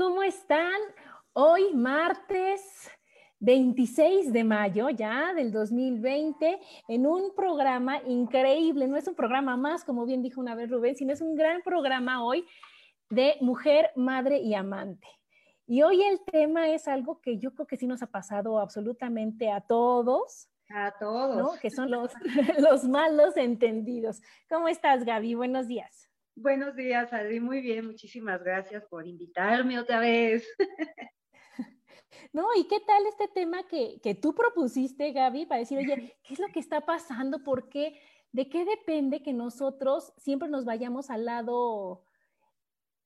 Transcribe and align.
¿Cómo 0.00 0.22
están? 0.22 0.80
Hoy, 1.34 1.74
martes 1.74 2.90
26 3.40 4.32
de 4.32 4.44
mayo 4.44 4.88
ya 4.88 5.34
del 5.34 5.52
2020, 5.52 6.58
en 6.88 7.06
un 7.06 7.34
programa 7.34 8.00
increíble. 8.06 8.88
No 8.88 8.96
es 8.96 9.06
un 9.06 9.14
programa 9.14 9.58
más, 9.58 9.84
como 9.84 10.06
bien 10.06 10.22
dijo 10.22 10.40
una 10.40 10.54
vez 10.54 10.70
Rubén, 10.70 10.96
sino 10.96 11.12
es 11.12 11.20
un 11.20 11.36
gran 11.36 11.60
programa 11.60 12.24
hoy 12.24 12.46
de 13.10 13.36
mujer, 13.42 13.90
madre 13.94 14.38
y 14.38 14.54
amante. 14.54 15.06
Y 15.66 15.82
hoy 15.82 16.02
el 16.02 16.22
tema 16.24 16.70
es 16.70 16.88
algo 16.88 17.20
que 17.20 17.36
yo 17.36 17.52
creo 17.52 17.66
que 17.66 17.76
sí 17.76 17.86
nos 17.86 18.02
ha 18.02 18.06
pasado 18.06 18.58
absolutamente 18.58 19.50
a 19.50 19.60
todos. 19.60 20.48
A 20.70 20.94
todos. 20.98 21.58
Que 21.58 21.70
son 21.70 21.90
los, 21.90 22.10
los 22.58 22.84
malos 22.84 23.36
entendidos. 23.36 24.22
¿Cómo 24.48 24.66
estás, 24.66 25.04
Gaby? 25.04 25.34
Buenos 25.34 25.68
días. 25.68 26.09
Buenos 26.34 26.74
días, 26.76 27.12
Adri. 27.12 27.40
Muy 27.40 27.60
bien, 27.60 27.86
muchísimas 27.86 28.42
gracias 28.42 28.84
por 28.86 29.06
invitarme 29.06 29.78
otra 29.78 30.00
vez. 30.00 30.46
No, 32.32 32.46
¿y 32.56 32.66
qué 32.68 32.78
tal 32.80 33.06
este 33.06 33.28
tema 33.28 33.66
que, 33.66 34.00
que, 34.02 34.14
tú 34.14 34.34
propusiste, 34.34 35.12
Gaby, 35.12 35.46
para 35.46 35.60
decir, 35.60 35.78
oye, 35.78 36.16
¿qué 36.22 36.34
es 36.34 36.40
lo 36.40 36.48
que 36.48 36.60
está 36.60 36.80
pasando? 36.80 37.42
¿Por 37.42 37.68
qué? 37.68 38.00
¿De 38.32 38.48
qué 38.48 38.64
depende 38.64 39.22
que 39.22 39.32
nosotros 39.32 40.12
siempre 40.16 40.48
nos 40.48 40.64
vayamos 40.64 41.10
al 41.10 41.24
lado? 41.24 42.04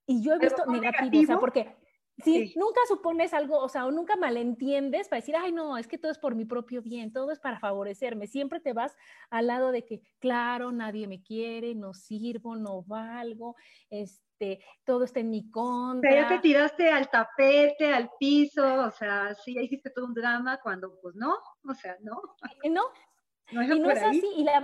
Y 0.06 0.22
yo 0.22 0.34
he 0.34 0.38
visto 0.38 0.66
negativo, 0.66 0.82
negativo, 0.82 1.22
o 1.22 1.26
sea, 1.26 1.38
porque 1.38 1.74
Sí, 2.22 2.54
nunca 2.56 2.80
supones 2.86 3.34
algo, 3.34 3.58
o 3.58 3.68
sea, 3.68 3.86
o 3.86 3.90
nunca 3.90 4.14
malentiendes 4.16 5.08
para 5.08 5.20
decir, 5.20 5.34
ay, 5.36 5.50
no, 5.50 5.76
es 5.76 5.88
que 5.88 5.98
todo 5.98 6.12
es 6.12 6.18
por 6.18 6.36
mi 6.36 6.44
propio 6.44 6.80
bien, 6.80 7.12
todo 7.12 7.32
es 7.32 7.40
para 7.40 7.58
favorecerme. 7.58 8.28
Siempre 8.28 8.60
te 8.60 8.72
vas 8.72 8.96
al 9.30 9.48
lado 9.48 9.72
de 9.72 9.84
que, 9.84 10.00
claro, 10.20 10.70
nadie 10.70 11.08
me 11.08 11.22
quiere, 11.22 11.74
no 11.74 11.92
sirvo, 11.92 12.54
no 12.54 12.82
valgo, 12.84 13.56
este, 13.90 14.64
todo 14.84 15.04
está 15.04 15.20
en 15.20 15.30
mi 15.30 15.50
contra. 15.50 16.08
O 16.08 16.12
sea, 16.12 16.22
ya 16.22 16.28
te 16.28 16.38
tiraste 16.38 16.88
al 16.88 17.10
tapete, 17.10 17.92
al 17.92 18.08
piso, 18.18 18.84
o 18.84 18.90
sea, 18.92 19.34
sí, 19.34 19.58
hiciste 19.58 19.90
todo 19.90 20.04
un 20.04 20.14
drama 20.14 20.60
cuando, 20.62 21.00
pues 21.00 21.16
no, 21.16 21.34
o 21.68 21.74
sea, 21.74 21.96
no. 22.00 22.20
No, 22.70 22.92
no 23.52 23.74
y 23.74 23.80
no 23.80 23.90
es 23.90 24.02
así, 24.02 24.30
y 24.36 24.44
la, 24.44 24.62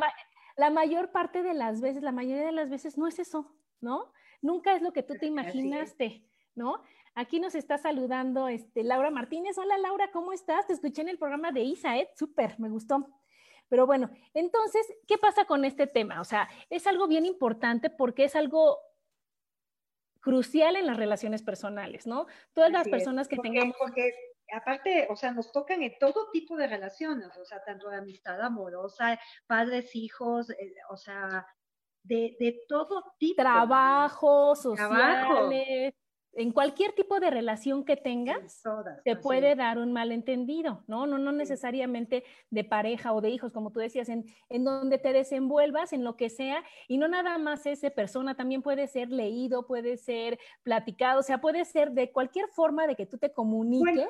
la 0.57 0.71
mayor 0.71 1.11
parte 1.11 1.43
de 1.43 1.55
las 1.55 1.81
veces, 1.81 2.03
la 2.05 2.13
mayoría 2.13 2.47
de 2.47 2.53
las 2.53 2.71
veces 2.71 2.97
no 2.97 3.09
es 3.09 3.19
eso, 3.19 3.57
¿no? 3.81 4.13
Nunca 4.41 4.75
es 4.77 4.83
lo 4.83 4.93
que 4.93 5.03
tú 5.03 5.15
te 5.15 5.27
imaginaste, 5.27 6.25
¿no? 6.55 6.83
Aquí 7.21 7.39
nos 7.39 7.55
está 7.55 7.77
saludando 7.77 8.49
este, 8.49 8.83
Laura 8.83 9.11
Martínez. 9.11 9.59
Hola 9.59 9.77
Laura, 9.77 10.11
¿cómo 10.11 10.33
estás? 10.33 10.67
Te 10.67 10.73
escuché 10.73 11.03
en 11.03 11.11
el 11.11 11.19
programa 11.19 11.53
de 11.53 11.61
ISAED, 11.61 12.09
súper, 12.17 12.59
me 12.59 12.71
gustó. 12.71 13.07
Pero 13.69 13.87
bueno, 13.87 14.09
entonces, 14.33 14.87
¿qué 15.07 15.19
pasa 15.19 15.45
con 15.45 15.67
este 15.67 15.87
tema? 15.87 16.23
O 16.23 16.25
sea, 16.25 16.49
es 16.71 16.87
algo 16.87 17.07
bien 17.09 17.27
importante 17.27 17.91
porque 17.91 18.25
es 18.25 18.35
algo 18.37 18.79
crucial 20.21 20.77
en 20.77 20.87
las 20.87 20.97
relaciones 20.97 21.43
personales, 21.43 22.07
¿no? 22.07 22.27
Todas 22.55 22.73
las 22.73 22.89
personas 22.89 23.29
que 23.29 23.37
tengamos... 23.37 23.77
Porque 23.79 24.15
aparte, 24.55 25.07
o 25.11 25.15
sea, 25.15 25.33
nos 25.33 25.53
tocan 25.53 25.83
en 25.83 25.99
todo 25.99 26.31
tipo 26.33 26.57
de 26.57 26.69
relaciones, 26.69 27.37
o 27.37 27.45
sea, 27.45 27.63
tanto 27.63 27.91
de 27.91 27.99
amistad 27.99 28.41
amorosa, 28.41 29.21
padres, 29.47 29.95
hijos, 29.95 30.49
eh, 30.49 30.73
o 30.89 30.97
sea, 30.97 31.47
de, 32.03 32.35
de, 32.41 32.65
todo 32.67 33.13
tipo. 33.19 33.43
Trabajo, 33.43 34.57
sociales, 34.57 35.95
en 36.33 36.53
cualquier 36.53 36.93
tipo 36.93 37.19
de 37.19 37.31
relación 37.31 37.85
que 37.85 37.97
tengas, 37.97 38.63
te 39.05 39.17
puede 39.17 39.57
dar 39.57 39.79
un 39.79 39.93
malentendido, 39.93 40.85
¿no? 40.87 41.07
No, 41.07 41.19
no 41.19 41.33
necesariamente 41.33 42.25
de 42.51 42.65
pareja 42.65 43.13
o 43.13 43.21
de 43.21 43.31
hijos, 43.31 43.53
como 43.53 43.73
tú 43.73 43.81
decías, 43.81 44.09
en, 44.09 44.25
en 44.49 44.65
donde 44.65 44.99
te 44.99 45.13
desenvuelvas, 45.13 45.93
en 45.93 46.05
lo 46.05 46.17
que 46.17 46.31
sea, 46.31 46.63
y 46.87 46.99
no 46.99 47.09
nada 47.09 47.39
más 47.39 47.67
ese 47.67 47.91
persona, 47.91 48.37
también 48.37 48.63
puede 48.63 48.87
ser 48.87 49.11
leído, 49.11 49.67
puede 49.67 49.97
ser 49.97 50.39
platicado, 50.63 51.21
o 51.21 51.25
sea, 51.25 51.41
puede 51.41 51.65
ser 51.65 51.91
de 51.93 52.13
cualquier 52.13 52.49
forma 52.49 52.87
de 52.87 52.95
que 52.95 53.07
tú 53.07 53.19
te 53.19 53.33
comuniques. 53.33 54.09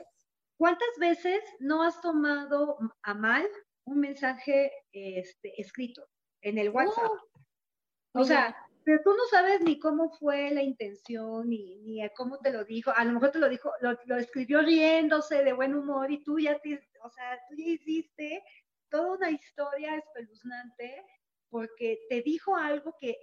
¿Cuántas 0.59 0.91
veces 0.99 1.41
no 1.59 1.83
has 1.83 2.03
tomado 2.03 2.77
a 3.03 3.15
mal 3.15 3.47
un 3.85 3.99
mensaje 3.99 4.71
este, 4.93 5.59
escrito 5.59 6.07
en 6.43 6.59
el 6.59 6.69
WhatsApp? 6.69 7.11
o 8.13 8.25
sea, 8.25 8.55
pero 8.85 9.01
tú 9.03 9.11
no 9.11 9.25
sabes 9.31 9.61
ni 9.63 9.79
cómo 9.79 10.11
fue 10.11 10.51
la 10.51 10.63
intención, 10.63 11.49
ni, 11.49 11.77
ni 11.81 12.09
cómo 12.17 12.39
te 12.39 12.53
lo 12.53 12.65
dijo. 12.65 12.93
A 12.97 13.05
lo 13.05 13.13
mejor 13.13 13.31
te 13.31 13.39
lo 13.39 13.49
dijo, 13.49 13.73
lo, 13.81 14.17
escribió 14.17 14.63
riéndose 14.63 15.43
de 15.45 15.53
buen 15.53 15.75
humor 15.75 16.11
y 16.11 16.23
tú 16.23 16.39
ya 16.39 16.59
te, 16.59 16.81
o 17.03 17.11
sea, 17.11 17.39
tú 17.49 17.57
ya 17.57 17.67
hiciste 17.67 18.43
toda 18.89 19.17
una 19.17 19.31
historia 19.31 19.97
espeluznante 19.97 21.05
porque 21.49 22.01
te 22.09 22.23
dijo 22.23 22.57
algo 22.57 22.97
que 22.99 23.17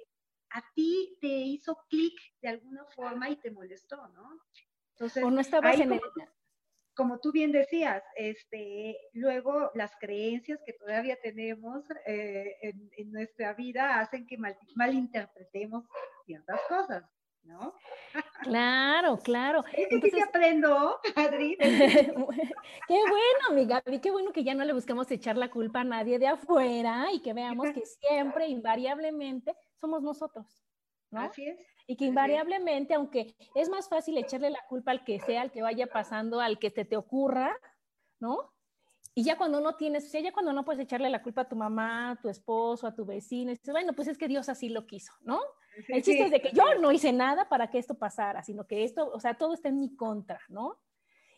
a 0.51 0.63
ti 0.73 1.17
te 1.19 1.27
hizo 1.27 1.77
clic 1.89 2.13
de 2.41 2.49
alguna 2.49 2.85
forma 2.85 3.29
y 3.29 3.37
te 3.37 3.51
molestó, 3.51 4.07
¿no? 4.09 4.39
Entonces, 4.91 5.23
o 5.23 5.31
no 5.31 5.41
estabas 5.41 5.79
en 5.79 5.93
el, 5.93 6.01
como 6.97 7.19
tú 7.19 7.31
bien 7.31 7.51
decías, 7.51 8.03
este, 8.15 8.97
luego 9.13 9.71
las 9.75 9.95
creencias 9.99 10.59
que 10.65 10.73
todavía 10.73 11.15
tenemos 11.21 11.85
eh, 12.07 12.57
en, 12.61 13.11
nuestra 13.11 13.53
vida 13.53 13.99
hacen 13.99 14.25
que 14.25 14.37
malinterpretemos 14.75 15.85
ciertas 16.25 16.59
cosas, 16.67 17.03
¿no? 17.43 17.75
Claro, 18.41 19.17
claro. 19.19 19.63
Entonces, 19.73 20.11
sí 20.11 20.19
aprendo, 20.19 20.99
Adri. 21.15 21.55
qué 22.87 22.99
bueno, 23.09 23.53
mi 23.53 23.65
Gaby, 23.67 23.99
qué 23.99 24.11
bueno 24.11 24.33
que 24.33 24.43
ya 24.43 24.55
no 24.55 24.65
le 24.65 24.73
buscamos 24.73 25.09
echar 25.11 25.37
la 25.37 25.51
culpa 25.51 25.81
a 25.81 25.85
nadie 25.85 26.17
de 26.17 26.27
afuera 26.27 27.07
y 27.13 27.21
que 27.21 27.33
veamos 27.33 27.69
que 27.69 27.85
siempre, 27.85 28.47
invariablemente, 28.47 29.55
somos 29.79 30.01
nosotros, 30.01 30.65
¿no? 31.11 31.21
Así 31.21 31.47
es. 31.47 31.76
Y 31.87 31.95
que 31.95 32.05
invariablemente, 32.05 32.93
aunque 32.93 33.35
es 33.55 33.69
más 33.69 33.87
fácil 33.87 34.17
echarle 34.17 34.49
la 34.49 34.65
culpa 34.67 34.91
al 34.91 35.03
que 35.03 35.19
sea, 35.21 35.41
al 35.41 35.51
que 35.51 35.61
vaya 35.61 35.87
pasando, 35.87 36.41
al 36.41 36.59
que 36.59 36.69
te, 36.69 36.83
te 36.83 36.97
ocurra, 36.97 37.57
¿no? 38.19 38.53
Y 39.15 39.23
ya 39.23 39.35
cuando 39.35 39.59
no 39.61 39.75
tienes, 39.77 40.05
o 40.05 40.09
sea, 40.09 40.21
ya 40.21 40.31
cuando 40.31 40.53
no 40.53 40.63
puedes 40.63 40.83
echarle 40.83 41.09
la 41.09 41.23
culpa 41.23 41.41
a 41.41 41.49
tu 41.49 41.55
mamá, 41.55 42.11
a 42.11 42.15
tu 42.17 42.29
esposo, 42.29 42.85
a 42.85 42.93
tu 42.93 43.03
vecino, 43.03 43.49
dices, 43.49 43.71
bueno, 43.71 43.93
pues 43.93 44.07
es 44.09 44.17
que 44.17 44.27
Dios 44.27 44.47
así 44.47 44.69
lo 44.69 44.85
quiso, 44.85 45.11
¿no? 45.21 45.39
El 45.87 46.03
chiste 46.03 46.25
es 46.25 46.31
de 46.31 46.39
que 46.39 46.51
yo 46.51 46.75
no 46.79 46.91
hice 46.91 47.11
nada 47.11 47.49
para 47.49 47.71
que 47.71 47.79
esto 47.79 47.95
pasara, 47.95 48.43
sino 48.43 48.67
que 48.67 48.83
esto, 48.83 49.09
o 49.11 49.19
sea, 49.19 49.35
todo 49.35 49.55
está 49.55 49.69
en 49.69 49.79
mi 49.79 49.95
contra, 49.95 50.39
¿no? 50.49 50.77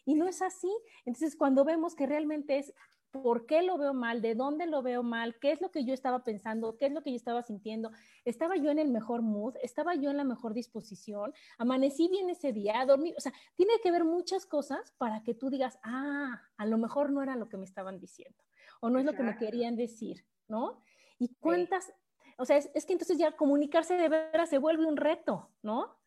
Y 0.04 0.16
no 0.16 0.28
es 0.28 0.42
así. 0.42 0.70
Entonces, 1.06 1.38
cuando 1.38 1.64
vemos 1.64 1.96
que 1.96 2.06
realmente 2.06 2.58
es 2.58 2.74
por 3.12 3.46
qué 3.46 3.62
lo 3.64 3.78
veo 3.78 3.94
mal, 3.94 4.22
de 4.22 4.36
dónde 4.36 4.66
lo 4.66 4.82
veo 4.82 5.04
mal, 5.04 5.38
qué 5.40 5.52
es 5.52 5.62
lo 5.62 5.72
que 5.72 5.84
yo 5.84 5.94
estaba 5.94 6.24
pensando, 6.24 6.78
qué 6.78 6.88
es 6.88 6.92
lo 6.92 7.02
que 7.02 7.12
yo 7.12 7.16
estaba 7.16 7.42
sintiendo, 7.44 7.92
estaba 8.26 8.56
yo 8.56 8.70
en 8.70 8.80
el 8.80 8.90
mejor 8.90 9.22
mood, 9.22 9.56
estaba 9.62 9.96
yo 9.96 10.12
en 10.12 10.18
la 10.18 10.24
mejor 10.24 10.54
disposición, 10.54 11.34
amanecí 11.58 12.08
bien 12.08 12.30
ese 12.30 12.54
día, 12.54 12.86
dormí, 12.86 13.14
o 13.18 13.20
sea, 13.20 13.34
tiene 13.56 13.74
que 13.82 13.92
ver 13.92 14.04
muchas 14.04 14.46
cosas 14.46 14.94
para 14.98 15.24
que 15.24 15.34
tú 15.34 15.50
digas, 15.50 15.80
ah, 15.84 16.42
a 16.58 16.66
lo 16.66 16.78
mejor 16.78 17.12
no 17.12 17.24
era 17.24 17.36
lo 17.36 17.50
que 17.50 17.58
me 17.58 17.66
estaban 17.66 18.00
diciendo 18.00 18.44
o 18.80 18.90
no 18.90 19.00
es 19.00 19.06
lo 19.06 19.14
que 19.14 19.24
me 19.24 19.38
querían 19.38 19.76
decir, 19.76 20.26
¿no? 20.48 20.82
Y 21.18 21.36
cuántas, 21.40 21.92
o 22.38 22.46
sea, 22.46 22.58
es, 22.58 22.86
que 22.86 22.94
entonces 22.94 23.18
ya 23.18 23.36
comunicarse 23.36 23.96
de 23.96 24.10
veras 24.10 24.50
se 24.50 24.58
vuelve 24.58 24.86
un 24.86 24.98
reto, 24.98 25.50
¿no? 25.62 25.98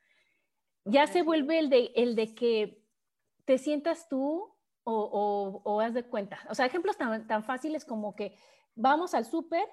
Ya 0.85 1.07
se 1.07 1.23
vuelve 1.23 1.59
el 1.59 1.69
de, 1.69 1.93
el 1.95 2.17
de 2.17 2.35
que 2.35 2.83
te 3.45 3.59
sientas 3.59 4.09
tú 4.09 4.52
o, 4.85 5.61
o, 5.65 5.81
haz 5.81 5.95
de 5.95 6.05
cuenta. 6.05 6.39
O 6.49 6.55
sea, 6.55 6.67
ejemplos 6.67 6.97
tan, 6.97 7.27
tan 7.27 7.45
fáciles 7.45 7.85
como 7.85 8.15
que 8.15 8.37
vamos 8.75 9.15
al 9.15 9.25
súper 9.25 9.69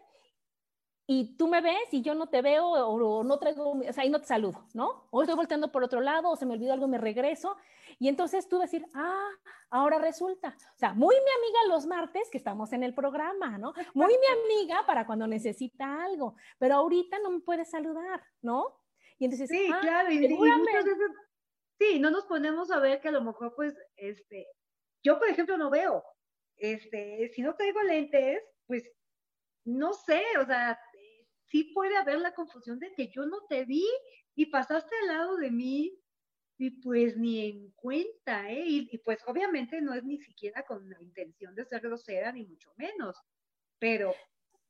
y 1.12 1.36
tú 1.38 1.48
me 1.48 1.60
ves 1.62 1.92
y 1.92 2.04
yo 2.04 2.14
no 2.14 2.28
te 2.28 2.44
veo 2.44 2.68
o, 2.68 3.24
no 3.24 3.40
traigo, 3.40 3.72
o 3.72 3.94
sea, 3.94 4.04
ahí 4.04 4.12
no 4.12 4.22
te 4.22 4.28
saludo, 4.28 4.68
¿no? 4.76 5.08
O 5.10 5.24
estoy 5.24 5.36
volteando 5.36 5.72
por 5.72 5.84
otro 5.84 6.02
lado 6.02 6.30
o 6.30 6.36
se 6.36 6.46
me 6.46 6.54
olvidó 6.54 6.74
algo, 6.74 6.88
me 6.88 7.00
regreso. 7.00 7.58
Y 7.98 8.10
entonces 8.10 8.48
tú 8.48 8.60
decir, 8.60 8.86
ah, 8.94 9.30
ahora 9.72 9.98
resulta. 9.98 10.56
O 10.76 10.78
sea, 10.78 10.94
muy 10.94 11.16
mi 11.16 11.22
amiga 11.22 11.60
los 11.76 11.88
martes 11.88 12.30
que 12.32 12.38
estamos 12.38 12.72
en 12.74 12.84
el 12.84 12.94
programa, 12.94 13.58
¿no? 13.58 13.74
Muy 13.96 14.14
mi 14.20 14.28
amiga 14.28 14.86
para 14.86 15.08
cuando 15.08 15.26
necesita 15.26 16.04
algo, 16.04 16.36
pero 16.60 16.76
ahorita 16.76 17.18
no 17.24 17.32
me 17.32 17.40
puede 17.40 17.66
saludar, 17.66 18.22
¿no? 18.44 18.80
Y 19.18 19.26
entonces, 19.26 19.50
sí, 19.50 19.68
ah, 19.74 19.80
claro, 19.82 20.12
y, 20.12 20.28
sí, 21.80 22.00
no 22.00 22.12
nos 22.12 22.26
ponemos 22.26 22.70
a 22.70 22.80
ver 22.80 23.02
que 23.02 23.08
a 23.08 23.12
lo 23.12 23.22
mejor, 23.22 23.56
pues, 23.56 23.76
este, 23.98 24.48
yo, 25.04 25.18
por 25.20 25.30
ejemplo, 25.30 25.58
no 25.58 25.70
veo, 25.70 26.04
este, 26.58 27.30
si 27.34 27.42
no 27.42 27.56
traigo 27.56 27.82
lentes, 27.84 28.44
pues, 28.68 28.84
no 29.66 29.94
sé, 29.94 30.24
o 30.42 30.46
sea, 30.46 30.80
sí 31.48 31.72
puede 31.74 31.98
haber 31.98 32.20
la 32.20 32.34
confusión 32.34 32.80
de 32.80 32.94
que 32.94 33.08
yo 33.10 33.26
no 33.26 33.46
te 33.48 33.66
vi 33.66 33.86
y 34.36 34.48
pasaste 34.48 34.96
al 35.02 35.08
lado 35.08 35.38
de 35.38 35.52
mí 35.52 36.00
y 36.58 36.72
pues 36.82 37.16
ni 37.18 37.50
en 37.50 37.72
cuenta, 37.72 38.52
¿eh? 38.52 38.66
Y, 38.68 38.98
pues 39.00 39.20
obviamente 39.28 39.82
no 39.82 39.94
es 39.94 40.04
ni 40.04 40.18
siquiera 40.20 40.64
con 40.64 40.90
la 40.90 41.02
intención 41.02 41.56
de 41.56 41.66
ser 41.66 41.82
grosera, 41.82 42.32
ni 42.34 42.46
mucho 42.46 42.74
menos, 42.76 43.18
pero 43.80 44.14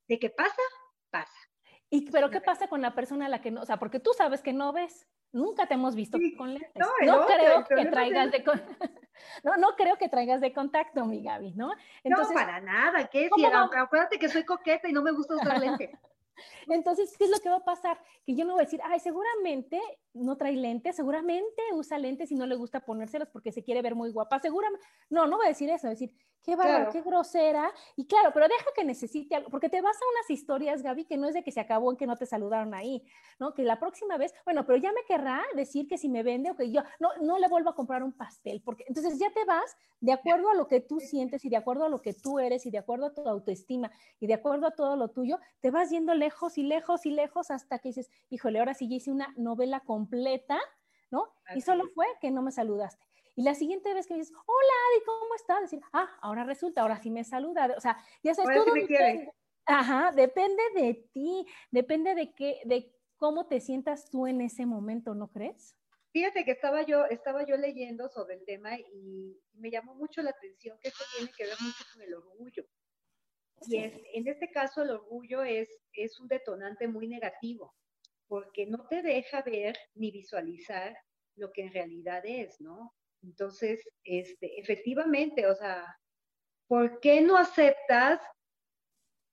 de 0.07 0.19
qué 0.19 0.29
pasa, 0.29 0.61
pasa. 1.09 1.48
¿Y 1.89 2.09
pero 2.12 2.30
qué 2.30 2.39
pasa 2.39 2.68
con 2.68 2.81
la 2.81 2.94
persona 2.94 3.25
a 3.25 3.30
la 3.30 3.41
que 3.41 3.51
no, 3.51 3.62
o 3.62 3.65
sea, 3.65 3.77
porque 3.77 4.00
tú 4.00 4.12
sabes 4.15 4.41
que 4.41 4.53
no 4.53 4.71
ves, 4.71 5.07
nunca 5.31 5.68
te 5.68 5.74
hemos 5.74 5.95
visto 5.95 6.18
con 6.38 6.53
lentes. 6.53 6.71
No, 6.75 7.25
creo 7.25 7.65
que 7.65 7.86
traigas 7.86 8.31
de 8.31 8.44
no, 9.44 9.57
no 9.57 9.75
creo 9.75 9.97
que 9.97 10.07
traigas 10.07 10.41
de 10.41 10.53
contacto, 10.53 11.06
mi 11.06 11.24
Gaby, 11.24 11.53
¿no? 11.53 11.71
Entonces, 12.03 12.36
no, 12.36 12.41
para 12.41 12.62
nada, 12.62 13.07
¿qué? 13.07 13.30
Si, 13.36 13.45
acuérdate 13.45 14.19
que 14.19 14.30
soy 14.30 14.44
coqueta 14.44 14.88
y 14.88 14.94
no 14.94 15.01
me 15.01 15.12
gusta 15.12 15.36
usar 15.36 15.59
lentes. 15.59 15.89
Entonces, 16.68 17.15
¿qué 17.18 17.25
es 17.25 17.31
lo 17.31 17.39
que 17.39 17.50
va 17.50 17.57
a 17.57 17.65
pasar? 17.65 18.00
Que 18.25 18.35
yo 18.35 18.45
no 18.45 18.53
voy 18.53 18.62
a 18.62 18.65
decir, 18.65 18.80
ay, 18.83 19.00
seguramente 19.00 19.81
no 20.13 20.38
trae 20.38 20.56
lentes, 20.56 20.95
seguramente 20.95 21.61
usa 21.73 21.97
lentes 21.97 22.31
y 22.31 22.35
no 22.35 22.45
le 22.45 22.56
gusta 22.56 22.81
ponérselos 22.81 23.29
porque 23.29 23.51
se 23.51 23.63
quiere 23.63 23.81
ver 23.81 23.95
muy 23.95 24.11
guapa, 24.11 24.39
seguramente. 24.39 24.85
No, 25.09 25.27
no 25.27 25.38
voy 25.38 25.45
a 25.45 25.50
decir 25.50 25.69
eso, 25.69 25.88
voy 25.88 25.91
a 25.91 25.91
decir, 25.91 26.13
qué 26.41 26.56
bárbaro, 26.56 26.91
qué 26.91 27.01
grosera. 27.01 27.71
Y 27.95 28.07
claro, 28.07 28.31
pero 28.33 28.47
deja 28.47 28.65
que 28.75 28.83
necesite 28.83 29.35
algo, 29.35 29.50
porque 29.50 29.69
te 29.69 29.81
vas 29.81 29.95
a 29.95 30.06
unas 30.13 30.29
historias, 30.29 30.81
Gaby, 30.81 31.06
que 31.06 31.17
no 31.17 31.27
es 31.27 31.33
de 31.33 31.44
que 31.44 31.51
se 31.51 31.59
acabó 31.59 31.91
en 31.91 31.97
que 31.97 32.07
no 32.07 32.15
te 32.15 32.25
saludaron 32.25 32.73
ahí, 32.73 33.03
¿no? 33.39 33.53
Que 33.53 33.63
la 33.63 33.79
próxima 33.79 34.17
vez, 34.17 34.33
bueno, 34.45 34.65
pero 34.65 34.77
ya 34.77 34.91
me 34.91 35.03
querrá 35.07 35.44
decir 35.56 35.88
que 35.88 35.97
si 35.97 36.09
me 36.09 36.23
vende 36.23 36.51
o 36.51 36.56
que 36.56 36.71
yo 36.71 36.81
no, 37.00 37.09
no 37.21 37.38
le 37.38 37.47
vuelvo 37.47 37.69
a 37.69 37.75
comprar 37.75 38.03
un 38.03 38.13
pastel, 38.13 38.61
porque 38.63 38.85
entonces 38.88 39.19
ya 39.19 39.29
te 39.31 39.45
vas 39.45 39.75
de 40.00 40.11
acuerdo 40.13 40.50
a 40.50 40.56
lo 40.56 40.67
que 40.67 40.79
tú 40.79 41.00
sientes 41.00 41.44
y 41.45 41.50
de 41.50 41.57
acuerdo 41.57 41.85
a 41.85 41.89
lo 41.89 42.01
que 42.01 42.13
tú 42.13 42.39
eres 42.39 42.65
y 42.65 42.71
de 42.71 42.77
acuerdo 42.77 43.07
a 43.07 43.13
tu 43.13 43.27
autoestima 43.27 43.91
y 44.19 44.27
de 44.27 44.33
acuerdo 44.33 44.67
a 44.67 44.71
todo 44.71 44.95
lo 44.95 45.09
tuyo, 45.09 45.39
te 45.59 45.71
vas 45.71 45.89
yendo 45.89 46.13
lejos 46.13 46.57
y 46.57 46.63
lejos 46.63 47.06
y 47.06 47.11
lejos 47.11 47.51
hasta 47.51 47.79
que 47.79 47.89
dices, 47.89 48.09
híjole, 48.29 48.59
ahora 48.59 48.73
sí 48.73 48.88
ya 48.88 48.95
hice 48.95 49.11
una 49.11 49.33
novela 49.38 49.81
completa, 49.99 50.57
¿no? 51.11 51.33
y 51.55 51.61
solo 51.61 51.83
fue 51.93 52.05
que 52.21 52.31
no 52.31 52.41
me 52.41 52.51
saludaste. 52.51 53.05
Y 53.35 53.43
la 53.43 53.53
siguiente 53.53 53.93
vez 53.93 54.07
que 54.07 54.13
me 54.13 54.19
dices, 54.19 54.33
hola 54.33 54.73
Adi, 54.91 55.05
¿cómo 55.05 55.35
estás? 55.35 55.61
Decir, 55.61 55.81
ah, 55.91 56.09
ahora 56.21 56.43
resulta, 56.43 56.81
ahora 56.81 57.01
sí 57.01 57.09
me 57.09 57.23
saluda. 57.23 57.73
O 57.77 57.81
sea, 57.81 57.97
ya 58.23 58.33
sabes, 58.33 58.57
todo 58.57 58.73
depende, 58.73 59.31
ajá, 59.65 60.11
depende 60.13 60.63
de 60.75 60.93
ti, 61.13 61.45
depende 61.71 62.15
de 62.15 62.33
qué, 62.33 62.61
de 62.65 62.93
cómo 63.17 63.47
te 63.47 63.59
sientas 63.59 64.09
tú 64.09 64.25
en 64.27 64.41
ese 64.41 64.65
momento, 64.65 65.15
¿no 65.15 65.29
crees? 65.29 65.75
Fíjate 66.11 66.43
que 66.43 66.51
estaba 66.51 66.83
yo, 66.83 67.05
estaba 67.05 67.45
yo 67.45 67.57
leyendo 67.57 68.07
sobre 68.09 68.35
el 68.35 68.45
tema 68.45 68.77
y 68.77 69.37
me 69.53 69.69
llamó 69.69 69.95
mucho 69.95 70.21
la 70.21 70.31
atención 70.31 70.77
que 70.79 70.87
esto 70.87 71.03
tiene 71.15 71.31
que 71.37 71.45
ver 71.45 71.57
mucho 71.61 71.83
con 71.93 72.01
el 72.01 72.13
orgullo. 72.13 72.65
Y 73.67 73.77
es, 73.77 73.93
en 74.13 74.27
este 74.27 74.49
caso 74.51 74.83
el 74.83 74.91
orgullo 74.91 75.43
es, 75.43 75.69
es 75.93 76.19
un 76.19 76.27
detonante 76.27 76.87
muy 76.87 77.07
negativo, 77.07 77.75
porque 78.29 78.67
no 78.67 78.87
te 78.87 79.01
deja 79.01 79.41
ver 79.41 79.75
ni 79.95 80.11
visualizar 80.11 80.95
lo 81.35 81.51
que 81.51 81.63
en 81.63 81.73
realidad 81.73 82.23
es, 82.25 82.61
¿no? 82.61 82.93
Entonces, 83.23 83.81
este, 84.03 84.59
efectivamente, 84.59 85.47
o 85.47 85.55
sea, 85.55 85.97
¿por 86.67 86.99
qué 87.01 87.21
no 87.21 87.35
aceptas 87.35 88.21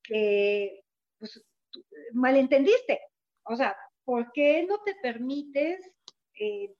que 0.02 0.82
pues, 1.18 1.44
malentendiste? 2.14 3.00
O 3.44 3.54
sea, 3.54 3.76
¿por 4.04 4.32
qué 4.32 4.64
no 4.64 4.82
te 4.82 4.94
permites, 5.02 5.78
eh, 6.40 6.74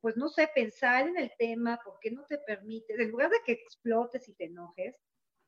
pues 0.00 0.16
no 0.16 0.28
sé, 0.30 0.48
pensar 0.54 1.08
en 1.08 1.18
el 1.18 1.30
tema? 1.38 1.78
¿Por 1.84 1.98
qué 2.00 2.10
no 2.10 2.24
te 2.24 2.38
permites, 2.38 2.98
en 2.98 3.10
lugar 3.10 3.30
de 3.30 3.42
que 3.44 3.52
explotes 3.52 4.26
y 4.28 4.34
te 4.34 4.46
enojes, 4.46 4.96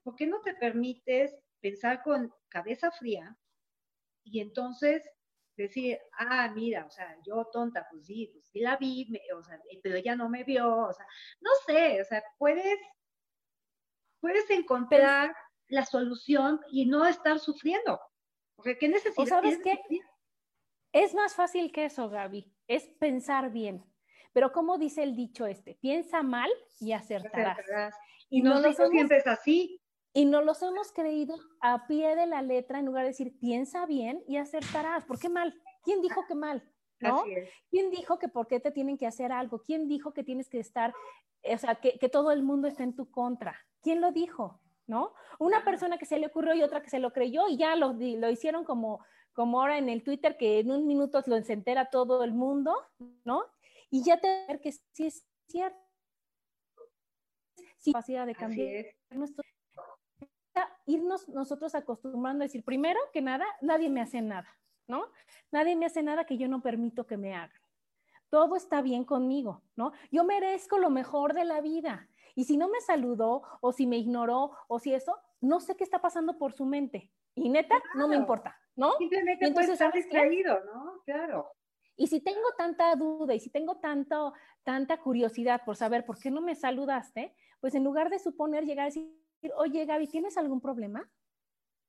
¿por 0.03 0.15
qué 0.15 0.27
no 0.27 0.43
te 0.43 0.55
permites 0.55 1.35
pensar 1.61 2.03
con 2.03 2.33
cabeza 2.49 2.91
fría 2.91 3.37
y 4.25 4.41
entonces 4.41 5.09
decir, 5.63 5.99
ah, 6.19 6.51
mira, 6.55 6.85
o 6.87 6.91
sea, 6.91 7.17
yo 7.27 7.47
tonta, 7.53 7.87
pues 7.91 8.07
sí, 8.07 8.31
pues 8.33 8.47
sí 8.47 8.61
la 8.61 8.77
vi, 8.77 9.11
o 9.37 9.43
sea, 9.43 9.61
pero 9.83 9.97
ella 9.97 10.17
no 10.17 10.29
me 10.29 10.45
vio, 10.45 10.87
o 10.87 10.93
sea, 10.93 11.07
no 11.41 11.51
sé, 11.67 12.01
o 12.01 12.05
sea, 12.05 12.23
puedes, 12.39 12.79
puedes 14.21 14.49
encontrar 14.51 15.35
la 15.69 15.85
solución 15.85 16.61
y 16.71 16.87
no 16.87 17.07
estar 17.07 17.39
sufriendo. 17.39 18.01
Porque 18.57 18.77
¿qué 18.77 18.89
necesitas? 18.89 19.29
sabes 19.29 19.59
qué? 19.63 19.81
Es 20.93 21.15
más 21.15 21.35
fácil 21.35 21.73
que 21.73 21.85
eso, 21.85 22.11
Gaby, 22.11 22.53
es 22.67 22.89
pensar 22.99 23.51
bien. 23.51 23.85
Pero 24.33 24.53
como 24.53 24.79
dice 24.79 25.03
el 25.03 25.17
dicho 25.17 25.47
este, 25.47 25.75
piensa 25.75 26.23
mal 26.23 26.51
y 26.79 26.93
acertarás. 26.93 27.95
Y, 28.29 28.43
no 28.43 28.61
nosotros 28.61 28.91
siempre 28.91 29.19
es 29.19 29.27
así. 29.27 29.81
Y 30.13 30.25
no 30.25 30.43
los 30.43 30.61
hemos 30.63 30.93
creído 30.93 31.37
a 31.61 31.87
pie 31.87 32.17
de 32.17 32.27
la 32.27 32.43
letra 32.43 32.79
en 32.79 32.87
lugar 32.87 33.05
de 33.05 33.11
decir 33.11 33.39
piensa 33.39 33.87
bien 33.87 34.25
y 34.27 34.37
acertarás. 34.37 35.05
¿Por 35.05 35.19
qué 35.19 35.29
mal? 35.29 35.55
¿Quién 35.85 36.01
dijo 36.03 36.25
que 36.27 36.35
mal? 36.35 36.69
¿No? 36.99 37.23
¿Quién 37.71 37.91
dijo 37.91 38.19
que 38.19 38.29
por 38.29 38.47
qué 38.47 38.61
te 38.61 38.73
tienen 38.73 38.99
que 38.99 39.07
hacer 39.07 39.33
algo? 39.33 39.63
¿Quién 39.63 39.89
dijo 39.89 40.13
que 40.13 40.25
tienes 40.25 40.49
que 40.51 40.59
estar, 40.59 40.93
o 41.43 41.59
sea, 41.59 41.77
que, 41.77 42.09
todo 42.11 42.31
el 42.31 42.43
mundo 42.43 42.69
está 42.69 42.83
en 42.83 42.95
tu 42.95 43.11
contra? 43.11 43.57
¿Quién 43.83 44.01
lo 44.01 44.13
dijo? 44.13 44.61
¿No? 44.87 45.15
Una 45.39 45.65
persona 45.65 45.97
que 45.97 46.05
se 46.05 46.19
le 46.19 46.27
ocurrió 46.27 46.55
y 46.55 46.63
otra 46.63 46.83
que 46.83 46.91
se 46.91 46.99
lo 46.99 47.13
creyó 47.13 47.49
y 47.49 47.57
ya 47.57 47.77
lo, 47.77 47.93
lo 47.93 48.31
hicieron 48.31 48.65
como, 48.65 49.03
como 49.33 49.61
ahora 49.61 49.79
en 49.79 49.89
el 49.89 50.03
Twitter, 50.03 50.37
que 50.37 50.59
en 50.59 50.73
un 50.73 50.87
minuto 50.87 51.23
lo 51.27 51.37
entera 51.37 51.89
todo 51.91 52.25
el 52.25 52.33
mundo, 52.33 52.75
¿no? 53.25 53.45
Y 53.89 54.03
ya 54.03 54.21
te 54.21 54.47
ver 54.49 54.61
que 54.61 54.73
sí 54.73 55.07
es 55.07 55.25
cierto. 55.47 55.79
Sí, 57.79 57.93
capacidad 57.93 58.27
de 58.27 58.35
cambiar 58.35 58.85
nuestro 59.11 59.43
irnos 60.93 61.29
nosotros 61.29 61.75
acostumbrando 61.75 62.43
a 62.43 62.47
decir, 62.47 62.65
primero 62.65 62.99
que 63.13 63.23
nada, 63.23 63.45
nadie 63.61 63.89
me 63.89 64.01
hace 64.01 64.21
nada, 64.23 64.49
¿no? 64.87 65.07
Nadie 65.51 65.77
me 65.77 65.87
hace 65.87 66.03
nada 66.03 66.25
que 66.25 66.39
yo 66.39 66.49
no 66.49 66.63
permito 66.63 67.07
que 67.07 67.17
me 67.17 67.35
hagan. 67.35 67.59
Todo 68.29 68.57
está 68.57 68.81
bien 68.83 69.05
conmigo, 69.05 69.63
¿no? 69.77 69.93
Yo 70.11 70.25
merezco 70.25 70.79
lo 70.79 70.91
mejor 70.91 71.35
de 71.35 71.45
la 71.45 71.61
vida. 71.61 72.09
Y 72.35 72.45
si 72.45 72.57
no 72.57 72.69
me 72.69 72.81
saludó 72.81 73.43
o 73.61 73.73
si 73.73 73.87
me 73.87 73.97
ignoró 73.97 74.53
o 74.69 74.79
si 74.79 74.95
eso, 74.95 75.17
no 75.41 75.61
sé 75.61 75.77
qué 75.77 75.85
está 75.85 76.01
pasando 76.01 76.39
por 76.39 76.53
su 76.53 76.65
mente. 76.65 77.11
Y 77.35 77.49
neta, 77.49 77.83
no 77.95 78.07
me 78.07 78.17
importa, 78.17 78.57
¿no? 78.77 78.93
Simplemente 78.99 79.47
entonces 79.47 79.73
estar 79.73 79.93
distraído, 79.93 80.61
¿no? 80.65 81.03
Claro. 81.05 81.51
Y 81.97 82.07
si 82.07 82.21
tengo 82.21 82.53
tanta 82.57 82.95
duda 82.95 83.35
y 83.35 83.41
si 83.41 83.51
tengo 83.51 83.79
tanto, 83.79 84.33
tanta 84.63 84.99
curiosidad 84.99 85.63
por 85.65 85.77
saber 85.77 86.07
por 86.07 86.19
qué 86.19 86.31
no 86.31 86.41
me 86.41 86.55
saludaste, 86.55 87.35
pues 87.61 87.75
en 87.75 87.85
lugar 87.85 88.09
de 88.09 88.19
suponer 88.19 88.65
llegar 88.65 88.85
a 88.85 88.87
decir, 88.87 89.20
oye, 89.57 89.87
Gaby, 89.87 90.07
¿tienes 90.09 90.37
algún 90.37 90.61
problema? 90.61 91.09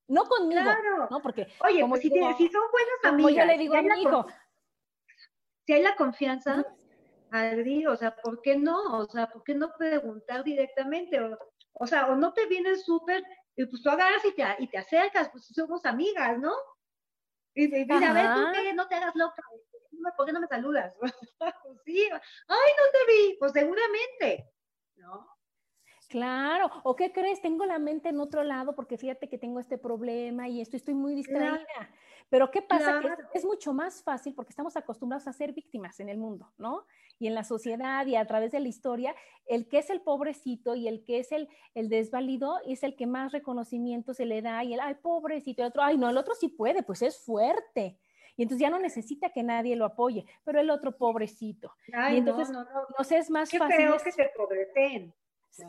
No 0.08 0.26
conmigo, 0.26 0.62
claro. 0.62 1.08
¿no? 1.10 1.22
Porque, 1.22 1.48
oye, 1.64 1.86
pues 1.88 2.02
si, 2.02 2.10
son 2.10 2.72
buenas 2.72 3.04
amigas, 3.04 3.34
yo 3.34 3.46
le 3.46 3.58
digo 3.58 3.76
a 3.76 3.82
mi 3.82 4.02
hijo. 4.02 4.26
Si 5.66 5.74
hay 5.74 5.84
la 5.84 5.96
confianza, 5.96 6.66
Adri, 7.32 7.88
o 7.88 7.96
sea, 7.96 8.16
¿por 8.16 8.42
qué 8.42 8.58
no? 8.58 8.98
O 8.98 9.06
sea, 9.06 9.30
¿por 9.30 9.44
qué 9.44 9.56
no 9.56 9.72
preguntar 9.78 10.44
directamente? 10.44 11.20
O, 11.74 11.88
sea, 11.88 12.08
o 12.08 12.16
no 12.16 12.34
te 12.34 12.46
vienes 12.48 12.84
súper, 12.84 13.24
y 13.56 13.66
pues 13.66 13.82
tú 13.82 13.90
agarras 13.90 14.24
y 14.26 14.36
te, 14.36 14.44
y 14.60 14.68
te 14.68 14.78
acercas, 14.78 15.30
pues 15.30 15.46
somos 15.46 15.86
amigas, 15.86 16.38
¿no? 16.40 16.54
Y, 17.54 17.68
mira, 17.68 18.10
a 18.10 18.14
ver, 18.14 18.34
tú 18.34 18.42
qué, 18.54 18.74
no 18.74 18.88
te 18.88 18.96
hagas 18.96 19.16
loca, 19.16 19.44
¿por 20.18 20.26
qué 20.26 20.34
no 20.34 20.42
me 20.42 20.48
saludas? 20.48 20.94
sí, 21.86 22.10
ay, 22.12 22.72
no 22.78 22.92
te 22.92 23.12
vi, 23.12 23.38
pues 23.40 23.52
seguramente, 23.54 24.50
¿no? 24.96 25.28
Claro, 26.12 26.70
o 26.84 26.94
qué 26.94 27.14
crees, 27.14 27.42
tengo 27.42 27.66
la 27.66 27.80
mente 27.80 28.10
en 28.10 28.20
otro 28.20 28.44
lado 28.44 28.76
porque 28.76 28.98
fíjate 28.98 29.30
que 29.30 29.38
tengo 29.38 29.62
este 29.62 29.78
problema 29.78 30.50
y 30.50 30.60
esto, 30.60 30.76
estoy 30.76 30.94
muy 30.94 31.16
distraída. 31.16 31.66
Pero 32.30 32.52
¿qué 32.52 32.62
pasa? 32.62 33.00
Que 33.00 33.38
es, 33.38 33.46
mucho 33.46 33.72
más 33.72 34.04
fácil 34.04 34.34
porque 34.34 34.50
estamos 34.50 34.76
acostumbrados 34.76 35.26
a 35.30 35.34
ser 35.34 35.54
víctimas 35.54 36.02
en 36.02 36.10
el 36.10 36.18
mundo, 36.18 36.52
¿no? 36.58 36.86
Y 37.18 37.28
en 37.28 37.34
la 37.34 37.46
sociedad 37.46 38.06
y 38.08 38.18
a 38.18 38.28
través 38.28 38.52
de 38.52 38.60
la 38.60 38.68
historia, 38.68 39.16
el 39.46 39.70
que 39.70 39.78
es 39.78 39.90
el 39.90 40.02
pobrecito 40.02 40.76
y 40.76 40.90
el 40.90 41.06
que 41.06 41.20
es 41.20 41.32
el, 41.32 41.48
el 41.76 41.88
desvalido 41.88 42.60
es 42.66 42.84
el 42.84 42.98
que 42.98 43.08
más 43.08 43.32
reconocimiento 43.32 44.14
se 44.14 44.26
le 44.26 44.42
da 44.42 44.66
y 44.66 44.74
el, 44.74 44.82
ay, 44.82 44.96
pobrecito, 44.96 45.62
el 45.62 45.70
otro, 45.70 45.82
ay, 45.82 45.98
no, 45.98 46.10
el 46.10 46.18
otro 46.18 46.36
sí 46.36 46.50
puede, 46.50 46.84
pues 46.84 47.04
es 47.04 47.24
fuerte. 47.24 47.98
Y 48.36 48.44
entonces 48.44 48.62
ya 48.62 48.70
no 48.70 48.80
necesita 48.80 49.30
que 49.30 49.44
nadie 49.44 49.78
lo 49.78 49.86
apoye, 49.86 50.26
pero 50.44 50.60
el 50.60 50.72
otro 50.72 50.98
pobrecito. 50.98 51.74
y 51.88 52.18
entonces 52.18 52.50
no, 52.50 52.66
no, 52.66 52.82
no. 52.98 53.18
es 53.18 53.30
más 53.30 53.50
Qué 53.50 53.60
fácil. 53.60 53.88
que 54.04 54.12
se 54.12 54.30
pobreten 54.36 55.14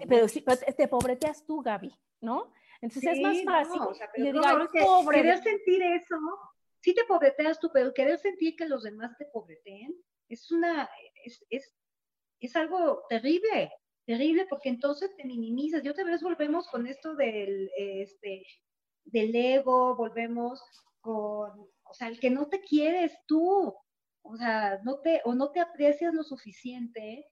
pero, 0.08 0.28
sí, 0.28 0.44
te 0.76 0.88
pobreteas 0.88 1.44
tú, 1.44 1.60
Gaby, 1.62 1.92
¿no? 2.20 2.52
Entonces 2.80 3.12
es 3.12 3.20
más 3.20 3.44
fácil. 3.44 3.80
No, 3.80 3.88
o 3.88 3.94
sea, 3.94 4.10
pero 4.14 4.40
pobre. 4.84 5.18
Querer 5.18 5.42
sentir 5.42 5.82
eso, 5.82 6.16
sí 6.80 6.94
te 6.94 7.04
pobreteas 7.04 7.60
tú, 7.60 7.70
pero 7.72 7.94
querer 7.94 8.18
sentir 8.18 8.56
que 8.56 8.66
los 8.66 8.82
demás 8.82 9.16
te 9.16 9.26
pobreteen 9.26 9.94
es 10.28 10.50
una, 10.50 10.88
es, 11.24 11.44
es, 11.50 11.74
es 12.40 12.56
algo 12.56 13.04
terrible, 13.08 13.70
terrible, 14.06 14.46
porque 14.46 14.68
entonces 14.68 15.14
te 15.16 15.24
minimizas. 15.24 15.82
Yo 15.82 15.94
te 15.94 16.04
vez 16.04 16.22
volvemos 16.22 16.66
con 16.68 16.86
esto 16.86 17.14
del, 17.14 17.70
este, 17.76 18.44
del 19.04 19.34
ego, 19.34 19.94
volvemos 19.96 20.60
con, 21.00 21.68
o 21.84 21.94
sea, 21.94 22.08
el 22.08 22.18
que 22.18 22.30
no 22.30 22.48
te 22.48 22.60
quieres 22.60 23.16
tú, 23.26 23.74
o 24.22 24.36
sea, 24.36 24.80
no 24.84 25.00
te, 25.00 25.20
o 25.24 25.34
no 25.34 25.50
te 25.50 25.60
aprecias 25.60 26.14
lo 26.14 26.22
suficiente 26.22 27.26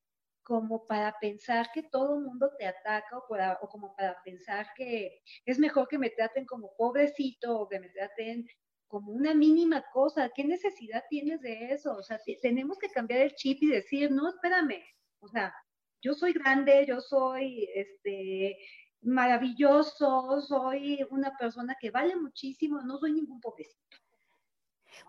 como 0.50 0.84
para 0.84 1.16
pensar 1.20 1.70
que 1.72 1.84
todo 1.84 2.16
el 2.16 2.24
mundo 2.24 2.50
te 2.58 2.66
ataca 2.66 3.16
o, 3.16 3.24
o, 3.62 3.68
como 3.68 3.94
para 3.94 4.20
pensar 4.24 4.66
que 4.74 5.22
es 5.46 5.60
mejor 5.60 5.86
que 5.86 5.96
me 5.96 6.10
traten 6.10 6.44
como 6.44 6.74
pobrecito 6.76 7.56
o 7.56 7.68
que 7.68 7.78
me 7.78 7.88
traten 7.90 8.48
como 8.88 9.12
una 9.12 9.32
mínima 9.32 9.84
cosa. 9.92 10.28
¿Qué 10.34 10.42
necesidad 10.42 11.04
tienes 11.08 11.40
de 11.40 11.72
eso? 11.72 11.94
O 11.94 12.02
sea, 12.02 12.18
tenemos 12.42 12.78
que 12.80 12.88
cambiar 12.88 13.20
el 13.20 13.36
chip 13.36 13.62
y 13.62 13.68
decir, 13.68 14.10
no, 14.10 14.28
espérame, 14.28 14.82
o 15.20 15.28
sea, 15.28 15.54
yo 16.02 16.14
soy 16.14 16.32
grande, 16.32 16.84
yo 16.84 17.00
soy 17.00 17.68
este, 17.72 18.58
maravilloso, 19.02 20.40
soy 20.40 21.06
una 21.10 21.30
persona 21.36 21.76
que 21.80 21.92
vale 21.92 22.16
muchísimo, 22.16 22.82
no 22.82 22.98
soy 22.98 23.12
ningún 23.12 23.40
pobrecito. 23.40 23.98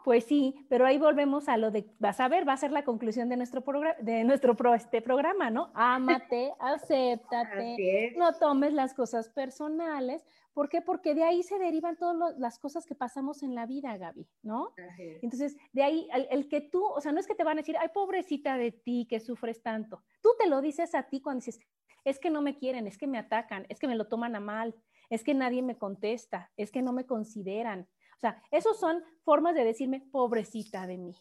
Pues 0.03 0.25
sí, 0.25 0.65
pero 0.69 0.85
ahí 0.85 0.97
volvemos 0.97 1.49
a 1.49 1.57
lo 1.57 1.71
de, 1.71 1.89
vas 1.99 2.19
a 2.19 2.27
ver, 2.27 2.47
va 2.47 2.53
a 2.53 2.57
ser 2.57 2.71
la 2.71 2.83
conclusión 2.83 3.29
de 3.29 3.37
nuestro, 3.37 3.63
programa, 3.63 3.95
de 4.01 4.23
nuestro 4.23 4.55
este 4.73 5.01
programa, 5.01 5.49
¿no? 5.49 5.71
Ámate, 5.73 6.53
acéptate, 6.59 8.13
no 8.17 8.33
tomes 8.33 8.73
las 8.73 8.93
cosas 8.93 9.29
personales. 9.29 10.25
¿Por 10.53 10.67
qué? 10.67 10.81
Porque 10.81 11.15
de 11.15 11.23
ahí 11.23 11.43
se 11.43 11.57
derivan 11.59 11.95
todas 11.95 12.37
las 12.37 12.59
cosas 12.59 12.85
que 12.85 12.93
pasamos 12.93 13.41
en 13.41 13.55
la 13.55 13.65
vida, 13.65 13.95
Gaby, 13.97 14.27
¿no? 14.43 14.73
Entonces, 15.21 15.55
de 15.71 15.83
ahí, 15.83 16.09
el, 16.13 16.27
el, 16.29 16.49
que 16.49 16.59
tú, 16.59 16.83
o 16.83 16.99
sea, 16.99 17.13
no 17.13 17.21
es 17.21 17.27
que 17.27 17.35
te 17.35 17.45
van 17.45 17.57
a 17.57 17.61
decir, 17.61 17.77
ay, 17.79 17.87
pobrecita 17.93 18.57
de 18.57 18.71
ti, 18.73 19.07
que 19.09 19.21
sufres 19.21 19.61
tanto. 19.61 20.03
Tú 20.21 20.29
te 20.37 20.47
lo 20.47 20.59
dices 20.59 20.93
a 20.93 21.03
ti 21.03 21.21
cuando 21.21 21.45
dices, 21.45 21.61
es 22.03 22.19
que 22.19 22.29
no 22.29 22.41
me 22.41 22.57
quieren, 22.57 22.87
es 22.87 22.97
que 22.97 23.07
me 23.07 23.17
atacan, 23.17 23.65
es 23.69 23.79
que 23.79 23.87
me 23.87 23.95
lo 23.95 24.07
toman 24.07 24.35
a 24.35 24.39
mal, 24.39 24.75
es 25.09 25.23
que 25.23 25.33
nadie 25.33 25.61
me 25.61 25.77
contesta, 25.77 26.51
es 26.57 26.71
que 26.71 26.81
no 26.81 26.93
me 26.93 27.05
consideran. 27.05 27.87
O 28.21 28.27
sea, 28.29 28.43
esas 28.51 28.79
son 28.79 29.03
formas 29.23 29.55
de 29.55 29.63
decirme, 29.63 30.01
pobrecita 30.11 30.85
de 30.85 30.99
mí. 30.99 31.15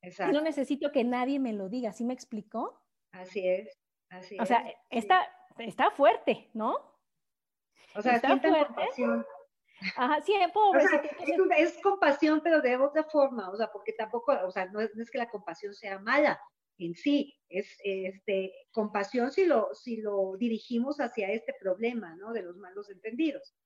Exacto. 0.00 0.32
Y 0.32 0.36
no 0.36 0.42
necesito 0.42 0.92
que 0.92 1.02
nadie 1.02 1.40
me 1.40 1.52
lo 1.52 1.68
diga, 1.68 1.92
¿sí 1.92 2.04
me 2.04 2.14
explicó? 2.14 2.80
Así 3.10 3.48
es, 3.48 3.76
así 4.10 4.36
o 4.38 4.46
sea, 4.46 4.64
está, 4.90 5.26
está 5.58 5.90
fuerte, 5.90 6.50
¿no? 6.54 6.76
O 7.96 8.02
sea, 8.02 8.14
está 8.14 8.38
fuerte. 8.38 8.74
Compasión. 8.74 9.26
Ajá, 9.96 10.20
sí, 10.22 10.34
pobrecita. 10.54 11.56
es, 11.56 11.78
compasión, 11.82 12.40
pero 12.44 12.62
de 12.62 12.76
otra 12.76 13.02
forma, 13.02 13.50
o 13.50 13.56
sea, 13.56 13.70
porque 13.72 13.92
tampoco, 13.94 14.32
o 14.44 14.50
sea, 14.52 14.66
no 14.66 14.80
es 14.80 15.10
que 15.10 15.18
la 15.18 15.28
compasión 15.28 15.74
sea 15.74 15.98
mala, 15.98 16.40
en 16.78 16.94
sí, 16.94 17.34
es 17.48 17.76
este, 17.82 18.52
compasión 18.70 19.32
si 19.32 19.46
lo, 19.46 19.74
si 19.74 19.96
lo 19.96 20.36
dirigimos 20.36 21.00
hacia 21.00 21.32
este 21.32 21.54
problema, 21.60 22.14
¿no? 22.16 22.32
De 22.32 22.42
los 22.42 22.56
malos 22.56 22.88
entendidos. 22.90 23.56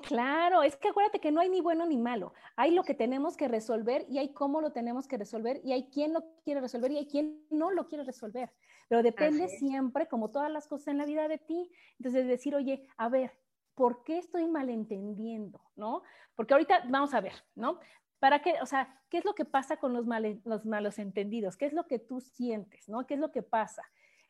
Claro, 0.00 0.62
es 0.62 0.76
que 0.76 0.88
acuérdate 0.88 1.20
que 1.20 1.30
no 1.30 1.40
hay 1.40 1.48
ni 1.48 1.60
bueno 1.60 1.86
ni 1.86 1.98
malo. 1.98 2.32
Hay 2.56 2.70
lo 2.72 2.82
que 2.82 2.94
tenemos 2.94 3.36
que 3.36 3.46
resolver 3.46 4.06
y 4.08 4.18
hay 4.18 4.32
cómo 4.32 4.60
lo 4.60 4.72
tenemos 4.72 5.06
que 5.06 5.18
resolver 5.18 5.60
y 5.64 5.72
hay 5.72 5.90
quien 5.90 6.12
lo 6.12 6.24
quiere 6.44 6.60
resolver 6.60 6.90
y 6.90 6.98
hay 6.98 7.06
quien 7.06 7.46
no 7.50 7.70
lo 7.70 7.86
quiere 7.86 8.04
resolver. 8.04 8.50
Pero 8.88 9.02
depende 9.02 9.48
siempre, 9.48 10.08
como 10.08 10.30
todas 10.30 10.50
las 10.50 10.66
cosas 10.66 10.88
en 10.88 10.98
la 10.98 11.04
vida, 11.04 11.28
de 11.28 11.38
ti. 11.38 11.70
Entonces, 11.98 12.26
decir, 12.26 12.54
oye, 12.54 12.88
a 12.96 13.08
ver, 13.08 13.32
¿por 13.74 14.02
qué 14.02 14.18
estoy 14.18 14.46
malentendiendo? 14.46 15.60
¿No? 15.76 16.02
Porque 16.34 16.54
ahorita 16.54 16.84
vamos 16.88 17.14
a 17.14 17.20
ver, 17.20 17.34
¿no? 17.54 17.78
¿Para 18.18 18.40
qué? 18.40 18.54
O 18.62 18.66
sea, 18.66 19.02
¿qué 19.08 19.18
es 19.18 19.24
lo 19.24 19.34
que 19.34 19.44
pasa 19.44 19.76
con 19.76 19.92
los, 19.92 20.06
los 20.44 20.64
malos 20.64 20.98
entendidos? 20.98 21.56
¿Qué 21.56 21.66
es 21.66 21.72
lo 21.72 21.86
que 21.86 21.98
tú 21.98 22.20
sientes? 22.20 22.88
¿No? 22.88 23.06
¿Qué 23.06 23.14
es 23.14 23.20
lo 23.20 23.30
que 23.30 23.42
pasa? 23.42 23.82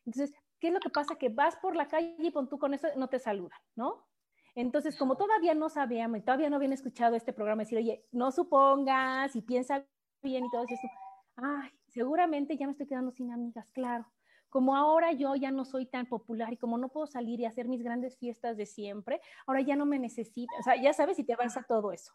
Entonces, 0.05 0.33
¿qué 0.59 0.69
es 0.69 0.75
lo 0.75 0.81
que 0.81 0.91
pasa? 0.91 1.17
Que 1.17 1.29
vas 1.29 1.57
por 1.57 1.77
la 1.77 1.89
calle 1.89 2.15
y 2.19 2.31
tú 2.31 2.59
con 2.59 2.75
eso 2.75 2.89
no 2.97 3.09
te 3.09 3.19
saludan, 3.19 3.59
¿no? 3.77 4.07
Entonces, 4.55 4.97
como 4.97 5.17
todavía 5.17 5.55
no 5.55 5.69
sabíamos 5.69 6.19
y 6.19 6.23
todavía 6.23 6.51
no 6.51 6.57
habían 6.57 6.73
escuchado 6.73 7.17
este 7.17 7.33
programa, 7.33 7.63
decir, 7.63 7.79
oye, 7.79 8.07
no 8.13 8.31
supongas 8.33 9.35
y 9.35 9.43
piensa 9.43 9.87
bien 10.23 10.45
y 10.45 10.51
todo 10.51 10.65
eso, 10.65 10.89
ay, 11.37 11.71
seguramente 11.89 12.57
ya 12.57 12.67
me 12.67 12.73
estoy 12.73 12.87
quedando 12.87 13.11
sin 13.13 13.33
amigas, 13.33 13.71
claro. 13.73 14.13
Como 14.51 14.77
ahora 14.77 15.13
yo 15.13 15.35
ya 15.37 15.51
no 15.51 15.65
soy 15.65 15.87
tan 15.87 16.07
popular 16.07 16.53
y 16.53 16.59
como 16.59 16.77
no 16.77 16.91
puedo 16.91 17.07
salir 17.07 17.41
y 17.41 17.47
hacer 17.47 17.69
mis 17.69 17.83
grandes 17.83 18.19
fiestas 18.19 18.57
de 18.59 18.67
siempre, 18.67 19.21
ahora 19.47 19.63
ya 19.63 19.77
no 19.77 19.87
me 19.87 19.99
necesitas, 19.99 20.61
o 20.61 20.63
sea, 20.63 20.77
ya 20.77 20.93
sabes 20.93 21.17
si 21.17 21.25
te 21.25 21.33
avanza 21.33 21.63
todo 21.63 21.93
eso. 21.93 22.13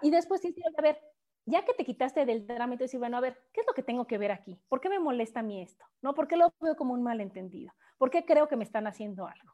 Y 0.00 0.10
después 0.10 0.40
tienes 0.42 0.78
a 0.78 0.82
ver, 0.82 0.98
ya 1.46 1.64
que 1.64 1.74
te 1.74 1.84
quitaste 1.84 2.26
del 2.26 2.46
drama 2.46 2.76
decir, 2.76 3.00
bueno, 3.00 3.16
a 3.16 3.20
ver, 3.20 3.48
¿qué 3.52 3.60
es 3.62 3.66
lo 3.66 3.74
que 3.74 3.82
tengo 3.82 4.06
que 4.06 4.18
ver 4.18 4.32
aquí? 4.32 4.60
¿Por 4.68 4.80
qué 4.80 4.88
me 4.88 4.98
molesta 5.00 5.40
a 5.40 5.42
mí 5.42 5.62
esto? 5.62 5.84
¿No? 6.02 6.14
¿Por 6.14 6.28
qué 6.28 6.36
lo 6.36 6.52
veo 6.60 6.76
como 6.76 6.94
un 6.94 7.02
malentendido? 7.02 7.72
¿Por 7.98 8.10
qué 8.10 8.24
creo 8.24 8.48
que 8.48 8.56
me 8.56 8.64
están 8.64 8.86
haciendo 8.86 9.26
algo? 9.26 9.52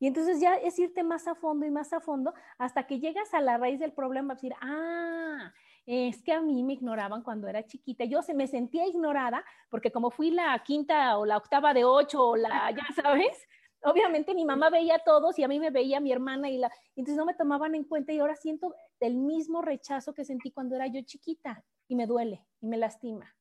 Y 0.00 0.06
entonces 0.06 0.40
ya 0.40 0.54
es 0.54 0.78
irte 0.78 1.02
más 1.02 1.26
a 1.26 1.34
fondo 1.34 1.66
y 1.66 1.70
más 1.70 1.92
a 1.92 2.00
fondo 2.00 2.32
hasta 2.56 2.86
que 2.86 3.00
llegas 3.00 3.34
a 3.34 3.40
la 3.40 3.58
raíz 3.58 3.80
del 3.80 3.92
problema, 3.92 4.34
decir, 4.34 4.54
ah, 4.60 5.52
es 5.86 6.22
que 6.22 6.32
a 6.32 6.40
mí 6.40 6.62
me 6.62 6.74
ignoraban 6.74 7.22
cuando 7.22 7.48
era 7.48 7.64
chiquita. 7.64 8.04
Yo 8.04 8.22
se 8.22 8.34
me 8.34 8.46
sentía 8.46 8.86
ignorada 8.86 9.44
porque 9.70 9.90
como 9.90 10.10
fui 10.10 10.30
la 10.30 10.62
quinta 10.64 11.18
o 11.18 11.24
la 11.24 11.36
octava 11.36 11.74
de 11.74 11.84
ocho 11.84 12.28
o 12.28 12.36
la, 12.36 12.70
ya 12.70 12.86
sabes, 12.94 13.48
obviamente 13.82 14.34
mi 14.34 14.44
mamá 14.44 14.70
veía 14.70 14.96
a 14.96 15.04
todos 15.04 15.38
y 15.38 15.44
a 15.44 15.48
mí 15.48 15.58
me 15.58 15.70
veía 15.70 16.00
mi 16.00 16.12
hermana 16.12 16.50
y 16.50 16.58
la, 16.58 16.70
entonces 16.94 17.16
no 17.16 17.24
me 17.24 17.34
tomaban 17.34 17.74
en 17.74 17.84
cuenta 17.84 18.12
y 18.12 18.18
ahora 18.18 18.36
siento 18.36 18.74
el 19.00 19.16
mismo 19.16 19.62
rechazo 19.62 20.14
que 20.14 20.24
sentí 20.24 20.52
cuando 20.52 20.76
era 20.76 20.86
yo 20.86 21.00
chiquita 21.02 21.64
y 21.88 21.96
me 21.96 22.06
duele 22.06 22.44
y 22.60 22.66
me 22.66 22.76
lastima. 22.76 23.34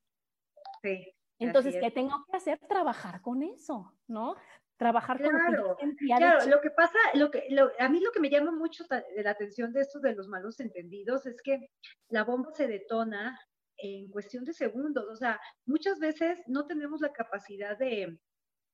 Sí. 0.81 1.13
Entonces, 1.39 1.75
¿qué 1.79 1.91
tengo 1.91 2.25
que 2.25 2.37
hacer? 2.37 2.59
Trabajar 2.67 3.21
con 3.21 3.43
eso, 3.43 3.93
¿no? 4.07 4.35
Trabajar 4.77 5.21
con 5.21 5.33
lo 5.33 5.75
que 5.75 5.95
Claro, 6.05 6.45
lo 6.47 6.61
que 6.61 6.69
pasa, 6.69 6.99
lo 7.15 7.31
que, 7.31 7.47
a 7.79 7.89
mí 7.89 7.99
lo 7.99 8.11
que 8.11 8.19
me 8.19 8.29
llama 8.29 8.51
mucho 8.51 8.85
la 9.15 9.31
atención 9.31 9.73
de 9.73 9.81
esto 9.81 9.99
de 9.99 10.13
los 10.13 10.27
malos 10.27 10.59
entendidos 10.59 11.25
es 11.25 11.41
que 11.41 11.71
la 12.09 12.23
bomba 12.23 12.51
se 12.53 12.67
detona 12.67 13.39
en 13.77 14.09
cuestión 14.09 14.45
de 14.45 14.53
segundos. 14.53 15.05
O 15.09 15.15
sea, 15.15 15.39
muchas 15.65 15.99
veces 15.99 16.37
no 16.45 16.67
tenemos 16.67 17.01
la 17.01 17.11
capacidad 17.11 17.77
de 17.77 18.19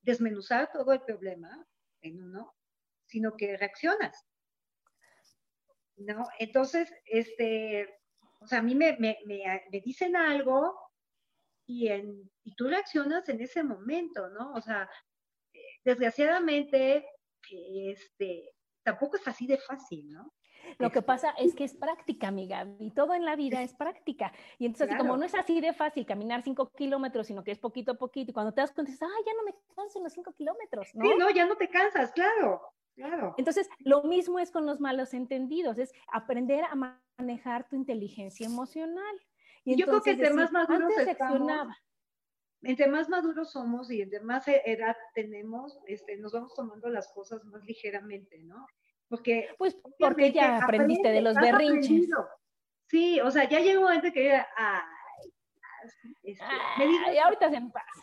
desmenuzar 0.02 0.70
todo 0.74 0.92
el 0.92 1.02
problema 1.02 1.66
en 2.02 2.22
uno, 2.22 2.54
sino 3.06 3.36
que 3.38 3.56
reaccionas. 3.58 4.28
¿no? 5.98 6.28
Entonces, 6.40 6.92
este, 7.06 7.90
o 8.40 8.48
sea, 8.48 8.60
a 8.60 8.64
mí 8.64 8.76
me, 8.76 8.98
me, 9.00 9.18
me, 9.26 9.82
dicen 9.84 10.16
algo 10.16 10.78
y, 11.66 11.88
en, 11.88 12.30
y 12.44 12.56
tú 12.56 12.68
reaccionas 12.68 13.28
en 13.30 13.42
ese 13.42 13.64
momento, 13.64 14.30
¿no? 14.30 14.54
O 14.54 14.62
sea, 14.62 14.90
desgraciadamente, 15.84 17.06
este, 17.52 18.54
tampoco 18.84 19.18
es 19.18 19.28
así 19.28 19.48
de 19.48 19.58
fácil, 19.58 20.12
¿no? 20.12 20.34
Lo 20.80 20.92
que 20.92 21.02
pasa 21.02 21.32
es 21.38 21.56
que 21.56 21.64
es 21.64 21.74
práctica, 21.74 22.28
amiga, 22.28 22.68
y 22.80 22.92
todo 22.92 23.14
en 23.14 23.26
la 23.26 23.36
vida 23.36 23.62
es 23.62 23.74
práctica. 23.74 24.32
Y 24.58 24.66
entonces, 24.66 24.96
como 24.98 25.18
no 25.18 25.26
es 25.26 25.36
así 25.36 25.60
de 25.62 25.74
fácil 25.74 26.06
caminar 26.06 26.44
cinco 26.44 26.72
kilómetros, 26.72 27.28
sino 27.28 27.44
que 27.44 27.52
es 27.52 27.60
poquito 27.60 27.94
a 27.94 27.96
poquito, 27.96 28.32
y 28.32 28.34
cuando 28.34 28.54
te 28.54 28.62
das 28.62 28.72
cuenta, 28.72 28.92
dices, 28.92 29.08
ah, 29.08 29.22
ya 29.26 29.34
no 29.34 29.44
me 29.44 29.56
canso 29.76 30.00
en 30.00 30.04
los 30.04 30.14
cinco 30.14 30.34
kilómetros, 30.34 30.90
¿no? 30.94 31.06
Sí, 31.06 31.12
no, 31.18 31.30
ya 31.30 31.46
no 31.46 31.56
te 31.56 31.70
cansas, 31.70 32.12
claro. 32.12 32.62
Claro. 32.96 33.34
Entonces, 33.40 33.68
lo 33.80 34.04
mismo 34.04 34.38
es 34.38 34.52
con 34.52 34.68
los 34.68 34.80
malos 34.80 35.16
entendidos, 35.16 35.80
es 35.80 35.92
aprender 36.12 36.64
a 36.66 36.76
manejar 37.18 37.68
tu 37.68 37.76
inteligencia 37.76 38.46
emocional. 38.46 39.16
Y 39.64 39.76
Yo 39.78 39.88
creo 39.88 40.02
que 40.02 40.12
entre 40.12 40.32
más 40.32 40.52
maduros 40.52 40.92
estamos, 40.96 41.68
entre 42.64 42.88
más 42.88 43.10
maduros 43.10 43.52
somos 43.52 43.92
y 43.92 44.02
entre 44.02 44.22
más 44.22 44.48
e-, 44.48 44.62
edad 44.66 44.96
tenemos, 45.14 45.80
este, 45.88 46.18
nos 46.18 46.32
vamos 46.32 46.54
tomando 46.56 46.90
las 46.90 47.12
cosas 47.14 47.44
más 47.46 47.64
ligeramente, 47.66 48.40
¿no? 48.44 48.68
Porque 49.10 49.50
pues 49.58 49.78
porque 50.00 50.32
ya 50.32 50.58
aprendiste 50.58 51.10
de 51.10 51.22
los 51.22 51.36
berrinches. 51.36 52.10
Sí, 52.88 53.20
o 53.22 53.30
sea, 53.32 53.48
ya 53.48 53.60
llegó 53.60 53.82
un 53.82 53.88
momento 53.88 54.12
que 54.12 54.34
ay, 54.34 55.32
este, 56.24 56.46
me 56.78 57.20
ahorita 57.20 57.50
se 57.50 57.60
me 57.60 57.70
pasa. 57.70 58.02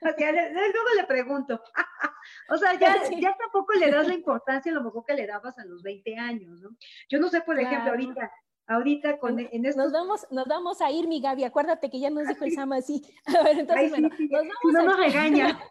luego 0.00 0.88
le 0.96 1.04
pregunto. 1.04 1.62
o 2.48 2.56
sea, 2.56 2.74
ya, 2.74 2.96
ya 3.20 3.36
tampoco 3.36 3.74
le 3.74 3.90
das 3.90 4.08
la 4.08 4.14
importancia 4.14 4.72
a 4.72 4.74
lo 4.74 4.82
mejor 4.82 5.04
que 5.04 5.14
le 5.14 5.26
dabas 5.26 5.58
a 5.58 5.64
los 5.64 5.82
20 5.82 6.16
años, 6.16 6.60
¿no? 6.60 6.70
Yo 7.08 7.20
no 7.20 7.28
sé, 7.28 7.42
por 7.42 7.58
ejemplo, 7.58 7.90
ahorita, 7.90 8.32
ahorita 8.74 9.18
con 9.18 9.38
en 9.38 9.66
estos... 9.66 9.76
nos 9.76 9.92
vamos 9.92 10.26
nos 10.30 10.46
vamos 10.46 10.80
a 10.80 10.90
ir 10.90 11.08
mi 11.08 11.20
Gaby. 11.20 11.44
Acuérdate 11.44 11.90
que 11.90 12.00
ya 12.00 12.10
nos 12.10 12.26
dijo 12.26 12.44
el 12.44 12.52
Sama 12.52 12.76
así 12.76 13.02
a 13.26 13.42
ver 13.42 13.58
entonces 13.58 13.90
bueno 13.90 14.08
nos 14.08 14.30
vamos 14.30 14.72
no 14.72 14.82
nos 14.84 14.96
regaña. 14.98 15.60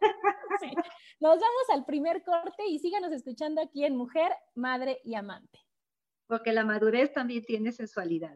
Nos 1.20 1.36
vamos 1.36 1.70
al 1.72 1.86
primer 1.86 2.24
corte 2.24 2.66
y 2.68 2.80
síganos 2.80 3.12
escuchando 3.12 3.62
aquí 3.62 3.86
en 3.86 3.96
Mujer 3.96 4.32
Madre 4.56 5.02
y 5.04 5.14
Amante. 5.14 5.60
Porque 6.26 6.52
la 6.52 6.66
madurez 6.66 7.14
también 7.14 7.44
tiene 7.46 7.72
sensualidad 7.72 8.36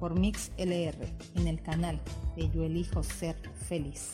por 0.00 0.18
Mix 0.18 0.50
LR 0.56 0.96
en 1.36 1.46
el 1.46 1.62
canal 1.62 2.00
de 2.34 2.48
Yo 2.48 2.64
Elijo 2.64 3.02
Ser 3.02 3.36
Feliz. 3.68 4.08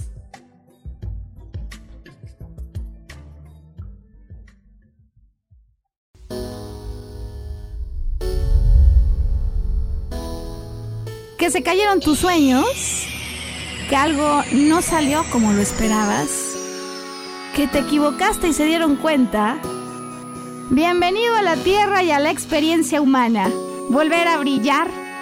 Que 11.39 11.51
se 11.51 11.63
cayeron 11.63 12.01
tus 12.01 12.19
sueños, 12.19 12.67
que 13.89 13.95
algo 13.95 14.43
no 14.53 14.83
salió 14.83 15.23
como 15.31 15.53
lo 15.53 15.63
esperabas, 15.63 16.57
que 17.55 17.69
te 17.69 17.79
equivocaste 17.79 18.49
y 18.49 18.53
se 18.53 18.65
dieron 18.65 18.97
cuenta. 18.97 19.61
Bienvenido 20.71 21.37
a 21.37 21.43
la 21.43 21.55
Tierra 21.55 22.03
y 22.03 22.11
a 22.11 22.19
la 22.19 22.33
experiencia 22.33 23.01
humana. 23.01 23.49
Volver 23.89 24.27
a 24.27 24.39
brillar 24.39 25.06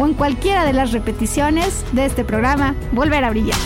o 0.00 0.06
en 0.06 0.14
cualquiera 0.14 0.64
de 0.64 0.72
las 0.72 0.92
repeticiones 0.92 1.84
de 1.92 2.06
este 2.06 2.24
programa 2.24 2.74
Volver 2.92 3.22
a 3.22 3.30
Brillar. 3.30 3.58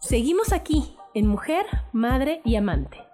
Seguimos 0.00 0.52
aquí 0.52 0.96
en 1.14 1.26
Mujer, 1.26 1.66
Madre 1.92 2.40
y 2.44 2.56
Amante. 2.56 3.05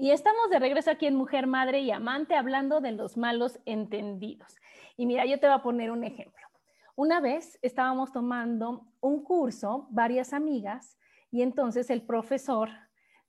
Y 0.00 0.12
estamos 0.12 0.48
de 0.48 0.60
regreso 0.60 0.92
aquí 0.92 1.06
en 1.06 1.16
Mujer, 1.16 1.48
Madre 1.48 1.80
y 1.80 1.90
Amante 1.90 2.36
hablando 2.36 2.80
de 2.80 2.92
los 2.92 3.16
malos 3.16 3.58
entendidos. 3.64 4.54
Y 4.96 5.06
mira, 5.06 5.26
yo 5.26 5.40
te 5.40 5.48
voy 5.48 5.56
a 5.56 5.62
poner 5.62 5.90
un 5.90 6.04
ejemplo. 6.04 6.46
Una 6.94 7.20
vez 7.20 7.58
estábamos 7.62 8.12
tomando 8.12 8.86
un 9.00 9.24
curso, 9.24 9.88
varias 9.90 10.32
amigas, 10.32 10.96
y 11.32 11.42
entonces 11.42 11.90
el 11.90 12.02
profesor 12.02 12.68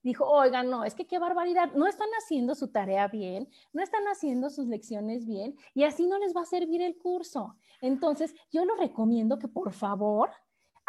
dijo, 0.03 0.25
oigan, 0.25 0.69
no, 0.69 0.83
es 0.83 0.93
que 0.93 1.07
qué 1.07 1.17
barbaridad, 1.17 1.71
no 1.73 1.87
están 1.87 2.09
haciendo 2.19 2.53
su 2.53 2.67
tarea 2.67 3.07
bien, 3.07 3.49
no 3.73 3.81
están 3.81 4.03
haciendo 4.03 4.51
sus 4.51 4.67
lecciones 4.67 5.25
bien, 5.25 5.55
y 5.73 5.85
así 5.85 6.05
no 6.05 6.19
les 6.19 6.35
va 6.35 6.41
a 6.41 6.45
servir 6.45 6.83
el 6.83 6.99
curso. 6.99 7.55
Entonces, 7.81 8.35
yo 8.51 8.63
lo 8.63 8.75
recomiendo 8.75 9.39
que 9.39 9.47
por 9.47 9.73
favor 9.73 10.29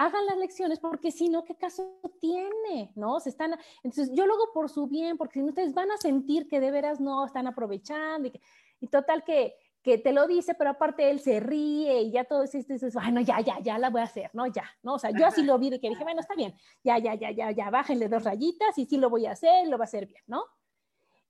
hagan 0.00 0.24
las 0.24 0.38
lecciones 0.38 0.78
porque 0.78 1.12
si 1.12 1.28
no, 1.28 1.44
¿qué 1.44 1.54
caso 1.54 2.00
tiene? 2.20 2.90
¿No? 2.94 3.20
Se 3.20 3.28
están, 3.28 3.54
entonces 3.82 4.10
yo 4.14 4.24
lo 4.24 4.32
hago 4.32 4.50
por 4.54 4.70
su 4.70 4.86
bien, 4.86 5.18
porque 5.18 5.34
si 5.34 5.40
no, 5.40 5.48
ustedes 5.48 5.74
van 5.74 5.90
a 5.90 5.98
sentir 5.98 6.48
que 6.48 6.58
de 6.58 6.70
veras 6.70 7.00
no 7.00 7.22
están 7.26 7.46
aprovechando 7.46 8.30
y, 8.80 8.86
total 8.86 9.22
que, 9.24 9.56
que 9.82 9.98
te 9.98 10.14
lo 10.14 10.26
dice, 10.26 10.54
pero 10.54 10.70
aparte 10.70 11.10
él 11.10 11.20
se 11.20 11.38
ríe 11.38 12.00
y 12.00 12.12
ya 12.12 12.24
todo 12.24 12.44
eso, 12.44 12.56
dices, 12.56 12.94
bueno, 12.94 13.20
ya, 13.20 13.40
ya, 13.42 13.60
ya 13.60 13.78
la 13.78 13.90
voy 13.90 14.00
a 14.00 14.04
hacer, 14.04 14.30
¿no? 14.32 14.46
Ya, 14.46 14.64
¿no? 14.82 14.94
O 14.94 14.98
sea, 14.98 15.10
yo 15.10 15.26
así 15.26 15.42
lo 15.42 15.58
vi 15.58 15.68
de 15.68 15.78
que 15.78 15.90
dije, 15.90 16.02
bueno, 16.02 16.20
está 16.20 16.34
bien, 16.34 16.54
ya, 16.82 16.96
ya, 16.96 17.14
ya, 17.14 17.30
ya, 17.30 17.50
ya, 17.50 17.68
bájenle 17.68 18.08
dos 18.08 18.24
rayitas 18.24 18.78
y 18.78 18.86
sí 18.86 18.96
lo 18.96 19.10
voy 19.10 19.26
a 19.26 19.32
hacer, 19.32 19.68
lo 19.68 19.76
va 19.76 19.84
a 19.84 19.90
hacer 19.90 20.06
bien, 20.06 20.22
¿no? 20.26 20.46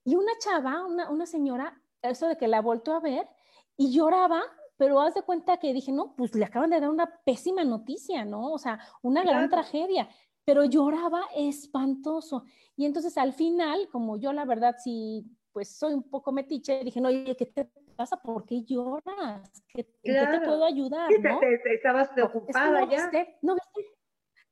Y 0.04 0.14
una 0.14 0.32
chava, 0.38 0.86
una, 0.86 1.10
una 1.10 1.26
señora, 1.26 1.76
eso 2.02 2.28
de 2.28 2.36
que 2.36 2.46
la 2.46 2.60
volvió 2.60 2.94
a 2.94 3.00
ver 3.00 3.28
y 3.76 3.90
lloraba 3.90 4.44
pero 4.80 4.98
haz 4.98 5.12
de 5.12 5.20
cuenta 5.20 5.58
que 5.58 5.74
dije, 5.74 5.92
no, 5.92 6.14
pues 6.16 6.34
le 6.34 6.46
acaban 6.46 6.70
de 6.70 6.80
dar 6.80 6.88
una 6.88 7.06
pésima 7.26 7.64
noticia, 7.64 8.24
¿no? 8.24 8.50
O 8.50 8.56
sea, 8.56 8.80
una 9.02 9.22
gran 9.22 9.50
tragedia, 9.50 10.08
pero 10.42 10.64
lloraba 10.64 11.20
espantoso. 11.36 12.44
Y 12.76 12.86
entonces 12.86 13.18
al 13.18 13.34
final, 13.34 13.90
como 13.92 14.16
yo 14.16 14.32
la 14.32 14.46
verdad 14.46 14.76
sí, 14.82 15.26
pues 15.52 15.76
soy 15.76 15.92
un 15.92 16.08
poco 16.08 16.32
metiche, 16.32 16.82
dije, 16.82 16.98
no, 16.98 17.08
oye, 17.08 17.36
¿qué 17.36 17.44
te 17.44 17.70
pasa? 17.94 18.16
¿Por 18.22 18.46
qué 18.46 18.62
lloras? 18.64 19.62
¿Qué, 19.68 19.84
¿Qué 20.02 20.14
te 20.14 20.40
puedo 20.46 20.64
ayudar? 20.64 21.10
¿no? 21.10 21.40
Te, 21.40 21.74
estabas 21.74 22.08
preocupada 22.08 22.88
ya. 22.88 23.10
¿No 23.42 23.56
viste? 23.56 23.84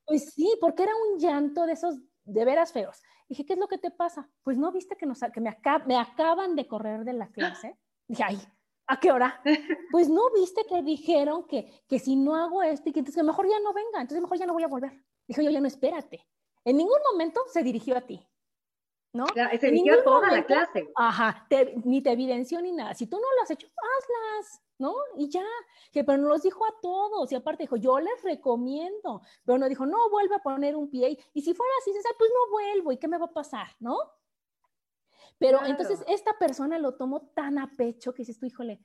Pues 0.05 0.31
sí, 0.31 0.53
porque 0.61 0.83
era 0.83 0.93
un 1.11 1.17
llanto 1.17 1.65
de 1.65 1.73
esos 1.73 1.97
de 2.23 2.45
veras 2.45 2.71
feos. 2.71 3.01
Dije, 3.27 3.47
¿qué 3.47 3.53
es 3.53 3.59
lo 3.59 3.67
que 3.67 3.79
te 3.79 3.89
pasa? 3.89 4.29
Pues 4.43 4.59
no 4.59 4.71
viste 4.71 4.95
que, 4.95 5.07
nos, 5.07 5.21
que 5.33 5.41
me, 5.41 5.57
me 5.87 5.97
acaban 5.97 6.55
de 6.55 6.67
correr 6.67 7.03
de 7.03 7.13
la 7.13 7.29
clase. 7.29 7.79
Dije, 8.07 8.23
ay, 8.23 8.39
¿A 8.89 8.99
qué 8.99 9.11
hora? 9.11 9.41
Pues 9.91 10.09
no 10.09 10.31
viste 10.31 10.65
que 10.65 10.81
dijeron 10.81 11.45
que, 11.45 11.83
que 11.87 11.99
si 11.99 12.15
no 12.15 12.35
hago 12.35 12.63
esto 12.63 12.89
y 12.89 12.91
que 12.91 12.99
entonces 12.99 13.23
mejor 13.23 13.47
ya 13.47 13.59
no 13.59 13.71
venga, 13.73 14.01
entonces 14.01 14.21
mejor 14.21 14.37
ya 14.37 14.45
no 14.45 14.53
voy 14.53 14.63
a 14.63 14.67
volver. 14.67 14.91
Dijo 15.27 15.41
yo, 15.41 15.51
ya 15.51 15.61
no 15.61 15.67
espérate. 15.67 16.27
En 16.65 16.77
ningún 16.77 16.97
momento 17.11 17.41
se 17.51 17.63
dirigió 17.63 17.95
a 17.95 18.01
ti. 18.01 18.25
¿No? 19.11 19.25
se 19.59 19.67
dirigió 19.67 19.99
a 19.99 20.03
toda 20.03 20.31
la 20.31 20.45
clase. 20.45 20.87
Ajá, 20.95 21.47
ni 21.83 22.01
te 22.01 22.11
evidenció 22.11 22.61
ni 22.61 22.71
nada. 22.71 22.93
Si 22.93 23.07
tú 23.07 23.17
no 23.17 23.23
lo 23.35 23.41
has 23.41 23.49
hecho, 23.49 23.67
hazlas, 23.67 24.61
¿no? 24.77 24.93
Y 25.17 25.29
ya, 25.29 25.45
que 25.91 26.03
pero 26.03 26.19
nos 26.19 26.29
los 26.29 26.43
dijo 26.43 26.63
a 26.65 26.79
todos, 26.79 27.31
y 27.31 27.35
aparte 27.35 27.63
dijo, 27.63 27.75
yo 27.75 27.99
les 27.99 28.21
recomiendo, 28.23 29.21
pero 29.45 29.57
no 29.57 29.67
dijo, 29.67 29.87
no 29.87 30.09
vuelve 30.11 30.35
a 30.35 30.43
poner 30.43 30.75
un 30.75 30.91
pie, 30.91 31.17
y 31.33 31.41
si 31.41 31.53
fuera 31.55 31.71
así, 31.79 31.91
pues 32.17 32.31
no 32.31 32.51
vuelvo, 32.51 32.91
¿y 32.91 32.97
qué 32.97 33.07
me 33.07 33.17
va 33.17 33.25
a 33.25 33.33
pasar, 33.33 33.67
no? 33.79 33.97
Pero 35.39 35.65
entonces 35.65 36.03
esta 36.07 36.37
persona 36.37 36.77
lo 36.77 36.95
tomó 36.95 37.21
tan 37.33 37.57
a 37.57 37.71
pecho 37.75 38.13
que 38.13 38.21
dices 38.23 38.37
tú, 38.37 38.45
híjole, 38.45 38.81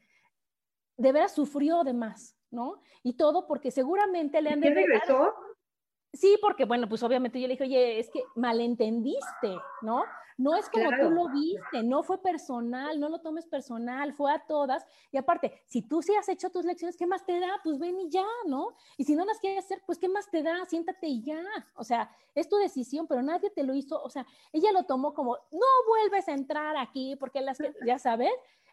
de 0.96 1.12
veras 1.12 1.34
sufrió 1.34 1.82
de 1.82 1.92
más, 1.92 2.36
¿no? 2.50 2.80
Y 3.02 3.14
todo 3.14 3.46
porque 3.46 3.70
seguramente 3.70 4.40
le 4.40 4.50
han 4.50 4.60
de... 4.60 4.70
regresó? 4.70 5.34
Sí, 6.12 6.38
porque 6.40 6.64
bueno, 6.64 6.88
pues 6.88 7.02
obviamente 7.02 7.40
yo 7.40 7.48
le 7.48 7.54
dije, 7.54 7.64
oye, 7.64 7.98
es 7.98 8.08
que 8.08 8.22
malentendiste, 8.36 9.58
¿no? 9.82 10.04
No 10.36 10.56
es 10.56 10.68
como 10.68 10.90
tú 10.90 11.10
lo 11.10 11.28
viste, 11.28 11.82
no 11.84 12.02
fue 12.02 12.20
personal, 12.20 12.98
no 12.98 13.08
lo 13.08 13.20
tomes 13.20 13.46
personal, 13.46 14.12
fue 14.12 14.32
a 14.32 14.44
todas. 14.46 14.84
Y 15.12 15.16
aparte, 15.16 15.62
si 15.66 15.82
tú 15.82 16.02
sí 16.02 16.12
has 16.14 16.28
hecho 16.28 16.50
tus 16.50 16.64
lecciones, 16.64 16.96
¿qué 16.96 17.06
más 17.06 17.24
te 17.24 17.38
da? 17.38 17.60
Pues 17.62 17.78
ven 17.78 18.00
y 18.00 18.10
ya, 18.10 18.26
¿no? 18.46 18.74
Y 18.96 19.04
si 19.04 19.14
no 19.14 19.24
las 19.24 19.38
quieres 19.38 19.64
hacer, 19.64 19.82
pues 19.86 19.98
¿qué 19.98 20.08
más 20.08 20.28
te 20.30 20.42
da? 20.42 20.64
Siéntate 20.66 21.06
y 21.06 21.22
ya. 21.22 21.42
O 21.74 21.84
sea, 21.84 22.10
es 22.34 22.48
tu 22.48 22.56
decisión, 22.56 23.06
pero 23.06 23.22
nadie 23.22 23.50
te 23.50 23.62
lo 23.62 23.74
hizo. 23.74 24.02
O 24.02 24.10
sea, 24.10 24.26
ella 24.52 24.72
lo 24.72 24.84
tomó 24.84 25.14
como, 25.14 25.36
no 25.52 25.66
vuelves 25.88 26.28
a 26.28 26.32
entrar 26.32 26.76
aquí 26.76 27.14
porque 27.16 27.40
las 27.40 27.58
que, 27.58 27.72
ya 27.86 27.98
sabes, 27.98 28.32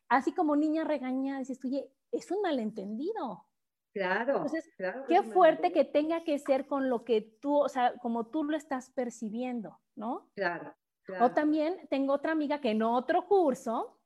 así 0.09 0.33
como 0.33 0.55
niña 0.55 0.83
regañada, 0.83 1.39
dices, 1.39 1.63
oye, 1.63 1.91
es 2.11 2.31
un 2.31 2.41
malentendido. 2.41 3.45
Claro. 3.93 4.37
Entonces, 4.37 4.69
qué 5.07 5.21
fuerte 5.23 5.71
que 5.71 5.83
tenga 5.83 6.23
que 6.23 6.39
ser 6.39 6.65
con 6.65 6.89
lo 6.89 7.03
que 7.03 7.21
tú, 7.21 7.57
o 7.57 7.69
sea, 7.69 7.93
como 8.01 8.27
tú 8.27 8.45
lo 8.45 8.55
estás 8.55 8.89
percibiendo, 8.89 9.79
¿no? 9.95 10.29
Claro. 10.33 10.73
O 11.19 11.31
también 11.31 11.87
tengo 11.89 12.13
otra 12.13 12.31
amiga 12.31 12.61
que 12.61 12.71
en 12.71 12.83
otro 12.83 13.27
curso, 13.27 13.97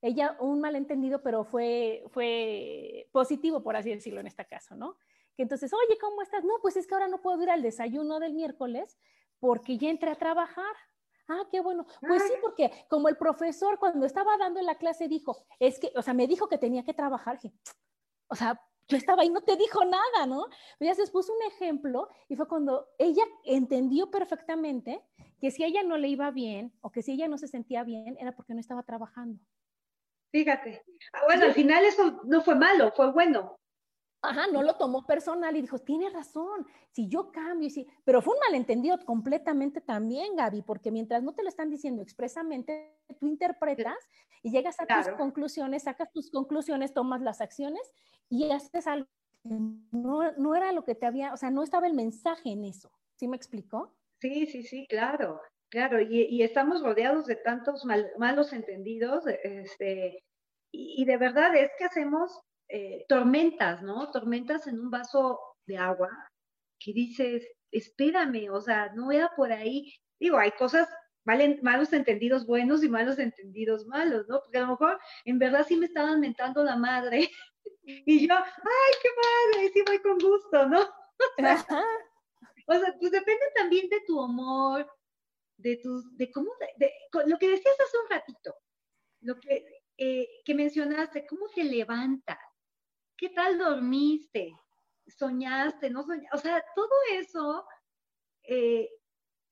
ella 0.00 0.36
un 0.40 0.60
malentendido, 0.60 1.22
pero 1.22 1.44
fue, 1.44 2.04
fue 2.08 3.08
positivo, 3.12 3.62
por 3.62 3.76
así 3.76 3.90
decirlo 3.90 4.20
en 4.20 4.26
este 4.26 4.46
caso, 4.46 4.74
¿no? 4.74 4.96
Que 5.36 5.42
entonces, 5.42 5.72
oye, 5.72 5.98
¿cómo 5.98 6.22
estás? 6.22 6.44
No, 6.44 6.54
pues 6.60 6.76
es 6.76 6.86
que 6.86 6.94
ahora 6.94 7.08
no 7.08 7.22
puedo 7.22 7.42
ir 7.42 7.50
al 7.50 7.62
desayuno 7.62 8.20
del 8.20 8.34
miércoles 8.34 8.98
porque 9.38 9.78
ya 9.78 9.90
entré 9.90 10.10
a 10.10 10.16
trabajar. 10.16 10.74
Ah, 11.28 11.46
qué 11.50 11.60
bueno. 11.60 11.86
Pues 12.06 12.22
sí, 12.24 12.34
porque 12.40 12.70
como 12.88 13.08
el 13.08 13.16
profesor 13.16 13.78
cuando 13.78 14.04
estaba 14.06 14.36
dando 14.36 14.60
la 14.60 14.76
clase 14.76 15.08
dijo, 15.08 15.46
es 15.58 15.78
que, 15.78 15.92
o 15.96 16.02
sea, 16.02 16.14
me 16.14 16.26
dijo 16.26 16.48
que 16.48 16.58
tenía 16.58 16.84
que 16.84 16.94
trabajar, 16.94 17.38
o 18.28 18.34
sea, 18.34 18.60
yo 18.88 18.96
estaba 18.96 19.22
ahí, 19.22 19.30
no 19.30 19.40
te 19.40 19.56
dijo 19.56 19.84
nada, 19.84 20.26
¿no? 20.26 20.46
Ella 20.78 20.94
se 20.94 21.06
puso 21.06 21.32
un 21.32 21.42
ejemplo 21.42 22.08
y 22.28 22.36
fue 22.36 22.46
cuando 22.48 22.88
ella 22.98 23.24
entendió 23.44 24.10
perfectamente 24.10 25.02
que 25.42 25.50
si 25.50 25.64
ella 25.64 25.82
no 25.82 25.98
le 25.98 26.06
iba 26.06 26.30
bien 26.30 26.72
o 26.82 26.92
que 26.92 27.02
si 27.02 27.10
ella 27.10 27.26
no 27.26 27.36
se 27.36 27.48
sentía 27.48 27.82
bien 27.82 28.16
era 28.20 28.30
porque 28.30 28.54
no 28.54 28.60
estaba 28.60 28.84
trabajando. 28.84 29.44
Fíjate. 30.30 30.84
Ah, 31.12 31.22
bueno, 31.26 31.46
al 31.46 31.52
final 31.52 31.84
eso 31.84 32.20
no 32.22 32.42
fue 32.42 32.54
malo, 32.54 32.92
fue 32.92 33.10
bueno. 33.10 33.58
Ajá, 34.22 34.46
no 34.46 34.62
lo 34.62 34.76
tomó 34.76 35.04
personal 35.04 35.56
y 35.56 35.62
dijo, 35.62 35.80
tiene 35.80 36.10
razón, 36.10 36.64
si 36.92 37.08
yo 37.08 37.32
cambio, 37.32 37.68
sí, 37.70 37.88
pero 38.04 38.22
fue 38.22 38.34
un 38.34 38.40
malentendido 38.48 38.96
completamente 39.04 39.80
también, 39.80 40.36
Gaby, 40.36 40.62
porque 40.62 40.92
mientras 40.92 41.24
no 41.24 41.34
te 41.34 41.42
lo 41.42 41.48
están 41.48 41.70
diciendo 41.70 42.02
expresamente, 42.02 42.96
tú 43.18 43.26
interpretas 43.26 43.96
y 44.44 44.52
llegas 44.52 44.76
a 44.78 44.86
tus 44.86 45.12
conclusiones, 45.16 45.82
sacas 45.82 46.12
tus 46.12 46.30
conclusiones, 46.30 46.94
tomas 46.94 47.20
las 47.20 47.40
acciones 47.40 47.82
y 48.30 48.48
haces 48.52 48.86
algo 48.86 49.08
no, 49.42 50.30
no 50.38 50.54
era 50.54 50.70
lo 50.70 50.84
que 50.84 50.94
te 50.94 51.04
había, 51.04 51.34
o 51.34 51.36
sea, 51.36 51.50
no 51.50 51.64
estaba 51.64 51.88
el 51.88 51.94
mensaje 51.94 52.50
en 52.50 52.64
eso, 52.64 52.92
¿sí 53.16 53.26
me 53.26 53.36
explicó? 53.36 53.92
Sí, 54.22 54.46
sí, 54.46 54.62
sí, 54.62 54.86
claro, 54.88 55.40
claro, 55.68 56.00
y, 56.00 56.42
estamos 56.42 56.80
rodeados 56.80 57.26
de 57.26 57.34
tantos 57.34 57.84
malos 58.18 58.52
entendidos, 58.52 59.24
este, 59.26 60.22
y, 60.70 61.04
de 61.04 61.16
verdad 61.16 61.56
es 61.56 61.72
que 61.76 61.86
hacemos 61.86 62.40
eh, 62.68 63.04
tormentas, 63.08 63.82
¿no? 63.82 64.12
Tormentas 64.12 64.68
en 64.68 64.78
un 64.78 64.90
vaso 64.90 65.40
de 65.66 65.76
agua 65.76 66.08
que 66.78 66.92
dices, 66.92 67.44
espérame, 67.72 68.48
o 68.52 68.60
sea, 68.60 68.92
no 68.94 69.10
era 69.10 69.28
por 69.36 69.50
ahí. 69.50 69.92
Digo, 70.20 70.38
hay 70.38 70.52
cosas, 70.52 70.88
valen 71.24 71.58
malos 71.62 71.92
entendidos 71.92 72.46
buenos 72.46 72.84
y 72.84 72.88
malos 72.88 73.18
entendidos 73.18 73.86
malos, 73.86 74.28
¿no? 74.28 74.40
Porque 74.40 74.58
a 74.58 74.62
lo 74.62 74.68
mejor 74.68 75.00
en 75.24 75.40
verdad 75.40 75.66
sí 75.66 75.76
me 75.76 75.86
estaban 75.86 76.20
mentando 76.20 76.62
la 76.62 76.76
madre 76.76 77.28
y 77.82 78.28
yo, 78.28 78.34
ay, 78.36 78.94
qué 79.02 79.08
madre, 79.16 79.70
sí 79.74 79.82
voy 79.84 79.98
con 79.98 80.18
gusto, 80.18 80.68
¿no? 80.68 80.80
O 81.38 82.11
pues 82.66 83.10
depende 83.10 83.44
también 83.54 83.88
de 83.88 84.00
tu 84.06 84.20
humor, 84.20 84.86
de 85.56 85.76
tus, 85.76 86.16
de 86.16 86.30
cómo, 86.30 86.50
de, 86.76 86.92
lo 87.26 87.38
que 87.38 87.48
decías 87.48 87.76
hace 87.80 87.98
un 87.98 88.10
ratito, 88.10 88.54
lo 89.20 89.38
que, 89.40 89.64
eh, 89.96 90.28
que 90.44 90.54
mencionaste, 90.54 91.26
cómo 91.26 91.48
te 91.54 91.64
levantas, 91.64 92.38
qué 93.16 93.30
tal 93.30 93.58
dormiste, 93.58 94.52
soñaste, 95.06 95.90
no 95.90 96.02
soñaste, 96.04 96.36
o 96.36 96.40
sea, 96.40 96.64
todo 96.74 96.90
eso 97.12 97.64
eh, 98.42 98.88